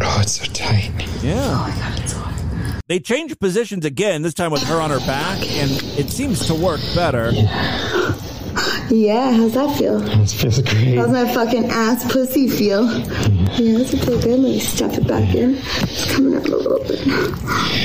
Oh, 0.00 0.18
it's 0.22 0.40
so 0.40 0.46
tight. 0.46 0.92
Yeah. 1.22 1.44
Oh 1.44 1.68
my 1.68 1.76
god, 1.76 2.00
it's 2.00 2.12
hard. 2.14 2.31
They 2.88 2.98
changed 2.98 3.38
positions 3.40 3.84
again, 3.84 4.22
this 4.22 4.34
time 4.34 4.50
with 4.50 4.62
her 4.64 4.80
on 4.80 4.90
her 4.90 4.98
back, 5.00 5.38
and 5.52 5.70
it 5.98 6.10
seems 6.10 6.46
to 6.46 6.54
work 6.54 6.80
better. 6.94 7.30
Yeah, 8.90 9.32
how's 9.32 9.54
that 9.54 9.78
feel? 9.78 10.02
It 10.02 10.28
feels 10.28 10.60
great. 10.60 10.96
How's 10.98 11.10
my 11.10 11.32
fucking 11.32 11.66
ass 11.70 12.12
pussy 12.12 12.48
feel? 12.48 12.82
Mm-hmm. 12.86 13.62
Yeah, 13.62 13.78
does 13.78 13.94
it 13.94 13.98
feel 14.04 14.20
good? 14.20 14.40
Let 14.40 14.40
me 14.40 14.58
stuff 14.60 14.98
it 14.98 15.06
back 15.08 15.34
in. 15.34 15.54
It's 15.56 16.12
coming 16.14 16.36
up 16.36 16.44
a 16.44 16.48
little 16.48 16.78
bit. 16.80 16.98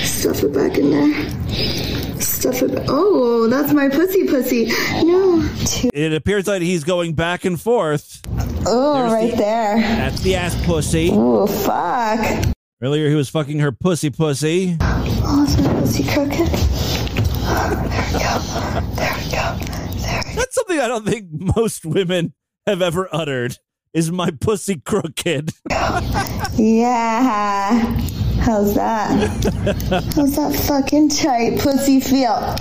Stuff 0.05 0.43
it 0.43 0.53
back 0.53 0.77
in 0.77 0.89
there. 0.89 2.19
Stuff 2.19 2.61
it 2.63 2.75
back. 2.75 2.85
Oh, 2.89 3.47
that's 3.47 3.71
my 3.71 3.87
pussy 3.87 4.27
pussy. 4.27 4.65
No. 5.03 5.47
It 5.93 6.11
appears 6.13 6.47
like 6.47 6.61
he's 6.61 6.83
going 6.83 7.13
back 7.13 7.45
and 7.45 7.59
forth. 7.61 8.21
Oh, 8.65 8.93
There's 8.99 9.13
right 9.13 9.31
the- 9.31 9.37
there. 9.37 9.77
That's 9.77 10.21
the 10.21 10.35
ass 10.35 10.65
pussy. 10.65 11.09
Oh, 11.13 11.47
fuck. 11.47 12.53
Earlier 12.79 13.09
he 13.09 13.15
was 13.15 13.27
fucking 13.29 13.57
her 13.59 13.71
pussy 13.71 14.11
pussy. 14.11 14.77
Oh, 14.81 15.45
is 15.47 15.57
my 15.57 15.73
pussy 15.79 16.03
crooked? 16.03 16.47
There 16.47 18.05
we 18.05 18.19
go. 18.19 18.39
There 18.93 19.15
we 19.15 19.31
go. 19.31 19.57
There 19.97 20.21
we 20.23 20.31
go. 20.31 20.35
That's 20.35 20.53
something 20.53 20.79
I 20.79 20.87
don't 20.87 21.03
think 21.03 21.25
most 21.31 21.87
women 21.87 22.35
have 22.67 22.83
ever 22.83 23.09
uttered. 23.11 23.57
Is 23.93 24.11
my 24.11 24.29
pussy 24.29 24.79
crooked? 24.79 25.53
Yeah. 26.53 27.79
How's 28.41 28.75
that? 28.75 29.09
How's 30.15 30.35
that 30.35 30.55
fucking 30.67 31.09
tight 31.09 31.59
pussy 31.59 31.99
feel? 31.99 32.55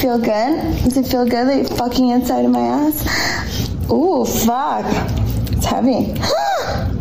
Feel 0.00 0.18
good? 0.18 0.82
Does 0.84 0.98
it 0.98 1.06
feel 1.06 1.24
good 1.24 1.48
that 1.48 1.56
you're 1.56 1.78
fucking 1.78 2.10
inside 2.10 2.44
of 2.44 2.50
my 2.50 2.60
ass? 2.60 3.70
Ooh, 3.90 4.26
fuck. 4.26 4.84
It's 5.52 5.64
heavy. 5.64 6.14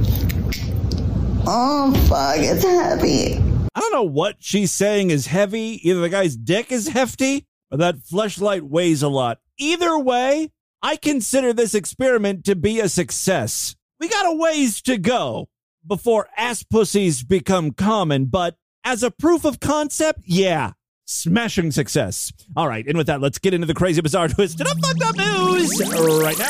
oh, 1.47 1.93
fuck. 2.07 2.37
It's 2.37 2.63
heavy. 2.63 3.41
I 3.75 3.79
don't 3.79 3.91
know 3.91 4.03
what 4.03 4.37
she's 4.39 4.71
saying 4.71 5.09
is 5.09 5.27
heavy. 5.27 5.87
Either 5.87 5.99
the 5.99 6.09
guy's 6.09 6.35
dick 6.35 6.71
is 6.71 6.87
hefty 6.87 7.45
or 7.71 7.77
that 7.77 7.97
fleshlight 7.97 8.61
weighs 8.61 9.03
a 9.03 9.09
lot. 9.09 9.39
Either 9.57 9.99
way, 9.99 10.51
I 10.81 10.95
consider 10.95 11.53
this 11.53 11.73
experiment 11.73 12.45
to 12.45 12.55
be 12.55 12.79
a 12.79 12.87
success. 12.87 13.75
We 13.99 14.07
got 14.07 14.31
a 14.31 14.35
ways 14.35 14.81
to 14.83 14.97
go 14.97 15.49
before 15.85 16.29
ass 16.37 16.63
pussies 16.63 17.23
become 17.23 17.71
common, 17.71 18.25
but 18.25 18.55
as 18.83 19.03
a 19.03 19.11
proof 19.11 19.45
of 19.45 19.59
concept, 19.59 20.21
yeah, 20.25 20.71
smashing 21.05 21.71
success. 21.71 22.31
All 22.55 22.67
right, 22.67 22.85
and 22.85 22.97
with 22.97 23.07
that, 23.07 23.21
let's 23.21 23.39
get 23.39 23.53
into 23.53 23.67
the 23.67 23.73
crazy, 23.73 24.01
bizarre, 24.01 24.27
twisted 24.29 24.67
up, 24.67 24.77
fucked 24.79 25.03
up 25.03 25.17
news 25.17 25.81
right 26.21 26.37
now. 26.37 26.49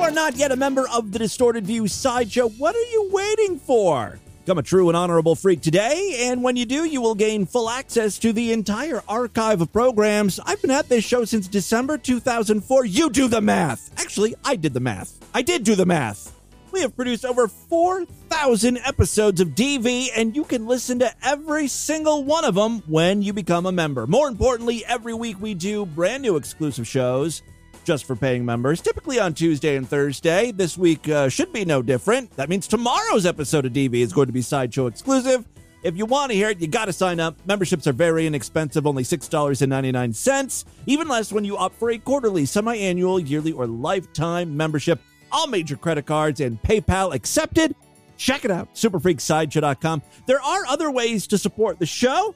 Are 0.00 0.10
not 0.10 0.34
yet 0.34 0.50
a 0.50 0.56
member 0.56 0.88
of 0.88 1.12
the 1.12 1.18
Distorted 1.20 1.66
View 1.66 1.86
Sideshow, 1.86 2.48
what 2.48 2.74
are 2.74 2.90
you 2.90 3.10
waiting 3.12 3.58
for? 3.58 4.18
Become 4.44 4.58
a 4.58 4.62
true 4.62 4.88
and 4.88 4.96
honorable 4.96 5.36
freak 5.36 5.60
today, 5.60 6.26
and 6.26 6.42
when 6.42 6.56
you 6.56 6.64
do, 6.64 6.84
you 6.84 7.00
will 7.00 7.14
gain 7.14 7.46
full 7.46 7.68
access 7.70 8.18
to 8.18 8.32
the 8.32 8.50
entire 8.50 9.02
archive 9.06 9.60
of 9.60 9.72
programs. 9.72 10.40
I've 10.44 10.60
been 10.62 10.72
at 10.72 10.88
this 10.88 11.04
show 11.04 11.24
since 11.26 11.46
December 11.46 11.96
2004. 11.96 12.86
You 12.86 13.10
do 13.10 13.28
the 13.28 13.42
math. 13.42 13.92
Actually, 14.00 14.34
I 14.42 14.56
did 14.56 14.72
the 14.72 14.80
math. 14.80 15.16
I 15.32 15.42
did 15.42 15.62
do 15.64 15.76
the 15.76 15.86
math. 15.86 16.34
We 16.72 16.80
have 16.80 16.96
produced 16.96 17.24
over 17.24 17.46
4,000 17.46 18.78
episodes 18.78 19.40
of 19.40 19.50
DV, 19.50 20.08
and 20.16 20.34
you 20.34 20.44
can 20.44 20.66
listen 20.66 20.98
to 21.00 21.12
every 21.22 21.68
single 21.68 22.24
one 22.24 22.44
of 22.44 22.56
them 22.56 22.82
when 22.88 23.22
you 23.22 23.32
become 23.32 23.66
a 23.66 23.72
member. 23.72 24.06
More 24.06 24.28
importantly, 24.28 24.84
every 24.86 25.14
week 25.14 25.40
we 25.40 25.54
do 25.54 25.86
brand 25.86 26.22
new 26.22 26.36
exclusive 26.36 26.88
shows 26.88 27.42
just 27.84 28.04
for 28.04 28.16
paying 28.16 28.44
members, 28.44 28.80
typically 28.80 29.18
on 29.18 29.34
Tuesday 29.34 29.76
and 29.76 29.88
Thursday. 29.88 30.52
This 30.52 30.78
week 30.78 31.08
uh, 31.08 31.28
should 31.28 31.52
be 31.52 31.64
no 31.64 31.82
different. 31.82 32.30
That 32.36 32.48
means 32.48 32.66
tomorrow's 32.66 33.26
episode 33.26 33.66
of 33.66 33.72
DV 33.72 33.94
is 33.94 34.12
going 34.12 34.26
to 34.26 34.32
be 34.32 34.42
Sideshow 34.42 34.86
exclusive. 34.86 35.44
If 35.82 35.96
you 35.96 36.04
want 36.04 36.30
to 36.30 36.36
hear 36.36 36.50
it, 36.50 36.60
you 36.60 36.66
got 36.66 36.86
to 36.86 36.92
sign 36.92 37.20
up. 37.20 37.36
Memberships 37.46 37.86
are 37.86 37.92
very 37.92 38.26
inexpensive, 38.26 38.86
only 38.86 39.02
$6.99, 39.02 40.64
even 40.86 41.08
less 41.08 41.32
when 41.32 41.44
you 41.44 41.56
opt 41.56 41.76
for 41.78 41.90
a 41.90 41.98
quarterly, 41.98 42.44
semi 42.44 42.76
annual, 42.76 43.18
yearly, 43.18 43.52
or 43.52 43.66
lifetime 43.66 44.56
membership. 44.56 45.00
All 45.32 45.46
major 45.46 45.76
credit 45.76 46.06
cards 46.06 46.40
and 46.40 46.60
PayPal 46.62 47.14
accepted. 47.14 47.74
Check 48.18 48.44
it 48.44 48.50
out, 48.50 48.74
superfreaksideshow.com. 48.74 50.02
There 50.26 50.42
are 50.42 50.66
other 50.66 50.90
ways 50.90 51.26
to 51.28 51.38
support 51.38 51.78
the 51.78 51.86
show. 51.86 52.34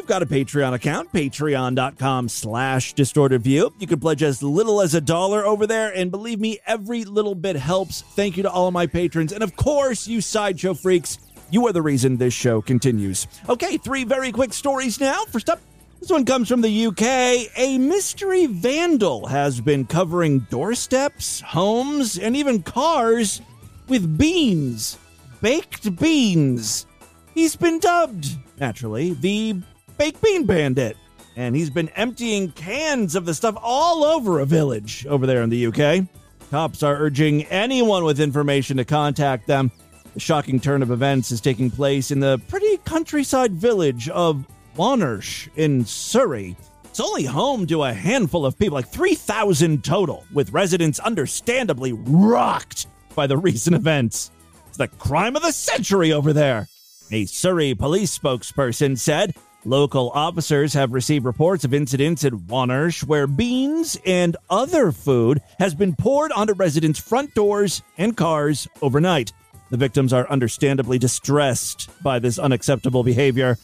We've 0.00 0.06
got 0.06 0.22
a 0.22 0.26
Patreon 0.26 0.72
account, 0.72 1.12
patreon.com 1.12 2.30
slash 2.30 2.94
distorted 2.94 3.42
view. 3.42 3.74
You 3.78 3.86
can 3.86 4.00
pledge 4.00 4.22
as 4.22 4.42
little 4.42 4.80
as 4.80 4.94
a 4.94 5.00
dollar 5.02 5.44
over 5.44 5.66
there, 5.66 5.94
and 5.94 6.10
believe 6.10 6.40
me, 6.40 6.58
every 6.66 7.04
little 7.04 7.34
bit 7.34 7.54
helps. 7.54 8.00
Thank 8.00 8.38
you 8.38 8.42
to 8.44 8.50
all 8.50 8.68
of 8.68 8.72
my 8.72 8.86
patrons. 8.86 9.30
And 9.30 9.42
of 9.42 9.56
course, 9.56 10.08
you 10.08 10.22
sideshow 10.22 10.72
freaks, 10.72 11.18
you 11.50 11.66
are 11.66 11.74
the 11.74 11.82
reason 11.82 12.16
this 12.16 12.32
show 12.32 12.62
continues. 12.62 13.26
Okay, 13.46 13.76
three 13.76 14.04
very 14.04 14.32
quick 14.32 14.54
stories 14.54 14.98
now. 14.98 15.24
First 15.26 15.50
up, 15.50 15.60
this 16.00 16.08
one 16.08 16.24
comes 16.24 16.48
from 16.48 16.62
the 16.62 16.86
UK. 16.86 17.50
A 17.58 17.76
mystery 17.76 18.46
vandal 18.46 19.26
has 19.26 19.60
been 19.60 19.84
covering 19.84 20.38
doorsteps, 20.48 21.42
homes, 21.42 22.16
and 22.16 22.34
even 22.34 22.62
cars 22.62 23.42
with 23.86 24.16
beans. 24.16 24.96
Baked 25.42 25.94
beans. 25.96 26.86
He's 27.34 27.54
been 27.54 27.80
dubbed, 27.80 28.38
naturally, 28.58 29.12
the 29.12 29.60
Baked 30.00 30.22
Bean 30.22 30.46
Bandit. 30.46 30.96
And 31.36 31.54
he's 31.54 31.68
been 31.68 31.90
emptying 31.90 32.52
cans 32.52 33.14
of 33.14 33.26
the 33.26 33.34
stuff 33.34 33.54
all 33.60 34.02
over 34.02 34.40
a 34.40 34.46
village 34.46 35.04
over 35.04 35.26
there 35.26 35.42
in 35.42 35.50
the 35.50 35.66
UK. 35.66 36.06
Cops 36.50 36.82
are 36.82 36.96
urging 36.96 37.44
anyone 37.44 38.04
with 38.04 38.18
information 38.18 38.78
to 38.78 38.86
contact 38.86 39.46
them. 39.46 39.70
The 40.14 40.20
shocking 40.20 40.58
turn 40.58 40.82
of 40.82 40.90
events 40.90 41.30
is 41.30 41.42
taking 41.42 41.70
place 41.70 42.10
in 42.10 42.18
the 42.18 42.40
pretty 42.48 42.78
countryside 42.78 43.52
village 43.52 44.08
of 44.08 44.46
Wonnersh 44.74 45.50
in 45.56 45.84
Surrey. 45.84 46.56
It's 46.84 46.98
only 46.98 47.26
home 47.26 47.66
to 47.66 47.82
a 47.82 47.92
handful 47.92 48.46
of 48.46 48.58
people, 48.58 48.76
like 48.76 48.88
3,000 48.88 49.84
total, 49.84 50.24
with 50.32 50.50
residents 50.50 50.98
understandably 50.98 51.92
rocked 51.92 52.86
by 53.14 53.26
the 53.26 53.36
recent 53.50 53.76
events. 53.76 54.30
It's 54.68 54.78
the 54.78 54.88
crime 54.88 55.36
of 55.36 55.42
the 55.42 55.52
century 55.52 56.10
over 56.10 56.32
there. 56.32 56.68
A 57.12 57.26
Surrey 57.26 57.74
police 57.74 58.16
spokesperson 58.16 58.96
said 58.96 59.34
local 59.64 60.10
officers 60.10 60.72
have 60.74 60.92
received 60.92 61.24
reports 61.24 61.64
of 61.64 61.74
incidents 61.74 62.24
at 62.24 62.32
Wonnersh 62.32 63.04
where 63.04 63.26
beans 63.26 63.98
and 64.06 64.36
other 64.48 64.92
food 64.92 65.40
has 65.58 65.74
been 65.74 65.94
poured 65.94 66.32
onto 66.32 66.54
residents' 66.54 66.98
front 66.98 67.34
doors 67.34 67.82
and 67.98 68.16
cars 68.16 68.66
overnight. 68.82 69.32
The 69.70 69.76
victims 69.76 70.12
are 70.12 70.28
understandably 70.28 70.98
distressed 70.98 71.90
by 72.02 72.18
this 72.18 72.38
unacceptable 72.38 73.04
behavior. 73.04 73.58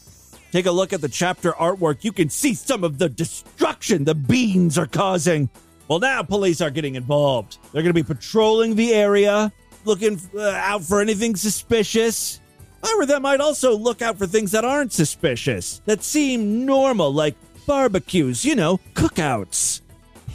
Take 0.52 0.66
a 0.66 0.70
look 0.70 0.92
at 0.92 1.00
the 1.00 1.09
chapter 1.09 1.52
artwork. 1.52 2.04
You 2.04 2.12
can 2.12 2.28
see 2.30 2.54
some 2.54 2.85
of 2.85 2.98
the 2.98 3.09
destruction 3.09 4.04
the 4.04 4.14
beans 4.14 4.78
are 4.78 4.87
causing. 4.87 5.50
Well, 5.88 5.98
now 5.98 6.22
police 6.22 6.61
are 6.61 6.70
getting 6.70 6.94
involved. 6.94 7.59
They're 7.72 7.82
going 7.82 7.94
to 7.94 8.02
be 8.02 8.02
patrolling 8.02 8.76
the 8.76 8.94
area, 8.94 9.52
looking 9.85 10.20
uh, 10.35 10.50
out 10.50 10.82
for 10.82 11.00
anything 11.00 11.37
suspicious. 11.37 12.40
However, 12.82 13.06
that 13.06 13.22
might 13.22 13.40
also 13.40 13.76
look 13.76 14.02
out 14.02 14.18
for 14.18 14.26
things 14.26 14.52
that 14.52 14.64
aren't 14.64 14.92
suspicious, 14.92 15.80
that 15.86 16.02
seem 16.02 16.64
normal, 16.64 17.12
like 17.12 17.34
barbecues, 17.66 18.44
you 18.44 18.54
know, 18.54 18.78
cookouts, 18.94 19.80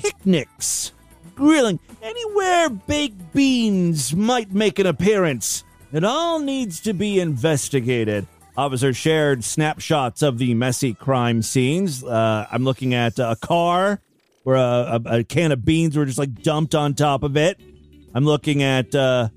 picnics, 0.01 0.91
grilling, 1.35 1.79
anywhere 2.01 2.69
baked 2.69 3.33
beans 3.33 4.15
might 4.15 4.51
make 4.51 4.79
an 4.79 4.85
appearance. 4.85 5.63
It 5.93 6.03
all 6.03 6.39
needs 6.39 6.79
to 6.81 6.93
be 6.93 7.19
investigated. 7.19 8.27
Officers 8.57 8.97
shared 8.97 9.43
snapshots 9.43 10.21
of 10.21 10.37
the 10.37 10.53
messy 10.53 10.93
crime 10.93 11.41
scenes. 11.41 12.03
Uh, 12.03 12.47
I'm 12.51 12.63
looking 12.63 12.93
at 12.93 13.17
a 13.17 13.37
car 13.39 14.01
where 14.43 14.57
a, 14.57 14.99
a, 15.05 15.17
a, 15.19 15.23
can 15.23 15.51
of 15.51 15.63
beans 15.63 15.95
were 15.95 16.05
just 16.05 16.17
like 16.17 16.41
dumped 16.41 16.75
on 16.75 16.93
top 16.93 17.23
of 17.23 17.37
it. 17.37 17.59
I'm 18.13 18.25
looking 18.25 18.61
at 18.63 18.93
uh, 18.93 19.29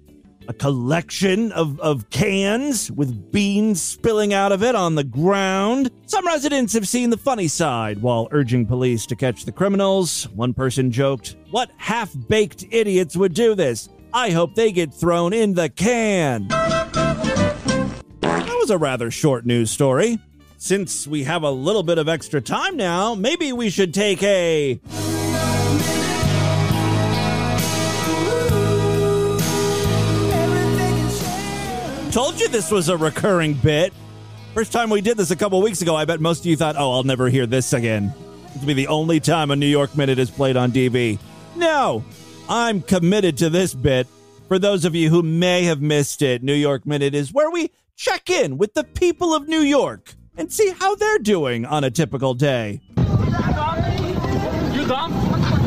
a 0.48 0.52
collection 0.52 1.52
of, 1.52 1.78
of 1.80 2.08
cans 2.10 2.90
with 2.90 3.32
beans 3.32 3.82
spilling 3.82 4.34
out 4.34 4.52
of 4.52 4.62
it 4.62 4.74
on 4.74 4.94
the 4.94 5.04
ground. 5.04 5.90
Some 6.06 6.26
residents 6.26 6.72
have 6.74 6.88
seen 6.88 7.10
the 7.10 7.16
funny 7.16 7.48
side 7.48 8.00
while 8.00 8.28
urging 8.30 8.66
police 8.66 9.06
to 9.06 9.16
catch 9.16 9.44
the 9.44 9.52
criminals. 9.52 10.28
One 10.30 10.54
person 10.54 10.90
joked, 10.90 11.36
What 11.50 11.70
half 11.76 12.14
baked 12.28 12.64
idiots 12.70 13.16
would 13.16 13.34
do 13.34 13.54
this? 13.54 13.88
I 14.12 14.30
hope 14.30 14.54
they 14.54 14.70
get 14.70 14.94
thrown 14.94 15.32
in 15.32 15.54
the 15.54 15.68
can 15.68 16.46
That 16.48 18.56
was 18.60 18.70
a 18.70 18.78
rather 18.78 19.10
short 19.10 19.44
news 19.44 19.70
story. 19.70 20.18
Since 20.56 21.06
we 21.06 21.24
have 21.24 21.42
a 21.42 21.50
little 21.50 21.82
bit 21.82 21.98
of 21.98 22.08
extra 22.08 22.40
time 22.40 22.76
now, 22.76 23.14
maybe 23.14 23.52
we 23.52 23.68
should 23.68 23.92
take 23.92 24.22
a. 24.22 24.80
Told 32.14 32.40
you 32.40 32.46
this 32.46 32.70
was 32.70 32.88
a 32.88 32.96
recurring 32.96 33.54
bit. 33.54 33.92
First 34.54 34.70
time 34.70 34.88
we 34.88 35.00
did 35.00 35.16
this 35.16 35.32
a 35.32 35.36
couple 35.36 35.60
weeks 35.60 35.82
ago, 35.82 35.96
I 35.96 36.04
bet 36.04 36.20
most 36.20 36.38
of 36.42 36.46
you 36.46 36.56
thought, 36.56 36.76
oh, 36.78 36.92
I'll 36.92 37.02
never 37.02 37.28
hear 37.28 37.44
this 37.44 37.72
again. 37.72 38.14
It'll 38.54 38.68
be 38.68 38.72
the 38.72 38.86
only 38.86 39.18
time 39.18 39.50
a 39.50 39.56
New 39.56 39.66
York 39.66 39.96
Minute 39.96 40.20
is 40.20 40.30
played 40.30 40.56
on 40.56 40.70
DV. 40.70 41.18
No, 41.56 42.04
I'm 42.48 42.82
committed 42.82 43.36
to 43.38 43.50
this 43.50 43.74
bit. 43.74 44.06
For 44.46 44.60
those 44.60 44.84
of 44.84 44.94
you 44.94 45.10
who 45.10 45.24
may 45.24 45.64
have 45.64 45.82
missed 45.82 46.22
it, 46.22 46.44
New 46.44 46.54
York 46.54 46.86
Minute 46.86 47.16
is 47.16 47.32
where 47.32 47.50
we 47.50 47.72
check 47.96 48.30
in 48.30 48.58
with 48.58 48.74
the 48.74 48.84
people 48.84 49.34
of 49.34 49.48
New 49.48 49.62
York 49.62 50.14
and 50.36 50.52
see 50.52 50.70
how 50.70 50.94
they're 50.94 51.18
doing 51.18 51.66
on 51.66 51.82
a 51.82 51.90
typical 51.90 52.32
day. 52.32 52.80
You 52.96 54.86
dumb? 54.86 55.12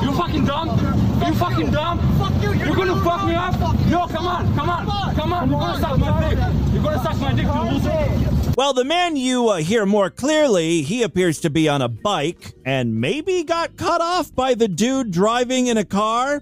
You 0.02 0.14
fucking 0.14 0.46
dumb? 0.46 0.97
You 1.26 1.34
fucking 1.34 1.72
dumb? 1.72 2.00
Fuck 2.18 2.34
you, 2.42 2.54
you're, 2.54 2.68
you're 2.68 2.76
gonna, 2.76 3.04
fuck 3.04 3.26
me 3.26 3.34
up? 3.36 3.54
Yo, 3.90 4.08
come 4.08 4.28
on, 4.28 4.56
come 4.56 4.70
on, 4.70 5.16
come 5.16 5.34
on. 5.34 5.50
You're 5.50 5.60
gonna 5.60 5.80
suck 5.80 5.98
my 6.00 6.30
dick. 6.30 6.40
You're 6.74 6.84
gonna 6.84 7.04
suck 7.04 7.18
my 7.20 7.34
dick, 7.34 7.46
you 7.46 7.62
loser. 7.72 8.54
Well, 8.58 8.74
the 8.74 8.84
man 8.86 9.16
you 9.16 9.50
uh, 9.50 9.58
hear 9.58 9.86
more 9.86 10.10
clearly, 10.10 10.82
he 10.82 11.04
appears 11.04 11.42
to 11.42 11.50
be 11.50 11.70
on 11.70 11.82
a 11.82 11.88
bike 11.88 12.54
and 12.66 13.00
maybe 13.00 13.44
got 13.44 13.78
cut 13.78 14.02
off 14.02 14.34
by 14.34 14.56
the 14.56 14.68
dude 14.68 15.12
driving 15.12 15.68
in 15.68 15.78
a 15.78 15.86
car. 15.86 16.42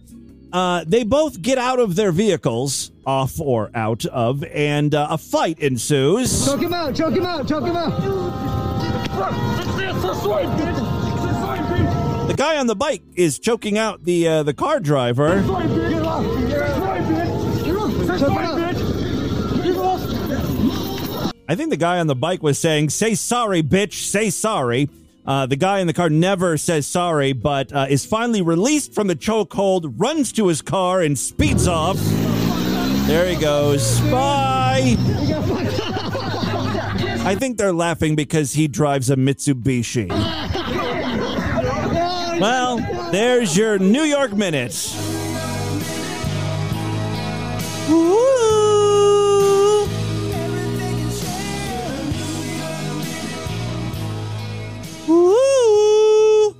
Uh, 0.53 0.85
they 0.87 1.03
both 1.03 1.41
get 1.41 1.57
out 1.57 1.79
of 1.79 1.95
their 1.95 2.13
vehicles, 2.13 2.91
off 3.05 3.41
or 3.41 3.69
out 3.75 4.05
of, 4.05 4.45
and 4.45 4.95
uh, 4.95 5.07
a 5.09 5.17
fight 5.17 5.59
ensues. 5.59 6.45
Choke 6.45 6.61
him 6.61 6.73
out! 6.73 6.95
Choke 6.95 7.15
him 7.15 7.25
out! 7.25 7.45
Choke 7.47 7.65
him 7.65 7.75
out! 7.75 8.01
The 12.27 12.33
guy 12.35 12.57
on 12.57 12.67
the 12.67 12.75
bike 12.75 13.01
is 13.15 13.39
choking 13.39 13.77
out 13.77 14.03
the 14.03 14.27
uh, 14.27 14.43
the 14.43 14.53
car 14.53 14.79
driver. 14.79 15.43
I 21.47 21.55
think 21.55 21.69
the 21.69 21.77
guy 21.77 21.99
on 21.99 22.07
the 22.07 22.15
bike 22.15 22.41
was 22.41 22.57
saying, 22.57 22.89
"Say 22.89 23.15
sorry, 23.15 23.61
bitch. 23.61 23.93
Say 23.93 24.29
sorry." 24.29 24.89
Uh, 25.25 25.45
the 25.45 25.55
guy 25.55 25.79
in 25.79 25.87
the 25.87 25.93
car 25.93 26.09
never 26.09 26.57
says 26.57 26.85
sorry, 26.85 27.33
but 27.33 27.73
uh, 27.73 27.87
is 27.89 28.05
finally 28.05 28.41
released 28.41 28.93
from 28.93 29.07
the 29.07 29.15
chokehold, 29.15 29.93
runs 29.97 30.31
to 30.33 30.47
his 30.47 30.61
car, 30.61 31.01
and 31.01 31.17
speeds 31.17 31.67
off. 31.67 31.97
There 33.07 33.27
he 33.27 33.35
goes. 33.35 34.01
Bye. 34.01 34.95
I 37.27 37.35
think 37.39 37.57
they're 37.57 37.73
laughing 37.73 38.15
because 38.15 38.53
he 38.53 38.67
drives 38.67 39.09
a 39.09 39.15
Mitsubishi. 39.15 40.34
Well, 42.39 42.77
there's 43.11 43.55
your 43.55 43.79
New 43.79 44.03
York 44.03 44.33
Minute. 44.33 44.75
Ooh. 47.89 48.35
Ooh. 55.07 56.55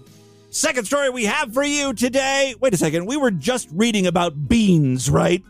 Second 0.49 0.85
story 0.85 1.09
we 1.09 1.25
have 1.25 1.53
for 1.53 1.63
you 1.63 1.93
today. 1.93 2.55
Wait 2.61 2.73
a 2.73 2.77
second. 2.77 3.05
We 3.05 3.17
were 3.17 3.31
just 3.31 3.67
reading 3.73 4.07
about 4.07 4.47
beans, 4.47 5.09
right? 5.09 5.43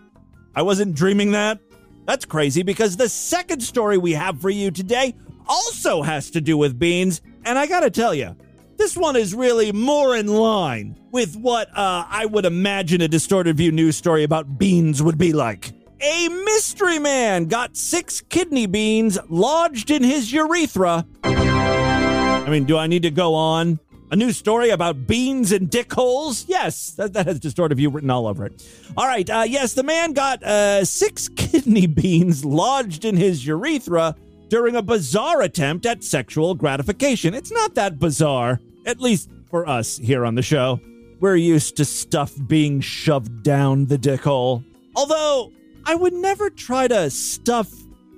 I 0.56 0.64
wasn't 0.64 0.96
dreaming 0.96 1.34
that. 1.34 1.60
That's 2.08 2.26
crazy 2.26 2.64
because 2.64 2.98
the 2.98 3.10
second 3.10 3.62
story 3.62 4.00
we 4.00 4.14
have 4.14 4.42
for 4.42 4.50
you 4.50 4.72
today 4.72 5.14
also 5.48 6.02
has 6.02 6.32
to 6.32 6.42
do 6.42 6.58
with 6.58 6.80
beans. 6.80 7.22
And 7.44 7.60
I 7.60 7.68
got 7.68 7.82
to 7.82 7.92
tell 7.92 8.16
you, 8.16 8.36
this 8.78 8.98
one 8.98 9.16
is 9.16 9.34
really 9.34 9.72
more 9.72 10.16
in 10.16 10.28
line 10.28 11.00
with 11.12 11.36
what 11.36 11.70
uh, 11.70 12.06
I 12.10 12.26
would 12.26 12.46
imagine 12.46 13.02
a 13.02 13.08
distorted 13.08 13.58
view 13.58 13.72
news 13.72 13.96
story 13.96 14.24
about 14.24 14.58
beans 14.58 15.02
would 15.02 15.18
be 15.18 15.34
like. 15.34 15.72
A 16.02 16.28
mystery 16.28 17.00
man 17.00 17.46
got 17.46 17.78
six 17.78 18.22
kidney 18.22 18.66
beans 18.66 19.18
lodged 19.30 19.90
in 19.92 20.04
his 20.04 20.32
urethra. 20.32 21.06
I 21.24 22.50
mean, 22.50 22.66
do 22.66 22.78
I 22.78 22.88
need 22.88 23.04
to 23.04 23.12
go 23.12 23.34
on? 23.34 23.80
A 24.12 24.16
new 24.16 24.32
story 24.32 24.70
about 24.70 25.08
beans 25.08 25.52
and 25.52 25.70
dick 25.70 25.92
holes? 25.92 26.46
Yes, 26.48 26.92
that, 26.92 27.14
that 27.14 27.26
has 27.26 27.40
distorted 27.40 27.76
view 27.76 27.90
written 27.90 28.12
all 28.12 28.28
over 28.28 28.46
it. 28.46 28.64
All 28.96 29.08
right, 29.08 29.28
uh, 29.28 29.46
yes, 29.48 29.74
the 29.74 29.84
man 29.84 30.14
got 30.14 30.44
uh, 30.44 30.86
six 30.86 31.28
kidney 31.36 31.88
beans 31.88 32.46
lodged 32.46 33.04
in 33.04 33.16
his 33.18 33.48
urethra 33.48 34.16
during 34.56 34.78
a 34.78 34.82
bizarre 34.82 35.42
attempt 35.42 35.86
at 35.86 36.02
sexual 36.02 36.56
gratification. 36.56 37.34
It's 37.34 37.52
not 37.52 37.76
that 37.76 38.00
bizarre, 38.00 38.62
at 38.86 39.02
least 39.02 39.30
for 39.50 39.68
us 39.68 39.98
here 39.98 40.26
on 40.26 40.36
the 40.36 40.42
show. 40.42 40.80
We're 41.20 41.36
used 41.36 41.76
to 41.76 41.84
stuff 41.84 42.32
being 42.48 42.80
shoved 42.80 43.44
down 43.44 43.88
the 43.88 43.98
dick 43.98 44.22
hole. 44.22 44.64
Although, 44.96 45.52
I 45.84 45.96
would 45.96 46.14
never 46.14 46.50
try 46.50 46.88
to 46.88 47.10
stuff 47.10 47.70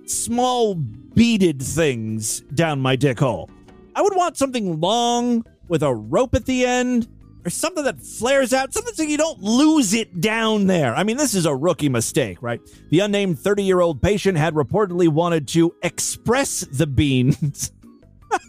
small 0.06 0.76
beaded 0.76 1.60
things 1.60 2.42
down 2.54 2.82
my 2.82 2.96
dick 2.96 3.18
hole. 3.18 3.50
I 3.96 4.04
would 4.04 4.16
want 4.16 4.38
something 4.38 4.80
long 4.80 5.44
with 5.68 5.82
a 5.82 5.96
rope 5.96 6.36
at 6.36 6.46
the 6.46 6.68
end 6.68 7.08
or 7.48 7.50
something 7.50 7.86
that 7.86 8.02
flares 8.02 8.52
out, 8.52 8.74
something 8.74 8.94
so 8.94 9.04
you 9.04 9.16
don't 9.16 9.42
lose 9.42 9.94
it 9.94 10.20
down 10.20 10.68
there. 10.68 10.94
I 10.94 11.04
mean, 11.06 11.16
this 11.16 11.34
is 11.34 11.46
a 11.46 11.56
rookie 11.56 11.88
mistake, 11.88 12.40
right? 12.42 12.60
The 12.90 13.00
unnamed 13.00 13.40
30 13.40 13.64
year 13.64 13.80
old 13.80 14.02
patient 14.02 14.38
had 14.38 14.54
reportedly 14.54 15.08
wanted 15.08 15.48
to 15.50 15.74
express 15.82 16.60
the 16.70 16.86
beans. 16.86 17.72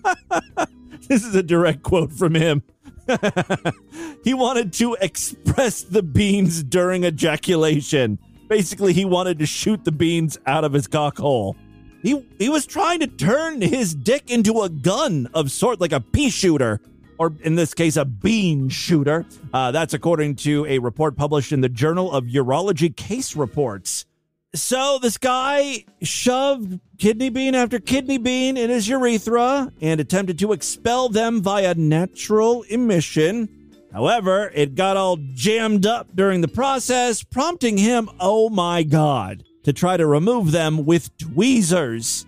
this 1.09 1.25
is 1.25 1.33
a 1.37 1.45
direct 1.45 1.85
quote 1.85 2.13
from 2.13 2.35
him. 2.35 2.65
he 4.25 4.35
wanted 4.35 4.73
to 4.75 4.97
express 5.01 5.83
the 5.83 6.03
beans 6.03 6.65
during 6.65 7.05
ejaculation. 7.05 8.19
Basically, 8.49 8.93
he 8.93 9.05
wanted 9.05 9.39
to 9.39 9.47
shoot 9.47 9.85
the 9.85 9.93
beans 9.93 10.41
out 10.45 10.65
of 10.65 10.73
his 10.73 10.89
cock 10.89 11.19
hole. 11.19 11.57
He 12.03 12.27
he 12.39 12.49
was 12.49 12.67
trying 12.67 12.99
to 12.99 13.07
turn 13.07 13.61
his 13.61 13.95
dick 13.95 14.29
into 14.29 14.63
a 14.63 14.69
gun 14.69 15.29
of 15.35 15.53
sort, 15.53 15.81
like 15.81 15.93
a 15.93 16.01
pea 16.01 16.31
shooter, 16.31 16.81
or 17.19 17.35
in 17.43 17.57
this 17.57 17.75
case, 17.75 17.97
a 17.97 18.05
bean 18.05 18.69
shooter. 18.69 19.27
Uh, 19.53 19.71
that's 19.71 19.95
according 19.95 20.37
to 20.37 20.65
a 20.67 20.79
report 20.79 21.17
published 21.17 21.53
in 21.53 21.61
the 21.61 21.69
Journal 21.69 22.13
of 22.13 22.25
Urology 22.25 22.95
Case 22.95 23.37
Reports. 23.37 24.07
So 24.55 24.99
this 25.03 25.19
guy 25.19 25.85
shoved 26.01 26.81
kidney 26.99 27.29
bean 27.29 27.55
after 27.55 27.79
kidney 27.79 28.17
bean 28.17 28.57
in 28.57 28.71
his 28.71 28.89
urethra 28.89 29.71
and 29.81 30.01
attempted 30.01 30.39
to 30.39 30.53
expel 30.53 31.11
them 31.11 31.43
via 31.43 31.75
natural 31.75 32.63
emission. 32.63 33.49
However, 33.93 34.51
it 34.55 34.75
got 34.75 34.97
all 34.97 35.19
jammed 35.35 35.87
up 35.87 36.09
during 36.15 36.41
the 36.41 36.49
process, 36.49 37.23
prompting 37.23 37.77
him, 37.77 38.09
oh 38.21 38.49
my 38.49 38.83
god, 38.85 39.45
to 39.65 39.73
try 39.73 39.97
to 39.97 40.07
remove 40.07 40.51
them 40.51 40.87
with 40.87 41.17
tweezers. 41.19 42.25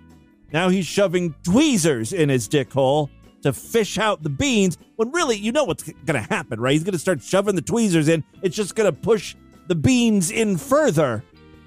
Now 0.52 0.68
he's 0.68 0.86
shoving 0.86 1.34
tweezers 1.42 2.12
in 2.12 2.28
his 2.28 2.48
dick 2.48 2.72
hole 2.72 3.08
to 3.42 3.52
fish 3.52 3.98
out 3.98 4.22
the 4.22 4.28
beans 4.28 4.78
when 4.96 5.10
really 5.12 5.36
you 5.36 5.52
know 5.52 5.64
what's 5.64 5.84
going 5.84 6.22
to 6.22 6.28
happen, 6.28 6.60
right? 6.60 6.72
He's 6.72 6.84
going 6.84 6.92
to 6.92 6.98
start 6.98 7.22
shoving 7.22 7.56
the 7.56 7.62
tweezers 7.62 8.08
in. 8.08 8.24
It's 8.42 8.56
just 8.56 8.74
going 8.74 8.92
to 8.92 8.98
push 8.98 9.36
the 9.66 9.74
beans 9.74 10.30
in 10.30 10.56
further. 10.56 11.24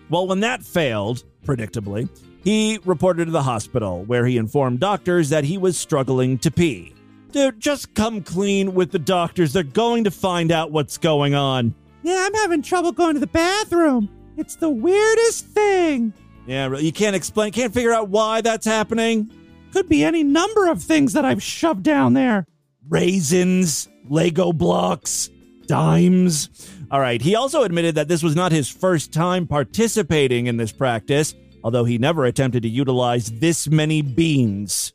Well, 0.10 0.28
when 0.28 0.42
that 0.42 0.64
failed, 0.64 1.24
predictably, 1.46 2.10
he 2.44 2.80
reported 2.86 3.26
to 3.26 3.32
the 3.32 3.44
hospital 3.44 4.04
where 4.04 4.26
he 4.26 4.38
informed 4.38 4.80
doctors 4.80 5.30
that 5.30 5.44
he 5.44 5.58
was 5.58 5.78
struggling 5.78 6.38
to 6.40 6.52
pee. 6.52 6.94
Dude, 7.32 7.60
just 7.60 7.94
come 7.96 8.22
clean 8.22 8.76
with 8.76 8.92
the 8.92 9.00
doctors. 9.00 9.54
They're 9.54 9.64
going 9.64 10.04
to 10.04 10.12
find 10.12 10.52
out 10.52 10.72
what's 10.72 10.98
going 10.98 11.34
on. 11.34 11.74
Yeah, 12.04 12.26
I'm 12.28 12.34
having 12.36 12.62
trouble 12.62 12.92
going 12.92 13.16
to 13.16 13.20
the 13.20 13.28
bathroom. 13.28 14.10
It's 14.38 14.56
the 14.56 14.70
weirdest 14.70 15.46
thing. 15.46 16.14
Yeah, 16.46 16.78
you 16.78 16.92
can't 16.92 17.16
explain, 17.16 17.54
can't 17.54 17.74
figure 17.74 17.94
out 17.94 18.10
why 18.10 18.42
that's 18.42 18.66
happening. 18.66 19.32
Could 19.74 19.90
be 19.90 20.04
any 20.04 20.24
number 20.24 20.70
of 20.70 20.84
things 20.84 21.14
that 21.14 21.26
I've 21.26 21.42
shoved 21.42 21.82
down 21.82 22.14
there. 22.14 22.46
Raisins, 22.88 23.90
Lego 24.08 24.54
blocks, 24.54 25.32
dimes. 25.66 26.48
All 26.92 27.00
right, 27.00 27.20
he 27.20 27.36
also 27.36 27.64
admitted 27.64 27.96
that 27.96 28.08
this 28.08 28.22
was 28.22 28.36
not 28.36 28.52
his 28.52 28.70
first 28.70 29.12
time 29.12 29.48
participating 29.48 30.46
in 30.46 30.58
this 30.58 30.72
practice, 30.72 31.34
although 31.64 31.86
he 31.86 31.98
never 31.98 32.26
attempted 32.26 32.62
to 32.62 32.70
utilize 32.70 33.32
this 33.40 33.68
many 33.68 34.04
beans. 34.04 34.94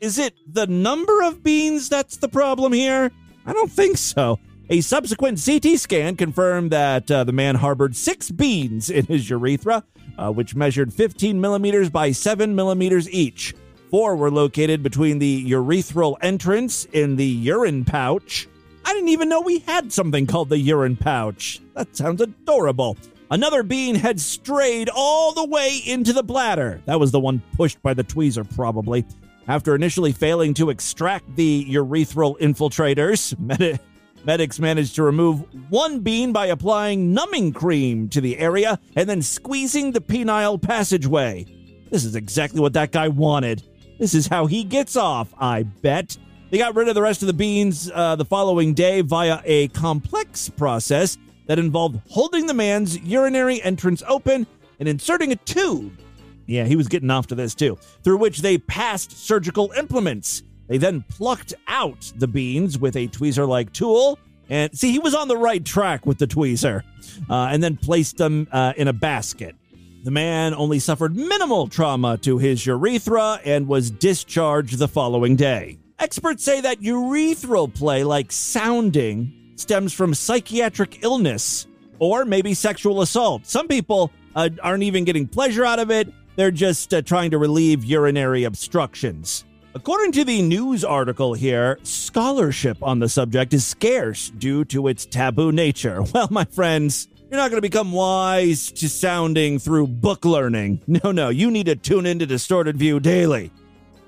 Is 0.00 0.18
it 0.18 0.32
the 0.50 0.68
number 0.68 1.22
of 1.22 1.42
beans 1.42 1.90
that's 1.90 2.16
the 2.16 2.28
problem 2.28 2.72
here? 2.72 3.10
I 3.44 3.52
don't 3.52 3.70
think 3.70 3.98
so. 3.98 4.38
A 4.70 4.80
subsequent 4.80 5.38
CT 5.44 5.78
scan 5.78 6.16
confirmed 6.16 6.70
that 6.70 7.10
uh, 7.10 7.24
the 7.24 7.32
man 7.32 7.56
harbored 7.56 7.94
six 7.94 8.30
beans 8.30 8.88
in 8.88 9.04
his 9.04 9.28
urethra, 9.28 9.84
uh, 10.16 10.32
which 10.32 10.54
measured 10.54 10.94
15 10.94 11.38
millimeters 11.38 11.90
by 11.90 12.10
7 12.10 12.54
millimeters 12.54 13.10
each. 13.10 13.54
Four 13.94 14.16
were 14.16 14.32
located 14.32 14.82
between 14.82 15.20
the 15.20 15.52
urethral 15.52 16.16
entrance 16.20 16.84
in 16.86 17.14
the 17.14 17.24
urine 17.24 17.84
pouch. 17.84 18.48
I 18.84 18.92
didn't 18.92 19.10
even 19.10 19.28
know 19.28 19.40
we 19.40 19.60
had 19.60 19.92
something 19.92 20.26
called 20.26 20.48
the 20.48 20.58
urine 20.58 20.96
pouch. 20.96 21.60
That 21.74 21.94
sounds 21.94 22.20
adorable. 22.20 22.96
Another 23.30 23.62
bean 23.62 23.94
had 23.94 24.18
strayed 24.18 24.90
all 24.92 25.32
the 25.32 25.44
way 25.44 25.80
into 25.86 26.12
the 26.12 26.24
bladder. 26.24 26.82
That 26.86 26.98
was 26.98 27.12
the 27.12 27.20
one 27.20 27.40
pushed 27.56 27.80
by 27.82 27.94
the 27.94 28.02
tweezer, 28.02 28.52
probably. 28.56 29.04
After 29.46 29.76
initially 29.76 30.10
failing 30.10 30.54
to 30.54 30.70
extract 30.70 31.36
the 31.36 31.64
urethral 31.70 32.36
infiltrators, 32.40 33.38
med- 33.60 33.78
medics 34.24 34.58
managed 34.58 34.96
to 34.96 35.04
remove 35.04 35.44
one 35.70 36.00
bean 36.00 36.32
by 36.32 36.46
applying 36.46 37.14
numbing 37.14 37.52
cream 37.52 38.08
to 38.08 38.20
the 38.20 38.38
area 38.38 38.80
and 38.96 39.08
then 39.08 39.22
squeezing 39.22 39.92
the 39.92 40.00
penile 40.00 40.60
passageway. 40.60 41.46
This 41.90 42.04
is 42.04 42.16
exactly 42.16 42.58
what 42.58 42.72
that 42.72 42.90
guy 42.90 43.06
wanted. 43.06 43.62
This 44.04 44.12
is 44.12 44.26
how 44.26 44.44
he 44.44 44.64
gets 44.64 44.96
off, 44.96 45.32
I 45.38 45.62
bet. 45.62 46.18
They 46.50 46.58
got 46.58 46.74
rid 46.74 46.88
of 46.88 46.94
the 46.94 47.00
rest 47.00 47.22
of 47.22 47.26
the 47.26 47.32
beans 47.32 47.90
uh, 47.90 48.16
the 48.16 48.24
following 48.26 48.74
day 48.74 49.00
via 49.00 49.40
a 49.46 49.68
complex 49.68 50.50
process 50.50 51.16
that 51.46 51.58
involved 51.58 51.98
holding 52.10 52.44
the 52.44 52.52
man's 52.52 52.98
urinary 52.98 53.62
entrance 53.62 54.02
open 54.06 54.46
and 54.78 54.90
inserting 54.90 55.32
a 55.32 55.36
tube. 55.36 55.98
Yeah, 56.44 56.64
he 56.64 56.76
was 56.76 56.86
getting 56.86 57.10
off 57.10 57.28
to 57.28 57.34
this 57.34 57.54
too, 57.54 57.78
through 58.02 58.18
which 58.18 58.42
they 58.42 58.58
passed 58.58 59.12
surgical 59.12 59.72
implements. 59.74 60.42
They 60.66 60.76
then 60.76 61.02
plucked 61.08 61.54
out 61.66 62.12
the 62.16 62.28
beans 62.28 62.78
with 62.78 62.96
a 62.96 63.08
tweezer 63.08 63.48
like 63.48 63.72
tool. 63.72 64.18
And 64.50 64.76
see, 64.78 64.92
he 64.92 64.98
was 64.98 65.14
on 65.14 65.28
the 65.28 65.38
right 65.38 65.64
track 65.64 66.04
with 66.04 66.18
the 66.18 66.26
tweezer, 66.26 66.82
uh, 67.30 67.48
and 67.50 67.62
then 67.62 67.78
placed 67.78 68.18
them 68.18 68.48
uh, 68.52 68.74
in 68.76 68.86
a 68.86 68.92
basket. 68.92 69.56
The 70.04 70.10
man 70.10 70.52
only 70.52 70.80
suffered 70.80 71.16
minimal 71.16 71.66
trauma 71.66 72.18
to 72.18 72.36
his 72.36 72.66
urethra 72.66 73.40
and 73.42 73.66
was 73.66 73.90
discharged 73.90 74.76
the 74.76 74.86
following 74.86 75.34
day. 75.34 75.78
Experts 75.98 76.44
say 76.44 76.60
that 76.60 76.82
urethral 76.82 77.72
play, 77.72 78.04
like 78.04 78.30
sounding, 78.30 79.32
stems 79.56 79.94
from 79.94 80.12
psychiatric 80.12 81.02
illness 81.02 81.66
or 81.98 82.26
maybe 82.26 82.52
sexual 82.52 83.00
assault. 83.00 83.46
Some 83.46 83.66
people 83.66 84.12
uh, 84.36 84.50
aren't 84.62 84.82
even 84.82 85.04
getting 85.04 85.26
pleasure 85.26 85.64
out 85.64 85.78
of 85.78 85.90
it, 85.90 86.12
they're 86.36 86.50
just 86.50 86.92
uh, 86.92 87.00
trying 87.00 87.30
to 87.30 87.38
relieve 87.38 87.82
urinary 87.82 88.44
obstructions. 88.44 89.46
According 89.74 90.12
to 90.12 90.24
the 90.24 90.42
news 90.42 90.84
article 90.84 91.32
here, 91.32 91.78
scholarship 91.82 92.76
on 92.82 92.98
the 92.98 93.08
subject 93.08 93.54
is 93.54 93.64
scarce 93.64 94.28
due 94.28 94.66
to 94.66 94.86
its 94.86 95.06
taboo 95.06 95.50
nature. 95.50 96.02
Well, 96.12 96.28
my 96.30 96.44
friends, 96.44 97.08
you're 97.34 97.42
not 97.42 97.50
going 97.50 97.58
to 97.58 97.68
become 97.68 97.90
wise 97.90 98.70
to 98.70 98.88
sounding 98.88 99.58
through 99.58 99.88
book 99.88 100.24
learning. 100.24 100.80
No, 101.02 101.10
no, 101.10 101.30
you 101.30 101.50
need 101.50 101.66
to 101.66 101.74
tune 101.74 102.06
into 102.06 102.26
Distorted 102.26 102.76
View 102.76 103.00
daily. 103.00 103.50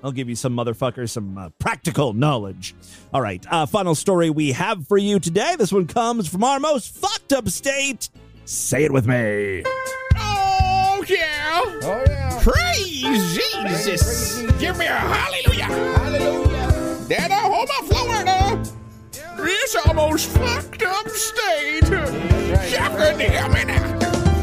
I'll 0.01 0.13
give 0.13 0.29
you 0.29 0.35
some 0.35 0.55
motherfuckers 0.55 1.09
some 1.09 1.37
uh, 1.37 1.49
practical 1.59 2.13
knowledge. 2.13 2.73
All 3.13 3.19
right, 3.19 3.45
uh, 3.51 3.65
final 3.65 3.95
story 3.95 4.29
we 4.29 4.53
have 4.53 4.87
for 4.87 4.97
you 4.97 5.19
today. 5.19 5.57
This 5.57 5.73
one 5.73 5.87
comes 5.87 6.29
from 6.29 6.45
our 6.45 6.61
most 6.61 6.95
fucked 6.95 7.33
up 7.33 7.49
state. 7.49 8.09
Say 8.45 8.85
it 8.85 8.93
with 8.93 9.05
me. 9.05 9.63
Oh, 10.15 11.03
yeah. 11.09 11.61
Oh, 11.83 12.03
yeah. 12.07 12.39
Praise 12.41 13.35
Jesus. 13.35 14.41
Give 14.57 14.77
me 14.77 14.85
a 14.85 14.89
hallelujah. 14.89 15.65
Hallelujah. 15.65 17.05
Down 17.09 17.31
Oklahoma, 17.33 17.83
Florida. 17.87 18.63
This 19.35 19.75
almost 19.85 20.29
fucked 20.29 20.45
up 20.47 20.65
state. 20.65 20.76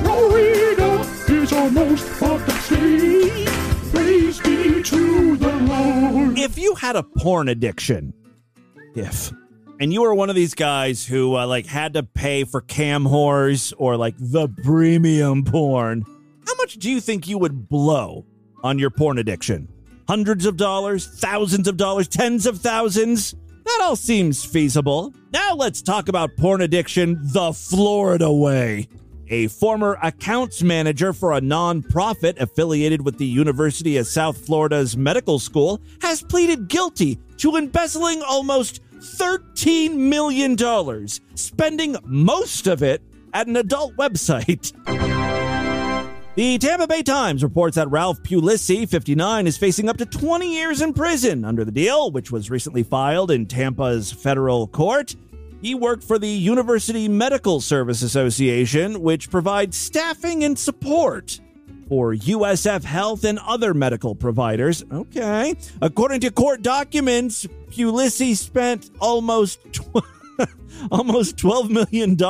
Florida 0.03 1.01
is 1.29 1.53
almost 1.53 2.05
fucked 2.05 2.49
up 2.49 2.59
state. 2.61 3.47
Praise 3.93 4.41
be 4.41 4.83
to 4.83 5.37
the 5.37 5.53
Lord. 5.53 6.39
If 6.39 6.57
you 6.57 6.75
had 6.75 6.97
a 6.97 7.03
porn 7.03 7.49
addiction, 7.49 8.15
if, 8.95 9.33
and 9.81 9.93
you 9.93 10.01
were 10.03 10.15
one 10.15 10.31
of 10.31 10.37
these 10.37 10.55
guys 10.55 11.05
who 11.05 11.37
uh, 11.37 11.47
like 11.47 11.67
had 11.67 11.95
to 11.95 12.03
pay 12.03 12.45
for 12.45 12.63
cam 12.63 13.05
whores 13.05 13.75
or 13.77 13.97
like 13.99 14.15
the 14.19 14.49
premium 14.49 15.45
porn, 15.45 16.05
how 16.47 16.55
much 16.57 16.77
do 16.77 16.91
you 16.91 17.01
think 17.01 17.29
you 17.29 17.37
would 17.37 17.69
blow 17.69 18.25
on 18.63 18.79
your 18.79 18.91
porn 18.91 19.19
addiction? 19.19 19.69
Hundreds 20.09 20.47
of 20.47 20.57
dollars, 20.57 21.07
thousands 21.07 21.69
of 21.69 21.77
dollars, 21.77 22.09
tens 22.09 22.47
of 22.47 22.61
thousands? 22.61 23.35
That 23.65 23.81
all 23.83 23.97
seems 23.97 24.45
feasible. 24.45 25.15
Now 25.33 25.55
let's 25.55 25.83
talk 25.83 26.09
about 26.09 26.37
porn 26.37 26.61
addiction 26.61 27.19
the 27.23 27.53
Florida 27.53 28.33
way. 28.33 28.89
A 29.29 29.49
former 29.49 29.99
accounts 30.03 30.63
manager 30.63 31.13
for 31.13 31.33
a 31.33 31.41
nonprofit 31.41 32.39
affiliated 32.39 33.05
with 33.05 33.17
the 33.17 33.27
University 33.27 33.97
of 33.97 34.07
South 34.07 34.37
Florida's 34.37 34.97
medical 34.97 35.39
school 35.39 35.81
has 36.03 36.23
pleaded 36.23 36.69
guilty 36.69 37.19
to 37.39 37.57
embezzling 37.57 38.23
almost 38.23 38.81
$13 38.99 39.95
million, 39.95 41.09
spending 41.35 41.97
most 42.05 42.67
of 42.67 42.83
it 42.83 43.03
at 43.33 43.47
an 43.47 43.57
adult 43.57 43.97
website. 43.97 44.73
The 46.37 46.59
Tampa 46.59 46.89
Bay 46.89 47.05
Times 47.05 47.45
reports 47.45 47.77
that 47.77 47.89
Ralph 47.93 48.21
Puglisi, 48.25 48.89
59, 48.89 49.47
is 49.47 49.57
facing 49.57 49.89
up 49.89 49.99
to 49.99 50.05
20 50.05 50.53
years 50.53 50.83
in 50.83 50.93
prison 50.93 51.45
under 51.45 51.65
the 51.65 51.71
deal, 51.71 52.11
which 52.11 52.33
was 52.33 52.51
recently 52.51 52.83
filed 52.83 53.31
in 53.31 53.47
Tampa's 53.47 54.11
federal 54.11 54.67
court. 54.67 55.15
He 55.63 55.77
worked 55.77 56.03
for 56.03 56.19
the 56.19 56.27
University 56.27 57.07
Medical 57.07 57.61
Service 57.61 58.03
Association, 58.03 59.01
which 59.01 59.31
provides 59.31 59.77
staffing 59.77 60.43
and 60.43 60.59
support 60.59 61.39
for 61.89 62.13
USF 62.13 62.83
Health 62.83 63.23
and 63.23 63.39
other 63.39 63.73
medical 63.73 64.17
providers. 64.17 64.85
Okay. 64.91 65.55
According 65.81 66.19
to 66.23 66.33
court 66.33 66.63
documents, 66.63 67.47
Puglisi 67.69 68.37
spent 68.37 68.91
almost 68.99 69.61
tw- 69.73 70.05
almost 70.91 71.37
$12 71.37 71.71
million 71.71 72.21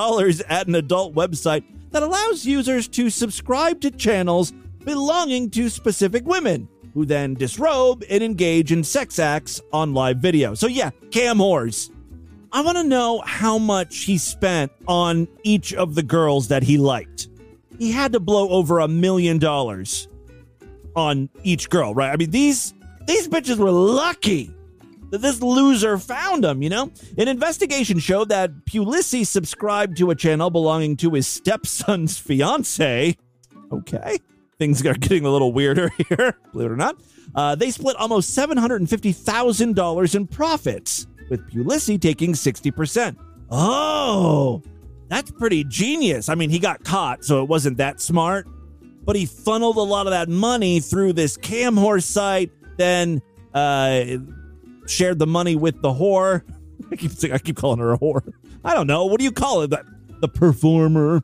at 0.51 0.69
an 0.69 0.75
adult 0.75 1.15
website 1.15 1.65
that 1.95 2.03
allows 2.03 2.45
users 2.45 2.89
to 2.89 3.09
subscribe 3.09 3.81
to 3.81 3.89
channels 3.89 4.53
belonging 4.85 5.49
to 5.49 5.69
specific 5.69 6.27
women 6.27 6.69
who 6.93 7.05
then 7.05 7.35
disrobe 7.35 8.03
and 8.11 8.21
engage 8.21 8.73
in 8.73 8.83
sex 8.83 9.21
acts 9.21 9.61
on 9.73 9.95
live 9.95 10.19
video. 10.19 10.55
So, 10.55 10.67
yeah, 10.67 10.91
cam 11.13 11.39
whores. 11.39 11.91
I 12.51 12.63
want 12.63 12.79
to 12.79 12.85
know 12.85 13.23
how 13.25 13.59
much 13.59 13.99
he 13.99 14.19
spent 14.19 14.73
on 14.89 15.29
each 15.45 15.73
of 15.73 15.95
the 15.95 16.03
girls 16.03 16.49
that 16.49 16.65
he 16.65 16.79
liked. 16.79 17.29
He 17.79 17.93
had 17.93 18.13
to 18.13 18.21
blow 18.21 18.49
over 18.49 18.81
a 18.81 18.89
million 18.89 19.39
dollars 19.39 20.09
on 20.97 21.31
each 21.45 21.71
girl, 21.71 21.95
right? 21.95 22.11
I 22.11 22.17
mean, 22.17 22.31
these 22.33 22.75
these 23.07 23.29
bitches 23.29 23.59
were 23.59 23.71
lucky 23.71 24.53
that 25.15 25.23
this 25.23 25.41
loser 25.41 25.97
found 25.97 26.45
him, 26.45 26.61
you 26.61 26.69
know? 26.69 26.91
An 27.17 27.29
investigation 27.29 28.01
showed 28.01 28.31
that 28.31 28.51
Puglisi 28.65 29.25
subscribed 29.25 29.97
to 29.99 30.11
a 30.11 30.15
channel 30.17 30.51
belonging 30.51 30.97
to 30.97 31.11
his 31.13 31.29
stepson's 31.29 32.19
fiance. 32.19 33.17
Okay. 33.71 34.19
Things 34.59 34.85
are 34.85 34.95
getting 34.99 35.25
a 35.25 35.31
little 35.31 35.53
weirder 35.53 35.91
here, 36.09 36.37
believe 36.51 36.69
it 36.69 36.73
or 36.73 36.77
not. 36.77 37.01
Uh, 37.33 37.55
they 37.55 37.71
split 37.71 37.95
almost 37.95 38.37
$750,000 38.37 40.15
in 40.17 40.27
profits, 40.27 41.07
with 41.31 41.49
Puglisi 41.49 42.01
taking 42.01 42.33
60%. 42.33 43.17
Oh, 43.53 44.63
that's 45.09 45.31
pretty 45.31 45.63
genius. 45.63 46.29
I 46.29 46.35
mean, 46.35 46.51
he 46.51 46.59
got 46.59 46.83
caught, 46.83 47.25
so 47.25 47.41
it 47.41 47.49
wasn't 47.49 47.77
that 47.77 48.01
smart, 48.01 48.49
but 49.05 49.15
he 49.15 49.27
funneled 49.27 49.77
a 49.77 49.81
lot 49.81 50.09
of 50.09 50.11
that 50.11 50.29
money 50.29 50.81
through 50.81 51.13
this 51.13 51.37
cam 51.37 51.77
horse 51.77 52.05
site, 52.05 52.51
then 52.79 53.23
uh, 53.55 54.17
shared 54.87 55.19
the 55.19 55.27
money 55.27 55.57
with 55.57 55.81
the 55.83 55.91
whore. 55.91 56.43
I 56.91 56.97
keep 56.97 57.13
I 57.33 57.39
keep 57.39 57.57
calling 57.57 57.79
her 57.79 57.93
a 57.93 57.99
whore. 57.99 58.33
I 58.65 58.75
don't 58.75 58.87
know. 58.87 59.05
What 59.07 59.19
do 59.19 59.25
you 59.25 59.33
call 59.33 59.63
it? 59.63 59.71
The, 59.71 59.85
the 60.21 60.29
performer. 60.29 61.23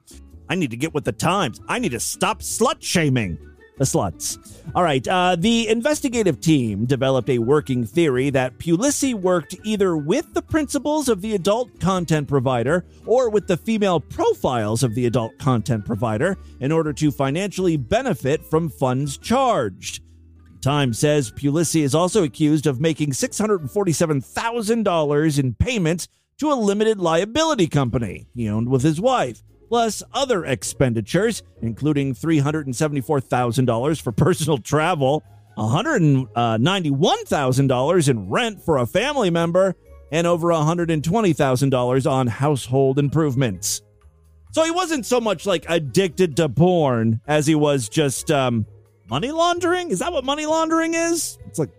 I 0.49 0.55
need 0.57 0.71
to 0.71 0.77
get 0.77 0.93
with 0.93 1.05
the 1.05 1.13
times. 1.13 1.61
I 1.69 1.79
need 1.79 1.93
to 1.93 2.01
stop 2.01 2.41
slut 2.41 2.77
shaming 2.81 3.39
the 3.81 3.87
sluts. 3.87 4.37
All 4.75 4.83
right. 4.83 5.07
Uh, 5.09 5.37
the 5.39 5.67
investigative 5.69 6.39
team 6.39 6.85
developed 6.85 7.31
a 7.31 7.39
working 7.39 7.87
theory 7.87 8.29
that 8.29 8.59
Puglisi 8.59 9.15
worked 9.15 9.57
either 9.65 9.97
with 9.97 10.35
the 10.35 10.43
principals 10.43 11.09
of 11.09 11.23
the 11.23 11.35
adult 11.35 11.81
content 11.81 12.29
provider 12.29 12.85
or 13.07 13.31
with 13.31 13.47
the 13.47 13.57
female 13.57 13.99
profiles 13.99 14.83
of 14.83 14.95
the 14.95 15.07
adult 15.07 15.39
content 15.39 15.87
provider 15.87 16.37
in 16.61 16.73
order 16.73 16.93
to 16.93 17.11
financially 17.11 17.79
benefit 17.79 18.45
from 18.45 18.69
funds 18.69 19.17
charged. 19.17 20.03
Time 20.61 20.93
says 20.93 21.33
Puglisi 21.33 21.83
is 21.83 21.95
also 21.95 22.23
accused 22.23 22.67
of 22.67 22.81
making 22.81 23.13
$647,000 23.13 25.39
in 25.39 25.55
payments 25.55 26.09
to 26.39 26.53
a 26.53 26.55
limited 26.55 26.99
liability 26.99 27.67
company 27.67 28.27
he 28.35 28.47
owned 28.49 28.69
with 28.69 28.83
his 28.83 29.01
wife, 29.01 29.43
plus 29.69 30.03
other 30.13 30.45
expenditures, 30.45 31.43
including 31.63 32.15
$374,000 32.15 34.03
for 34.03 34.13
personal 34.13 34.59
travel, 34.59 35.25
$191,000 35.57 38.09
in 38.09 38.31
rent 38.31 38.63
for 38.63 38.77
a 38.79 38.87
family 38.87 39.31
member, 39.31 39.75
and 40.13 40.27
over 40.27 40.49
$120,000 40.49 42.11
on 42.11 42.27
household 42.27 42.99
improvements. 42.99 43.81
So 44.53 44.65
he 44.65 44.71
wasn't 44.71 45.07
so 45.07 45.21
much 45.21 45.47
like 45.47 45.65
addicted 45.69 46.37
to 46.37 46.49
porn 46.49 47.21
as 47.27 47.47
he 47.47 47.55
was 47.55 47.89
just 47.89 48.31
um, 48.31 48.67
money 49.11 49.33
laundering? 49.33 49.91
Is 49.91 49.99
that 49.99 50.13
what 50.13 50.25
money 50.25 50.47
laundering 50.47 50.95
is? 50.95 51.39
It's 51.47 51.59
like 51.59 51.71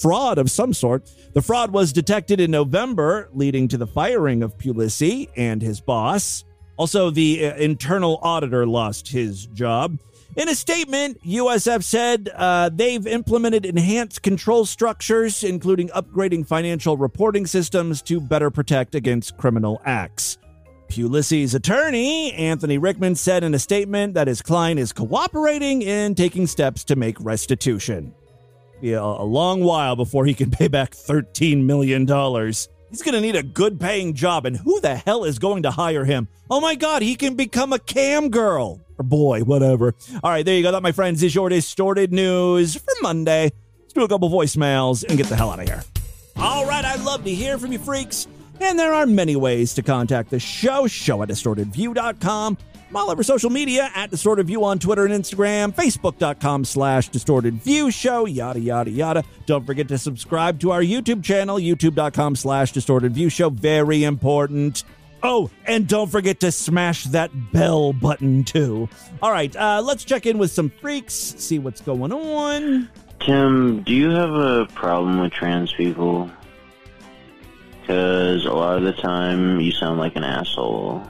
fraud 0.00 0.38
of 0.38 0.50
some 0.50 0.74
sort. 0.74 1.08
The 1.32 1.42
fraud 1.42 1.70
was 1.70 1.92
detected 1.92 2.40
in 2.40 2.50
November, 2.50 3.30
leading 3.32 3.68
to 3.68 3.78
the 3.78 3.86
firing 3.86 4.42
of 4.42 4.58
Puglisi 4.58 5.28
and 5.36 5.62
his 5.62 5.80
boss. 5.80 6.44
Also, 6.76 7.10
the 7.10 7.46
uh, 7.46 7.54
internal 7.56 8.18
auditor 8.22 8.66
lost 8.66 9.08
his 9.08 9.46
job. 9.46 9.98
In 10.36 10.48
a 10.48 10.54
statement, 10.54 11.22
USF 11.24 11.82
said 11.82 12.30
uh, 12.34 12.70
they've 12.72 13.06
implemented 13.06 13.66
enhanced 13.66 14.22
control 14.22 14.64
structures, 14.64 15.44
including 15.44 15.88
upgrading 15.88 16.46
financial 16.46 16.96
reporting 16.96 17.46
systems 17.46 18.00
to 18.02 18.20
better 18.20 18.50
protect 18.50 18.94
against 18.94 19.36
criminal 19.36 19.80
acts. 19.84 20.38
Puglisi's 20.90 21.54
attorney, 21.54 22.32
Anthony 22.32 22.76
Rickman, 22.76 23.14
said 23.14 23.44
in 23.44 23.54
a 23.54 23.58
statement 23.60 24.14
that 24.14 24.26
his 24.26 24.42
client 24.42 24.80
is 24.80 24.92
cooperating 24.92 25.82
in 25.82 26.16
taking 26.16 26.48
steps 26.48 26.82
to 26.84 26.96
make 26.96 27.16
restitution. 27.20 28.12
Be 28.80 28.94
a, 28.94 29.00
a 29.00 29.22
long 29.22 29.62
while 29.62 29.94
before 29.94 30.26
he 30.26 30.34
can 30.34 30.50
pay 30.50 30.66
back 30.66 30.90
$13 30.90 31.62
million. 31.64 32.02
He's 32.02 33.02
going 33.02 33.14
to 33.14 33.20
need 33.20 33.36
a 33.36 33.42
good 33.44 33.78
paying 33.78 34.14
job, 34.14 34.46
and 34.46 34.56
who 34.56 34.80
the 34.80 34.96
hell 34.96 35.22
is 35.22 35.38
going 35.38 35.62
to 35.62 35.70
hire 35.70 36.04
him? 36.04 36.26
Oh 36.50 36.60
my 36.60 36.74
God, 36.74 37.02
he 37.02 37.14
can 37.14 37.36
become 37.36 37.72
a 37.72 37.78
cam 37.78 38.28
girl 38.28 38.80
or 38.98 39.04
boy, 39.04 39.42
whatever. 39.42 39.94
All 40.24 40.30
right, 40.30 40.44
there 40.44 40.56
you 40.56 40.62
go. 40.64 40.72
That, 40.72 40.82
my 40.82 40.92
friends, 40.92 41.22
is 41.22 41.34
your 41.34 41.48
distorted 41.48 42.12
news 42.12 42.74
for 42.74 42.92
Monday. 43.00 43.52
Let's 43.80 43.92
do 43.92 44.02
a 44.02 44.08
couple 44.08 44.28
voicemails 44.28 45.04
and 45.08 45.16
get 45.16 45.28
the 45.28 45.36
hell 45.36 45.50
out 45.50 45.60
of 45.60 45.66
here. 45.66 45.84
All 46.36 46.66
right, 46.66 46.84
I'd 46.84 47.00
love 47.00 47.24
to 47.24 47.30
hear 47.30 47.58
from 47.58 47.70
you 47.70 47.78
freaks. 47.78 48.26
And 48.60 48.78
there 48.78 48.92
are 48.92 49.06
many 49.06 49.36
ways 49.36 49.74
to 49.74 49.82
contact 49.82 50.30
the 50.30 50.38
show. 50.38 50.86
Show 50.86 51.22
at 51.22 51.28
distortedview.com. 51.28 52.58
I'm 52.90 52.96
all 52.96 53.10
over 53.10 53.22
social 53.22 53.50
media 53.50 53.88
at 53.94 54.10
Distorted 54.10 54.48
View 54.48 54.64
on 54.64 54.80
Twitter 54.80 55.06
and 55.06 55.14
Instagram, 55.14 55.72
Facebook.com 55.72 56.64
slash 56.64 57.08
Distorted 57.08 57.54
View 57.54 57.92
Show, 57.92 58.26
yada, 58.26 58.58
yada, 58.58 58.90
yada. 58.90 59.24
Don't 59.46 59.64
forget 59.64 59.86
to 59.88 59.96
subscribe 59.96 60.58
to 60.58 60.72
our 60.72 60.82
YouTube 60.82 61.22
channel, 61.22 61.58
YouTube.com 61.58 62.34
slash 62.34 62.72
Distorted 62.72 63.12
View 63.12 63.28
Show. 63.28 63.48
Very 63.48 64.02
important. 64.02 64.82
Oh, 65.22 65.50
and 65.66 65.86
don't 65.86 66.10
forget 66.10 66.40
to 66.40 66.50
smash 66.50 67.04
that 67.04 67.30
bell 67.52 67.92
button 67.92 68.42
too. 68.42 68.88
All 69.22 69.30
right, 69.30 69.54
uh, 69.54 69.80
let's 69.84 70.02
check 70.02 70.26
in 70.26 70.38
with 70.38 70.50
some 70.50 70.68
freaks, 70.68 71.14
see 71.14 71.60
what's 71.60 71.80
going 71.80 72.12
on. 72.12 72.88
Tim, 73.20 73.84
do 73.84 73.92
you 73.94 74.10
have 74.10 74.32
a 74.32 74.66
problem 74.74 75.20
with 75.20 75.30
trans 75.32 75.72
people? 75.72 76.28
Because 77.90 78.46
a 78.46 78.52
lot 78.52 78.76
of 78.76 78.84
the 78.84 78.92
time 78.92 79.58
you 79.58 79.72
sound 79.72 79.98
like 79.98 80.14
an 80.14 80.22
asshole. 80.22 81.02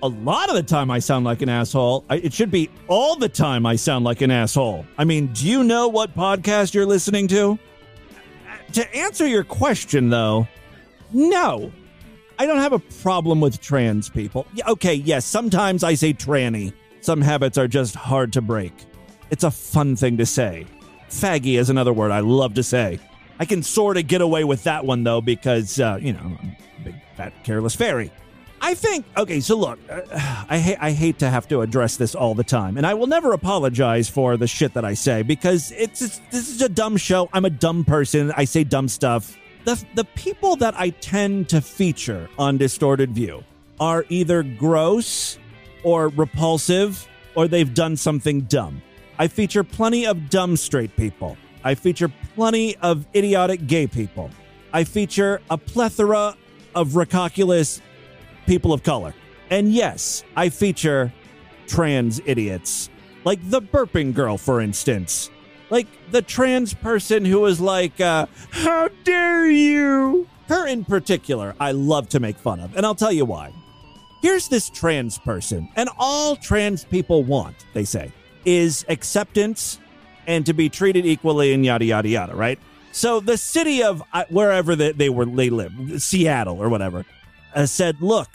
A 0.00 0.06
lot 0.06 0.48
of 0.48 0.54
the 0.54 0.62
time 0.62 0.88
I 0.88 1.00
sound 1.00 1.24
like 1.24 1.42
an 1.42 1.48
asshole. 1.48 2.04
I, 2.08 2.18
it 2.18 2.32
should 2.32 2.52
be 2.52 2.70
all 2.86 3.16
the 3.16 3.28
time 3.28 3.66
I 3.66 3.74
sound 3.74 4.04
like 4.04 4.20
an 4.20 4.30
asshole. 4.30 4.86
I 4.96 5.02
mean, 5.02 5.32
do 5.32 5.48
you 5.48 5.64
know 5.64 5.88
what 5.88 6.14
podcast 6.14 6.72
you're 6.72 6.86
listening 6.86 7.26
to? 7.28 7.58
To 8.74 8.96
answer 8.96 9.26
your 9.26 9.42
question, 9.42 10.08
though, 10.08 10.46
no. 11.12 11.72
I 12.38 12.46
don't 12.46 12.58
have 12.58 12.74
a 12.74 12.78
problem 12.78 13.40
with 13.40 13.60
trans 13.60 14.08
people. 14.08 14.46
Okay, 14.68 14.94
yes, 14.94 15.26
sometimes 15.26 15.82
I 15.82 15.94
say 15.94 16.14
tranny. 16.14 16.72
Some 17.00 17.20
habits 17.20 17.58
are 17.58 17.66
just 17.66 17.96
hard 17.96 18.32
to 18.34 18.40
break. 18.40 18.72
It's 19.30 19.42
a 19.42 19.50
fun 19.50 19.96
thing 19.96 20.16
to 20.18 20.26
say. 20.26 20.64
Faggy 21.08 21.58
is 21.58 21.70
another 21.70 21.92
word 21.92 22.12
I 22.12 22.20
love 22.20 22.54
to 22.54 22.62
say. 22.62 23.00
I 23.40 23.46
can 23.46 23.62
sort 23.62 23.96
of 23.96 24.06
get 24.06 24.20
away 24.20 24.44
with 24.44 24.64
that 24.64 24.84
one 24.84 25.02
though 25.02 25.22
because 25.22 25.80
uh, 25.80 25.98
you 26.00 26.12
know 26.12 26.20
I'm 26.20 26.56
a 26.78 26.84
big 26.84 26.94
fat 27.16 27.32
careless 27.42 27.74
fairy. 27.74 28.12
I 28.60 28.74
think 28.74 29.06
okay. 29.16 29.40
So 29.40 29.56
look, 29.56 29.78
uh, 29.88 30.02
I 30.48 30.58
hate 30.58 30.76
I 30.78 30.90
hate 30.90 31.18
to 31.20 31.30
have 31.30 31.48
to 31.48 31.62
address 31.62 31.96
this 31.96 32.14
all 32.14 32.34
the 32.34 32.44
time, 32.44 32.76
and 32.76 32.86
I 32.86 32.92
will 32.92 33.06
never 33.06 33.32
apologize 33.32 34.10
for 34.10 34.36
the 34.36 34.46
shit 34.46 34.74
that 34.74 34.84
I 34.84 34.92
say 34.92 35.22
because 35.22 35.72
it's 35.72 36.00
just, 36.00 36.22
this 36.30 36.50
is 36.50 36.60
a 36.60 36.68
dumb 36.68 36.98
show. 36.98 37.30
I'm 37.32 37.46
a 37.46 37.50
dumb 37.50 37.84
person. 37.84 38.30
I 38.36 38.44
say 38.44 38.62
dumb 38.62 38.88
stuff. 38.88 39.38
The 39.64 39.82
the 39.94 40.04
people 40.04 40.56
that 40.56 40.78
I 40.78 40.90
tend 40.90 41.48
to 41.48 41.62
feature 41.62 42.28
on 42.38 42.58
Distorted 42.58 43.12
View 43.12 43.42
are 43.80 44.04
either 44.10 44.42
gross 44.42 45.38
or 45.82 46.08
repulsive 46.08 47.08
or 47.34 47.48
they've 47.48 47.72
done 47.72 47.96
something 47.96 48.42
dumb. 48.42 48.82
I 49.18 49.28
feature 49.28 49.64
plenty 49.64 50.06
of 50.06 50.28
dumb 50.28 50.56
straight 50.58 50.94
people. 50.96 51.38
I 51.64 51.74
feature 51.74 52.10
plenty 52.34 52.76
of 52.76 53.06
idiotic 53.14 53.66
gay 53.66 53.86
people. 53.86 54.30
I 54.72 54.84
feature 54.84 55.40
a 55.50 55.58
plethora 55.58 56.36
of 56.74 56.96
recalculous 56.96 57.80
people 58.46 58.72
of 58.72 58.82
color. 58.82 59.14
And 59.50 59.72
yes, 59.72 60.24
I 60.36 60.48
feature 60.48 61.12
trans 61.66 62.20
idiots. 62.24 62.88
Like 63.24 63.38
the 63.50 63.60
burping 63.60 64.14
girl, 64.14 64.38
for 64.38 64.60
instance. 64.60 65.30
Like 65.68 65.86
the 66.10 66.22
trans 66.22 66.74
person 66.74 67.24
who 67.24 67.40
was 67.40 67.60
like, 67.60 68.00
uh, 68.00 68.26
How 68.50 68.88
dare 69.04 69.50
you? 69.50 70.28
Her 70.48 70.66
in 70.66 70.84
particular, 70.84 71.54
I 71.60 71.72
love 71.72 72.08
to 72.10 72.20
make 72.20 72.36
fun 72.36 72.60
of. 72.60 72.76
And 72.76 72.84
I'll 72.84 72.94
tell 72.94 73.12
you 73.12 73.24
why. 73.24 73.52
Here's 74.22 74.48
this 74.48 74.68
trans 74.68 75.16
person, 75.16 75.68
and 75.76 75.88
all 75.96 76.36
trans 76.36 76.84
people 76.84 77.22
want, 77.24 77.64
they 77.72 77.84
say, 77.84 78.12
is 78.44 78.84
acceptance 78.88 79.78
and 80.30 80.46
to 80.46 80.54
be 80.54 80.68
treated 80.68 81.04
equally 81.04 81.52
and 81.52 81.66
yada, 81.66 81.84
yada, 81.84 82.08
yada, 82.08 82.36
right? 82.36 82.58
So 82.92 83.18
the 83.18 83.36
city 83.36 83.82
of 83.82 84.00
uh, 84.12 84.24
wherever 84.30 84.76
they, 84.76 84.92
they 84.92 85.08
were, 85.08 85.26
they 85.26 85.50
live, 85.50 85.72
Seattle 86.00 86.62
or 86.62 86.68
whatever, 86.68 87.04
uh, 87.52 87.66
said, 87.66 88.00
Look, 88.00 88.28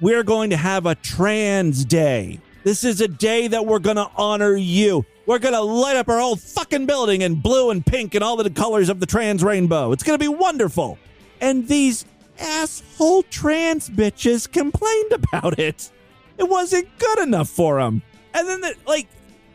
we're 0.00 0.24
going 0.24 0.50
to 0.50 0.56
have 0.56 0.86
a 0.86 0.96
trans 0.96 1.84
day. 1.84 2.40
This 2.64 2.82
is 2.82 3.00
a 3.00 3.06
day 3.06 3.46
that 3.46 3.64
we're 3.64 3.78
going 3.78 3.96
to 3.96 4.10
honor 4.16 4.56
you. 4.56 5.06
We're 5.24 5.38
going 5.38 5.54
to 5.54 5.60
light 5.60 5.96
up 5.96 6.08
our 6.08 6.18
whole 6.18 6.36
fucking 6.36 6.86
building 6.86 7.22
in 7.22 7.36
blue 7.36 7.70
and 7.70 7.86
pink 7.86 8.14
and 8.16 8.24
all 8.24 8.36
the 8.36 8.50
colors 8.50 8.88
of 8.88 8.98
the 8.98 9.06
trans 9.06 9.44
rainbow. 9.44 9.92
It's 9.92 10.02
going 10.02 10.18
to 10.18 10.22
be 10.22 10.28
wonderful. 10.28 10.98
And 11.40 11.68
these 11.68 12.06
asshole 12.40 13.22
trans 13.24 13.88
bitches 13.88 14.50
complained 14.50 15.12
about 15.12 15.60
it. 15.60 15.92
It 16.38 16.48
wasn't 16.48 16.88
good 16.98 17.20
enough 17.20 17.48
for 17.48 17.80
them. 17.80 18.02
And 18.34 18.48
then, 18.48 18.60
the, 18.60 18.74
like, 18.86 19.08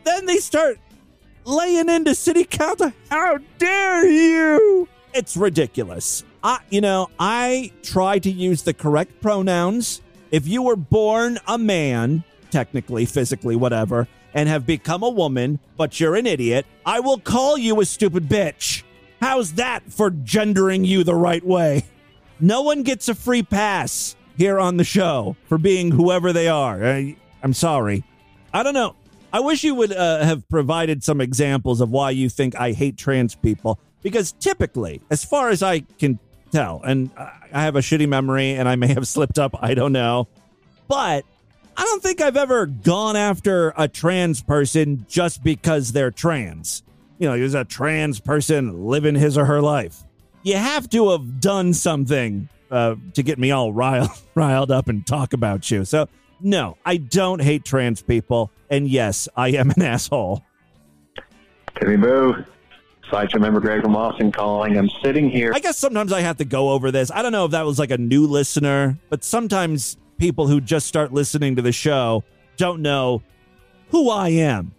then 0.04 0.26
they 0.26 0.36
start 0.36 0.78
laying 1.44 1.88
into 1.88 2.14
city 2.14 2.44
council. 2.44 2.92
How 3.10 3.38
dare 3.58 4.06
you? 4.06 4.88
It's 5.12 5.36
ridiculous. 5.36 6.24
I, 6.42 6.60
you 6.70 6.80
know, 6.80 7.08
I 7.18 7.72
try 7.82 8.18
to 8.18 8.30
use 8.30 8.62
the 8.62 8.74
correct 8.74 9.20
pronouns. 9.20 10.02
If 10.30 10.46
you 10.48 10.62
were 10.62 10.76
born 10.76 11.38
a 11.46 11.56
man, 11.56 12.24
technically, 12.50 13.06
physically, 13.06 13.56
whatever, 13.56 14.08
and 14.34 14.48
have 14.48 14.66
become 14.66 15.02
a 15.02 15.08
woman, 15.08 15.60
but 15.76 16.00
you're 16.00 16.16
an 16.16 16.26
idiot, 16.26 16.66
I 16.84 17.00
will 17.00 17.18
call 17.18 17.56
you 17.56 17.80
a 17.80 17.84
stupid 17.84 18.28
bitch. 18.28 18.82
How's 19.20 19.54
that 19.54 19.90
for 19.90 20.10
gendering 20.10 20.84
you 20.84 21.04
the 21.04 21.14
right 21.14 21.44
way? 21.44 21.84
No 22.40 22.62
one 22.62 22.82
gets 22.82 23.08
a 23.08 23.14
free 23.14 23.44
pass 23.44 24.16
here 24.36 24.58
on 24.58 24.76
the 24.76 24.84
show 24.84 25.36
for 25.48 25.56
being 25.56 25.92
whoever 25.92 26.32
they 26.32 26.48
are. 26.48 26.84
I, 26.84 27.16
I'm 27.42 27.54
sorry. 27.54 28.04
I 28.52 28.62
don't 28.62 28.74
know. 28.74 28.96
I 29.34 29.40
wish 29.40 29.64
you 29.64 29.74
would 29.74 29.92
uh, 29.92 30.24
have 30.24 30.48
provided 30.48 31.02
some 31.02 31.20
examples 31.20 31.80
of 31.80 31.90
why 31.90 32.10
you 32.10 32.28
think 32.28 32.54
I 32.54 32.70
hate 32.70 32.96
trans 32.96 33.34
people. 33.34 33.80
Because 34.00 34.30
typically, 34.30 35.02
as 35.10 35.24
far 35.24 35.48
as 35.48 35.60
I 35.60 35.80
can 35.80 36.20
tell, 36.52 36.80
and 36.84 37.10
I 37.16 37.62
have 37.62 37.74
a 37.74 37.80
shitty 37.80 38.08
memory 38.08 38.52
and 38.52 38.68
I 38.68 38.76
may 38.76 38.94
have 38.94 39.08
slipped 39.08 39.40
up, 39.40 39.56
I 39.60 39.74
don't 39.74 39.90
know. 39.90 40.28
But 40.86 41.24
I 41.76 41.82
don't 41.82 42.00
think 42.00 42.20
I've 42.20 42.36
ever 42.36 42.66
gone 42.66 43.16
after 43.16 43.74
a 43.76 43.88
trans 43.88 44.40
person 44.40 45.04
just 45.08 45.42
because 45.42 45.90
they're 45.90 46.12
trans. 46.12 46.84
You 47.18 47.28
know, 47.28 47.36
there's 47.36 47.54
a 47.54 47.64
trans 47.64 48.20
person 48.20 48.86
living 48.86 49.16
his 49.16 49.36
or 49.36 49.46
her 49.46 49.60
life. 49.60 50.04
You 50.44 50.58
have 50.58 50.88
to 50.90 51.10
have 51.10 51.40
done 51.40 51.72
something 51.72 52.48
uh, 52.70 52.94
to 53.14 53.22
get 53.24 53.40
me 53.40 53.50
all 53.50 53.72
riled, 53.82 54.10
riled 54.36 54.70
up 54.70 54.86
and 54.86 55.04
talk 55.04 55.32
about 55.32 55.72
you. 55.72 55.84
So, 55.84 56.08
no, 56.40 56.76
I 56.84 56.96
don't 56.96 57.40
hate 57.40 57.64
trans 57.64 58.02
people. 58.02 58.50
And 58.70 58.88
yes, 58.88 59.28
I 59.36 59.48
am 59.50 59.70
an 59.70 59.82
asshole. 59.82 60.44
Timmy 61.78 61.96
Boo. 61.96 62.44
Sideshow 63.10 63.38
member 63.38 63.60
Greg 63.60 63.82
from 63.82 63.94
Austin 63.96 64.32
calling. 64.32 64.76
I'm 64.76 64.88
sitting 65.02 65.28
here. 65.28 65.52
I 65.54 65.58
guess 65.58 65.78
sometimes 65.78 66.12
I 66.12 66.20
have 66.20 66.38
to 66.38 66.44
go 66.44 66.70
over 66.70 66.90
this. 66.90 67.10
I 67.10 67.22
don't 67.22 67.32
know 67.32 67.44
if 67.44 67.50
that 67.50 67.66
was 67.66 67.78
like 67.78 67.90
a 67.90 67.98
new 67.98 68.26
listener, 68.26 68.98
but 69.10 69.22
sometimes 69.22 69.96
people 70.18 70.46
who 70.46 70.60
just 70.60 70.86
start 70.86 71.12
listening 71.12 71.56
to 71.56 71.62
the 71.62 71.72
show 71.72 72.24
don't 72.56 72.80
know 72.80 73.22
who 73.90 74.10
I 74.10 74.30
am. 74.30 74.74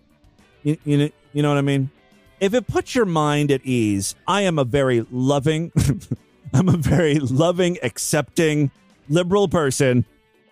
You, 0.63 0.77
you, 0.83 0.97
know, 0.97 1.09
you 1.33 1.43
know 1.43 1.49
what 1.49 1.57
I 1.57 1.61
mean? 1.61 1.91
If 2.39 2.53
it 2.53 2.67
puts 2.67 2.95
your 2.95 3.05
mind 3.05 3.51
at 3.51 3.63
ease, 3.65 4.15
I 4.27 4.41
am 4.41 4.59
a 4.59 4.63
very 4.65 5.05
loving, 5.11 5.71
I'm 6.53 6.67
a 6.67 6.77
very 6.77 7.19
loving, 7.19 7.77
accepting, 7.83 8.71
liberal 9.07 9.47
person. 9.47 10.05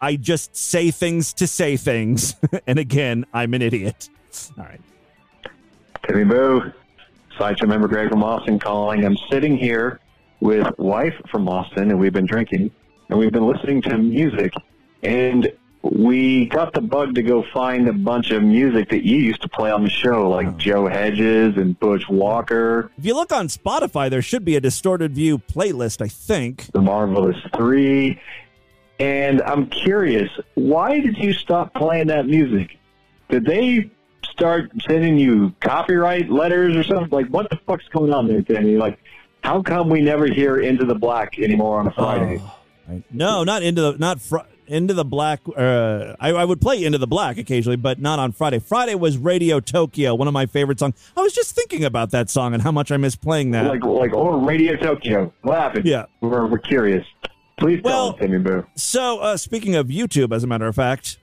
I 0.04 0.18
just 0.18 0.54
say 0.54 0.92
things 0.92 1.32
to 1.36 1.48
say 1.48 1.78
things. 1.78 2.36
and 2.68 2.78
again, 2.78 3.26
I'm 3.34 3.54
an 3.54 3.62
idiot. 3.62 4.10
All 4.58 4.66
right. 4.66 4.82
Timmy 6.06 6.26
Boo. 6.26 6.74
Sideshow 7.38 7.68
member 7.68 7.88
Greg 7.88 8.10
from 8.10 8.22
Austin 8.22 8.60
calling. 8.60 9.06
I'm 9.06 9.16
sitting 9.32 9.56
here 9.56 10.02
with 10.42 10.68
wife 10.78 11.14
from 11.32 11.48
Austin, 11.48 11.90
and 11.90 11.98
we've 11.98 12.12
been 12.12 12.26
drinking, 12.26 12.70
and 13.08 13.18
we've 13.18 13.32
been 13.32 13.48
listening 13.48 13.82
to 13.84 13.98
music, 13.98 14.52
and 15.04 15.50
we 15.84 16.48
got 16.48 16.74
the 16.74 16.82
bug 16.82 17.16
to 17.16 17.24
go 17.24 17.46
find 17.54 17.88
a 17.88 17.94
bunch 17.94 18.32
of 18.32 18.44
music 18.44 18.90
that 18.90 19.06
you 19.06 19.16
used 19.16 19.42
to 19.44 19.48
play 19.48 19.72
on 19.72 19.86
the 19.86 19.90
show, 19.90 20.30
like 20.30 20.48
oh. 20.48 20.52
Joe 20.58 20.88
Hedges 20.88 21.56
and 21.56 21.80
Butch 21.80 22.10
Walker. 22.10 22.92
If 22.98 23.06
you 23.06 23.16
look 23.16 23.32
on 23.32 23.48
Spotify, 23.48 24.10
there 24.10 24.22
should 24.22 24.44
be 24.44 24.58
a 24.58 24.62
distorted 24.62 25.16
view 25.16 25.40
playlist, 25.40 26.02
I 26.02 26.10
think. 26.10 26.72
The 26.74 26.82
Marvelous 26.82 27.38
Three. 27.56 28.20
And 29.04 29.42
I'm 29.42 29.68
curious, 29.68 30.30
why 30.54 31.02
did 31.02 31.18
you 31.18 31.34
stop 31.34 31.74
playing 31.74 32.08
that 32.08 32.26
music? 32.26 32.80
Did 33.28 33.44
they 33.44 33.92
start 34.24 34.72
sending 34.88 35.18
you 35.18 35.54
copyright 35.60 36.30
letters 36.30 36.78
or 36.78 36.84
something? 36.86 37.10
Like, 37.10 37.28
what 37.28 37.50
the 37.50 37.60
fuck's 37.68 37.86
going 37.90 38.14
on 38.14 38.30
there, 38.30 38.40
Danny? 38.40 38.78
Like, 38.78 38.98
how 39.44 39.62
come 39.62 39.90
we 39.90 40.00
never 40.00 40.26
hear 40.26 40.62
Into 40.62 40.86
the 40.86 40.96
Black 40.96 41.38
anymore 41.38 41.82
on 41.82 41.88
a 41.88 41.92
Friday? 41.92 42.42
Oh, 42.90 43.02
no, 43.12 43.44
not 43.44 43.62
into 43.62 43.82
the 43.82 43.98
not 43.98 44.22
fr- 44.22 44.48
into 44.68 44.94
the 44.94 45.04
black. 45.04 45.42
Uh, 45.48 46.16
I, 46.18 46.30
I 46.30 46.46
would 46.46 46.62
play 46.62 46.84
into 46.84 46.98
the 46.98 47.08
black 47.08 47.38
occasionally, 47.38 47.76
but 47.76 48.00
not 48.00 48.20
on 48.20 48.32
Friday. 48.32 48.60
Friday 48.60 48.96
was 48.96 49.18
Radio 49.18 49.60
Tokyo, 49.60 50.16
one 50.16 50.30
of 50.30 50.34
my 50.34 50.46
favorite 50.46 50.80
songs. 50.80 50.96
I 51.18 51.22
was 51.22 51.34
just 51.34 51.56
thinking 51.56 51.84
about 51.84 52.12
that 52.12 52.30
song 52.30 52.54
and 52.54 52.64
how 52.64 52.72
much 52.72 52.90
I 52.90 52.98
miss 52.98 53.18
playing 53.18 53.52
that. 53.52 53.66
Like, 53.66 53.84
like, 53.84 54.14
oh, 54.14 54.40
Radio 54.40 54.78
Tokyo. 54.78 55.34
What 55.42 55.58
happened? 55.58 55.86
Yeah. 55.86 56.06
We're, 56.22 56.46
we're 56.46 56.58
curious. 56.58 57.06
Please 57.58 57.82
tell 57.82 58.10
Well, 58.10 58.14
Timmy 58.14 58.40
Boo. 58.40 58.66
So, 58.76 59.20
uh, 59.20 59.38
speaking 59.38 59.76
of 59.76 59.88
YouTube, 59.88 60.34
as 60.36 60.44
a 60.44 60.48
matter 60.48 60.68
of 60.68 60.76
fact, 60.76 61.18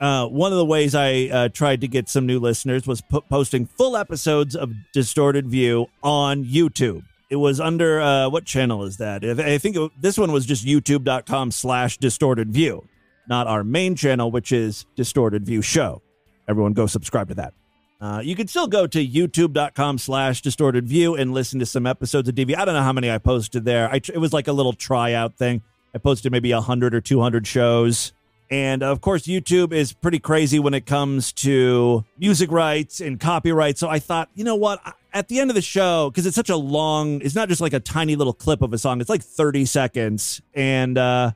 uh, 0.00 0.26
one 0.26 0.50
of 0.52 0.58
the 0.58 0.64
ways 0.64 0.94
I 0.94 1.24
uh, 1.26 1.48
tried 1.48 1.80
to 1.82 1.88
get 1.88 2.08
some 2.08 2.26
new 2.26 2.40
listeners 2.40 2.86
was 2.86 3.00
po- 3.02 3.20
posting 3.20 3.66
full 3.66 3.96
episodes 3.96 4.56
of 4.56 4.72
Distorted 4.92 5.46
View 5.46 5.86
on 6.02 6.44
YouTube. 6.44 7.02
It 7.28 7.36
was 7.36 7.60
under 7.60 8.00
uh, 8.00 8.28
what 8.28 8.44
channel 8.44 8.84
is 8.84 8.96
that? 8.96 9.24
I 9.24 9.54
I 9.54 9.58
think 9.58 9.76
it, 9.76 9.90
this 10.00 10.18
one 10.18 10.32
was 10.32 10.46
just 10.46 10.66
youtube.com 10.66 11.52
slash 11.52 11.98
distorted 11.98 12.50
view, 12.52 12.88
not 13.28 13.46
our 13.46 13.62
main 13.62 13.94
channel, 13.94 14.30
which 14.32 14.50
is 14.50 14.84
Distorted 14.96 15.46
View 15.46 15.62
Show. 15.62 16.02
Everyone 16.48 16.72
go 16.72 16.86
subscribe 16.86 17.28
to 17.28 17.34
that. 17.34 17.54
Uh, 18.00 18.22
you 18.24 18.34
can 18.34 18.48
still 18.48 18.66
go 18.66 18.86
to 18.86 19.06
youtube.com 19.06 19.98
slash 19.98 20.40
distorted 20.40 20.88
view 20.88 21.14
and 21.14 21.34
listen 21.34 21.58
to 21.60 21.66
some 21.66 21.86
episodes 21.86 22.28
of 22.28 22.34
DV. 22.34 22.56
I 22.56 22.64
don't 22.64 22.74
know 22.74 22.82
how 22.82 22.94
many 22.94 23.10
I 23.10 23.18
posted 23.18 23.64
there. 23.66 23.90
I, 23.90 23.96
it 23.96 24.18
was 24.18 24.32
like 24.32 24.48
a 24.48 24.52
little 24.52 24.72
tryout 24.72 25.36
thing. 25.36 25.62
I 25.94 25.98
posted 25.98 26.32
maybe 26.32 26.52
100 26.52 26.94
or 26.94 27.00
200 27.00 27.46
shows. 27.46 28.12
And 28.50 28.82
of 28.82 29.00
course, 29.00 29.24
YouTube 29.24 29.72
is 29.72 29.92
pretty 29.92 30.18
crazy 30.18 30.58
when 30.58 30.74
it 30.74 30.86
comes 30.86 31.32
to 31.34 32.04
music 32.18 32.50
rights 32.50 33.00
and 33.00 33.20
copyright. 33.20 33.78
So 33.78 33.88
I 33.88 33.98
thought, 33.98 34.28
you 34.34 34.44
know 34.44 34.56
what? 34.56 34.80
At 35.12 35.28
the 35.28 35.38
end 35.38 35.50
of 35.50 35.54
the 35.54 35.62
show, 35.62 36.10
because 36.10 36.26
it's 36.26 36.36
such 36.36 36.50
a 36.50 36.56
long, 36.56 37.20
it's 37.20 37.34
not 37.34 37.48
just 37.48 37.60
like 37.60 37.72
a 37.74 37.80
tiny 37.80 38.16
little 38.16 38.32
clip 38.32 38.62
of 38.62 38.72
a 38.72 38.78
song, 38.78 39.00
it's 39.00 39.10
like 39.10 39.22
30 39.22 39.66
seconds. 39.66 40.40
And 40.54 40.96
uh, 40.96 41.32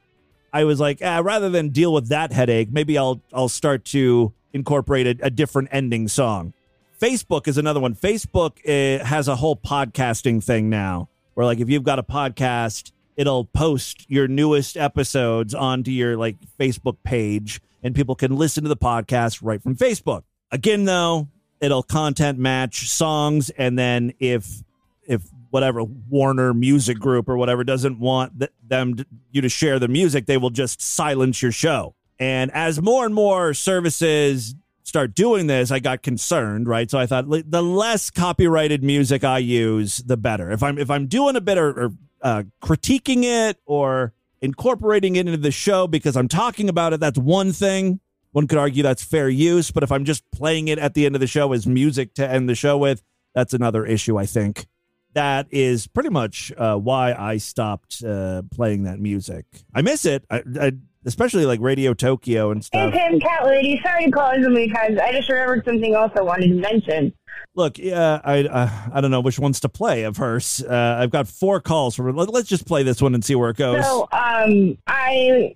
I 0.53 0.65
was 0.65 0.81
like, 0.81 1.01
ah, 1.05 1.21
rather 1.23 1.51
than 1.51 1.69
deal 1.69 1.93
with 1.93 2.09
that 2.09 2.33
headache, 2.33 2.73
maybe 2.73 2.97
I'll 2.97 3.21
I'll 3.33 3.49
start 3.49 3.85
to 3.87 4.33
incorporate 4.55 5.07
a, 5.21 5.27
a 5.27 5.31
different 5.31 5.69
ending 5.73 6.09
song. 6.09 6.55
Facebook 6.99 7.47
is 7.47 7.59
another 7.59 7.81
one. 7.81 7.95
Facebook 7.95 8.59
uh, 8.65 9.05
has 9.05 9.29
a 9.29 9.37
whole 9.37 9.57
podcasting 9.57 10.43
thing 10.43 10.71
now, 10.71 11.09
where 11.35 11.45
like 11.45 11.59
if 11.59 11.69
you've 11.69 11.83
got 11.83 11.99
a 11.99 12.03
podcast, 12.03 12.93
it'll 13.17 13.45
post 13.45 14.09
your 14.09 14.29
newest 14.29 14.79
episodes 14.79 15.55
onto 15.55 15.91
your 15.91 16.17
like 16.17 16.37
Facebook 16.59 16.97
page, 17.03 17.61
and 17.83 17.95
people 17.95 18.15
can 18.15 18.37
listen 18.37 18.63
to 18.63 18.69
the 18.69 18.77
podcast 18.77 19.41
right 19.43 19.63
from 19.63 19.77
Facebook. 19.77 20.23
Again, 20.51 20.85
though, 20.85 21.29
it'll 21.61 21.83
content 21.83 22.39
match 22.39 22.89
songs, 22.89 23.51
and 23.51 23.79
then 23.79 24.15
if 24.21 24.63
if 25.07 25.23
whatever 25.51 25.85
Warner 25.85 26.55
Music 26.55 26.99
Group 26.99 27.29
or 27.29 27.37
whatever 27.37 27.65
doesn't 27.65 28.01
want 28.01 28.39
th- 28.39 28.51
them 28.67 28.97
to, 28.97 29.07
you 29.31 29.43
to 29.43 29.49
share 29.49 29.79
the 29.79 29.89
music, 29.89 30.27
they 30.27 30.37
will 30.37 30.51
just 30.51 30.81
silence 30.81 31.43
your 31.43 31.53
show. 31.53 31.95
And 32.19 32.51
as 32.53 32.81
more 32.81 33.05
and 33.05 33.15
more 33.15 33.55
services 33.55 34.55
start 34.85 35.15
doing 35.15 35.47
this, 35.47 35.71
I 35.71 35.81
got 35.81 36.03
concerned, 36.03 36.69
right? 36.69 36.91
So 36.91 36.99
I 36.99 37.07
thought 37.07 37.27
the 37.29 37.63
less 37.63 38.11
copyrighted 38.11 38.85
music 38.85 39.25
I 39.25 39.39
use, 39.39 39.99
the 39.99 40.17
better. 40.17 40.51
If 40.51 40.63
I'm 40.63 40.79
if 40.79 40.91
I'm 40.91 41.07
doing 41.07 41.37
a 41.37 41.41
bit 41.41 41.59
or, 41.59 41.71
or 41.71 41.91
uh, 42.23 42.43
critiquing 42.63 43.25
it 43.25 43.59
or 43.67 44.13
incorporating 44.41 45.17
it 45.17 45.27
into 45.27 45.39
the 45.39 45.51
show 45.51 45.87
because 45.87 46.17
I'm 46.17 46.29
talking 46.29 46.69
about 46.69 46.93
it, 46.93 47.01
that's 47.01 47.19
one 47.19 47.53
thing. 47.53 48.01
One 48.33 48.47
could 48.47 48.59
argue 48.59 48.83
that's 48.83 49.05
fair 49.05 49.29
use, 49.29 49.71
but 49.71 49.83
if 49.83 49.93
I'm 49.93 50.05
just 50.05 50.25
playing 50.33 50.69
it 50.69 50.79
at 50.79 50.95
the 50.95 51.07
end 51.07 51.15
of 51.15 51.21
the 51.21 51.27
show 51.27 51.53
as 51.53 51.67
music 51.67 52.15
to 52.15 52.29
end 52.29 52.49
the 52.49 52.57
show 52.57 52.77
with, 52.77 53.03
that's 53.33 53.55
another 53.55 53.87
issue. 53.87 54.19
I 54.19 54.27
think 54.27 54.67
that 55.15 55.47
is 55.51 55.87
pretty 55.87 56.11
much 56.11 56.53
uh, 56.57 56.77
why 56.77 57.15
I 57.15 57.37
stopped 57.37 58.03
uh, 58.03 58.43
playing 58.51 58.85
that 58.85 58.99
music. 58.99 59.47
I 59.73 59.83
miss 59.83 60.05
it, 60.05 60.25
I, 60.31 60.43
I, 60.61 60.73
especially 61.05 61.47
like 61.47 61.61
Radio 61.61 61.95
Tokyo 61.95 62.51
and 62.51 62.65
stuff. 62.65 62.93
Hey. 62.93 63.09
Tim, 63.11 63.21
Cat 63.21 63.47
Lady. 63.47 63.81
Sorry 63.85 64.07
to 64.07 64.11
call 64.11 64.31
in 64.33 64.43
so 64.43 64.51
many 64.51 64.71
times. 64.71 64.99
I 64.99 65.13
just 65.13 65.29
remembered 65.29 65.65
something 65.65 65.95
else 65.95 66.13
I 66.17 66.23
wanted 66.23 66.49
to 66.49 66.55
mention. 66.55 67.13
Look, 67.57 67.79
yeah, 67.79 68.21
I 68.25 68.45
uh, 68.45 68.71
I 68.93 69.01
don't 69.01 69.11
know 69.11 69.21
which 69.21 69.39
ones 69.39 69.61
to 69.61 69.69
play 69.69 70.03
of 70.05 70.17
hers. 70.17 70.63
Uh, 70.63 70.97
I've 70.99 71.11
got 71.11 71.29
four 71.29 71.61
calls 71.61 71.95
for. 71.95 72.13
Let, 72.13 72.31
let's 72.31 72.49
just 72.49 72.67
play 72.67 72.83
this 72.83 73.01
one 73.01 73.15
and 73.15 73.25
see 73.25 73.35
where 73.35 73.51
it 73.51 73.57
goes. 73.57 73.85
So, 73.85 74.03
um, 74.13 74.77
I 74.87 75.55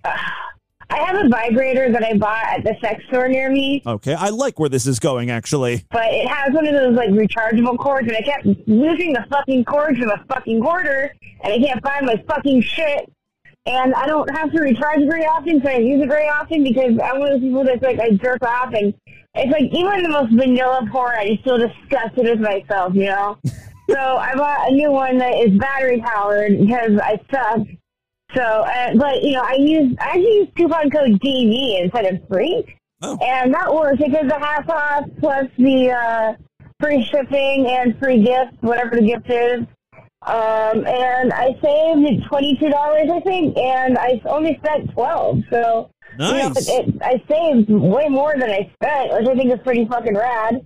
I 0.89 0.97
have 0.99 1.25
a 1.25 1.29
vibrator 1.29 1.91
that 1.91 2.03
I 2.03 2.17
bought 2.17 2.43
at 2.45 2.63
the 2.63 2.75
sex 2.81 3.03
store 3.07 3.27
near 3.27 3.51
me, 3.51 3.83
Okay, 3.85 4.13
I 4.13 4.29
like 4.29 4.59
where 4.59 4.69
this 4.69 4.87
is 4.87 4.99
going. 4.99 5.29
Actually, 5.29 5.85
but 5.91 6.05
it 6.05 6.27
has 6.27 6.53
one 6.53 6.65
of 6.67 6.73
those 6.73 6.95
like 6.95 7.09
rechargeable 7.09 7.77
cords, 7.77 8.07
and 8.07 8.15
I 8.15 8.21
kept 8.21 8.45
losing 8.67 9.13
the 9.13 9.25
fucking 9.29 9.65
cords 9.65 9.99
from 9.99 10.07
the 10.07 10.19
fucking 10.27 10.61
quarter, 10.61 11.13
and 11.43 11.53
I 11.53 11.59
can't 11.59 11.83
find 11.83 12.05
my 12.05 12.15
fucking 12.27 12.61
shit. 12.61 13.11
And 13.69 13.93
I 13.93 14.07
don't 14.07 14.27
have 14.35 14.51
to 14.51 14.61
recharge 14.61 15.01
very 15.07 15.25
often, 15.25 15.61
so 15.61 15.69
I 15.69 15.77
use 15.77 16.01
it 16.01 16.07
very 16.07 16.27
often 16.27 16.63
because 16.63 16.97
I'm 17.03 17.19
one 17.19 17.31
of 17.31 17.39
those 17.39 17.47
people 17.47 17.63
that's 17.63 17.83
like 17.83 17.99
I 17.99 18.11
jerk 18.13 18.41
off, 18.43 18.73
and 18.73 18.95
it's 19.35 19.51
like 19.51 19.71
even 19.71 20.01
the 20.01 20.09
most 20.09 20.33
vanilla 20.33 20.87
porn, 20.91 21.15
I 21.15 21.27
just 21.27 21.43
feel 21.43 21.59
disgusted 21.59 22.25
with 22.25 22.39
myself, 22.39 22.95
you 22.95 23.05
know. 23.05 23.37
so 23.89 23.99
I 23.99 24.33
bought 24.33 24.71
a 24.71 24.73
new 24.73 24.91
one 24.91 25.19
that 25.19 25.35
is 25.35 25.55
battery 25.59 26.01
powered 26.01 26.57
because 26.57 26.99
I 26.99 27.19
suck. 27.31 27.67
So, 28.35 28.41
uh, 28.41 28.95
but 28.95 29.21
you 29.21 29.33
know, 29.33 29.43
I 29.43 29.53
use 29.59 29.95
I 30.01 30.05
actually 30.07 30.33
use 30.33 30.47
coupon 30.57 30.89
code 30.89 31.19
DV 31.19 31.83
instead 31.83 32.11
of 32.11 32.27
Freak, 32.27 32.75
and 33.03 33.53
that 33.53 33.71
works 33.71 33.97
because 33.97 34.27
the 34.27 34.39
half 34.39 34.67
off 34.67 35.03
plus 35.19 35.45
the 35.59 35.91
uh, 35.91 36.33
free 36.79 37.03
shipping 37.03 37.67
and 37.67 37.99
free 37.99 38.23
gift, 38.23 38.53
whatever 38.61 38.95
the 38.95 39.05
gift 39.05 39.29
is. 39.29 39.65
Um, 40.21 40.85
and 40.85 41.31
I 41.31 41.57
saved 41.63 42.25
twenty 42.27 42.57
two 42.59 42.69
dollars, 42.69 43.09
I 43.11 43.19
think, 43.21 43.57
and 43.57 43.97
I 43.97 44.21
only 44.25 44.57
spent 44.63 44.91
twelve. 44.91 45.39
So, 45.49 45.89
you 46.13 46.17
know, 46.17 46.49
Nice. 46.49 46.67
it, 46.67 46.87
it, 46.89 46.95
I 47.01 47.23
saved 47.29 47.69
way 47.69 48.07
more 48.09 48.33
than 48.37 48.49
I 48.49 48.69
spent, 48.73 49.13
which 49.13 49.27
I 49.29 49.35
think 49.35 49.53
is 49.53 49.59
pretty 49.63 49.85
fucking 49.85 50.15
rad. 50.15 50.65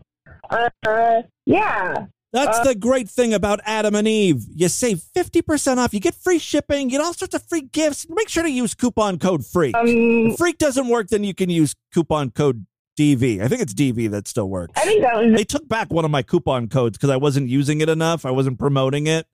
Uh, 0.49 1.21
yeah. 1.45 2.05
that's 2.31 2.59
Uh, 2.59 2.63
the 2.63 2.75
great 2.75 3.07
thing 3.09 3.33
about 3.33 3.59
Adam 3.65 3.93
and 3.93 4.07
Eve. 4.07 4.43
You 4.55 4.67
save 4.69 5.01
fifty 5.13 5.43
percent 5.43 5.79
off. 5.79 5.93
You 5.93 5.99
get 5.99 6.15
free 6.15 6.39
shipping. 6.39 6.89
You 6.89 6.97
get 6.97 7.05
all 7.05 7.13
sorts 7.13 7.35
of 7.35 7.43
free 7.47 7.61
gifts. 7.61 8.07
Make 8.09 8.29
sure 8.29 8.41
to 8.43 8.49
use 8.51 8.73
coupon 8.73 9.19
code 9.19 9.45
Freak. 9.45 9.75
Um, 9.77 9.85
if 9.87 10.37
Freak 10.39 10.57
doesn't 10.57 10.87
work, 10.89 11.09
then 11.09 11.23
you 11.23 11.35
can 11.35 11.51
use 11.51 11.75
coupon 11.93 12.31
code 12.31 12.65
DV. 12.97 13.39
I 13.41 13.47
think 13.47 13.61
it's 13.61 13.73
DV 13.73 14.09
that 14.11 14.27
still 14.27 14.49
works. 14.49 14.73
I 14.75 14.85
think 14.85 15.03
that 15.03 15.15
was 15.15 15.35
They 15.35 15.43
took 15.43 15.67
back 15.67 15.91
one 15.93 16.05
of 16.05 16.11
my 16.11 16.23
coupon 16.23 16.69
codes 16.69 16.97
because 16.97 17.11
I 17.11 17.17
wasn't 17.17 17.49
using 17.49 17.81
it 17.81 17.89
enough. 17.89 18.25
I 18.25 18.31
wasn't 18.31 18.57
promoting 18.57 19.05
it. 19.07 19.27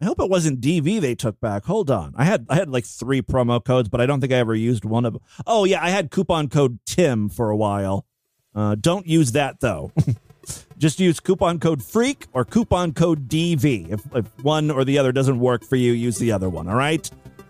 I 0.00 0.06
hope 0.06 0.20
it 0.20 0.30
wasn't 0.30 0.60
DV 0.60 1.00
they 1.00 1.14
took 1.14 1.40
back. 1.40 1.66
Hold 1.66 1.90
on. 1.90 2.14
I 2.16 2.24
had 2.24 2.46
I 2.48 2.54
had 2.54 2.70
like 2.70 2.86
three 2.86 3.20
promo 3.20 3.62
codes, 3.62 3.88
but 3.88 4.00
I 4.00 4.06
don't 4.06 4.20
think 4.20 4.32
I 4.32 4.36
ever 4.36 4.54
used 4.54 4.84
one 4.84 5.04
of 5.04 5.12
them. 5.12 5.22
Oh 5.46 5.64
yeah, 5.64 5.84
I 5.84 5.90
had 5.90 6.10
coupon 6.10 6.48
code 6.48 6.78
Tim 6.86 7.28
for 7.28 7.50
a 7.50 7.56
while. 7.56 8.06
Uh, 8.54 8.76
don't 8.80 9.06
use 9.06 9.32
that 9.32 9.60
though. 9.60 9.92
Just 10.78 10.98
use 10.98 11.20
coupon 11.20 11.60
code 11.60 11.82
Freak 11.82 12.26
or 12.32 12.46
coupon 12.46 12.92
code 12.92 13.28
DV. 13.28 13.92
If, 13.92 14.00
if 14.14 14.26
one 14.42 14.70
or 14.70 14.84
the 14.84 14.98
other 14.98 15.12
doesn't 15.12 15.38
work 15.38 15.64
for 15.64 15.76
you, 15.76 15.92
use 15.92 16.18
the 16.18 16.32
other 16.32 16.48
one. 16.48 16.66
All 16.68 16.76
right. 16.76 17.08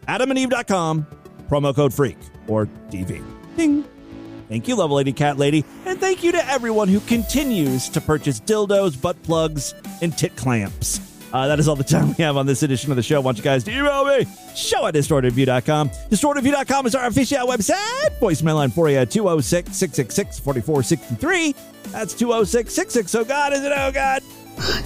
AdamandEve.com, 0.09 1.07
promo 1.49 1.75
code 1.75 1.95
Freak 1.95 2.19
or 2.49 2.67
DV. 2.91 3.23
Ding. 3.57 3.85
Thank 4.49 4.67
you, 4.67 4.75
Level 4.75 4.97
Lady 4.97 5.13
Cat 5.13 5.39
Lady. 5.39 5.65
And 5.87 6.01
thank 6.01 6.25
you 6.25 6.33
to 6.33 6.51
everyone 6.51 6.89
who 6.89 6.99
continues 6.99 7.89
to 7.91 8.01
purchase 8.01 8.41
dildos, 8.41 9.01
butt 9.01 9.23
plugs, 9.23 9.75
and 10.03 10.17
tit 10.19 10.35
clamps. 10.35 11.01
Uh, 11.33 11.47
that 11.47 11.59
is 11.59 11.69
all 11.69 11.77
the 11.77 11.85
time 11.85 12.09
we 12.09 12.25
have 12.25 12.37
on 12.37 12.47
this 12.47 12.63
edition 12.63 12.91
of 12.91 12.97
the 12.97 13.03
show. 13.03 13.17
I 13.17 13.19
want 13.21 13.39
you 13.39 13.45
guys 13.45 13.65
to 13.65 13.71
email 13.71 14.05
me. 14.05 14.27
Show 14.55 14.87
at 14.87 14.95
distortedview.com. 14.95 15.91
Distortedview.com 15.91 16.87
is 16.87 16.95
our 16.95 17.07
official 17.07 17.47
website. 17.47 18.19
Voicemail 18.21 18.57
line 18.57 18.71
for 18.71 18.89
you 18.91 18.99
at 18.99 19.11
206 19.11 19.77
666 19.77 20.41
4463. 20.41 21.55
That's 21.93 22.15
206 22.15 22.73
66. 22.73 23.15
Oh, 23.15 23.25
God, 23.25 23.53
is 23.53 23.63
it? 23.63 23.73
Oh, 23.75 23.93
God. 23.93 24.23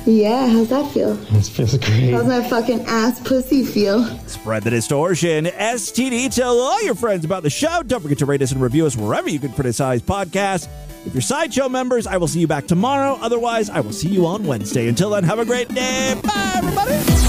Yeah, 0.07 0.47
how's 0.49 0.68
that 0.68 0.92
feel? 0.92 1.14
This 1.32 1.49
feels 1.49 1.76
great. 1.78 2.12
How's 2.12 2.26
my 2.26 2.49
fucking 2.49 2.82
ass 2.86 3.20
pussy 3.26 3.64
feel? 3.64 4.05
Spread 4.28 4.62
the 4.62 4.70
distortion. 4.70 5.47
STD. 5.47 6.32
Tell 6.32 6.57
all 6.59 6.82
your 6.84 6.95
friends 6.95 7.24
about 7.24 7.42
the 7.42 7.51
show. 7.51 7.82
Don't 7.82 8.01
forget 8.01 8.18
to 8.18 8.26
rate 8.26 8.42
us 8.42 8.53
and 8.53 8.61
review 8.61 8.86
us 8.86 8.97
wherever 8.97 9.28
you 9.28 9.40
can 9.40 9.53
criticize 9.53 10.01
podcasts. 10.03 10.68
If 11.07 11.12
you're 11.12 11.20
Sideshow 11.20 11.68
members, 11.68 12.07
I 12.07 12.16
will 12.16 12.28
see 12.28 12.40
you 12.40 12.46
back 12.46 12.66
tomorrow. 12.66 13.18
Otherwise, 13.20 13.68
I 13.68 13.80
will 13.80 13.92
see 13.92 14.09
you 14.09 14.26
on 14.26 14.44
Wednesday. 14.44 14.88
Until 14.88 15.11
then, 15.11 15.24
have 15.24 15.38
a 15.38 15.44
great 15.44 15.68
day. 15.68 16.18
Bye, 16.22 16.52
everybody. 16.57 17.24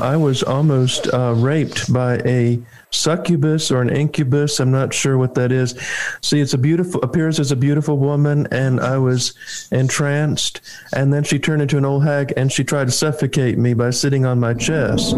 I 0.00 0.16
was 0.16 0.42
almost 0.42 1.12
uh, 1.12 1.34
raped 1.36 1.92
by 1.92 2.18
a 2.24 2.58
succubus 2.90 3.70
or 3.70 3.82
an 3.82 3.90
incubus. 3.90 4.60
I'm 4.60 4.70
not 4.70 4.94
sure 4.94 5.18
what 5.18 5.34
that 5.34 5.52
is. 5.52 5.78
See, 6.22 6.40
it's 6.40 6.54
a 6.54 6.58
beautiful 6.58 7.02
appears 7.02 7.38
as 7.38 7.52
a 7.52 7.56
beautiful 7.56 7.98
woman, 7.98 8.46
and 8.50 8.80
I 8.80 8.98
was 8.98 9.34
entranced. 9.70 10.60
And 10.92 11.12
then 11.12 11.24
she 11.24 11.38
turned 11.38 11.62
into 11.62 11.78
an 11.78 11.84
old 11.84 12.04
hag, 12.04 12.32
and 12.36 12.50
she 12.50 12.64
tried 12.64 12.86
to 12.86 12.92
suffocate 12.92 13.58
me 13.58 13.74
by 13.74 13.90
sitting 13.90 14.24
on 14.24 14.40
my 14.40 14.54
chest. 14.54 15.16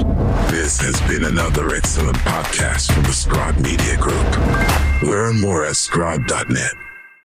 This 0.50 0.80
has 0.80 1.00
been 1.02 1.24
another 1.24 1.74
excellent 1.74 2.18
podcast 2.18 2.92
from 2.92 3.04
the 3.04 3.12
Scribe 3.12 3.58
Media 3.58 3.96
Group. 3.96 5.02
Learn 5.02 5.40
more 5.40 5.64
at 5.64 5.76
scribe.net. 5.76 6.89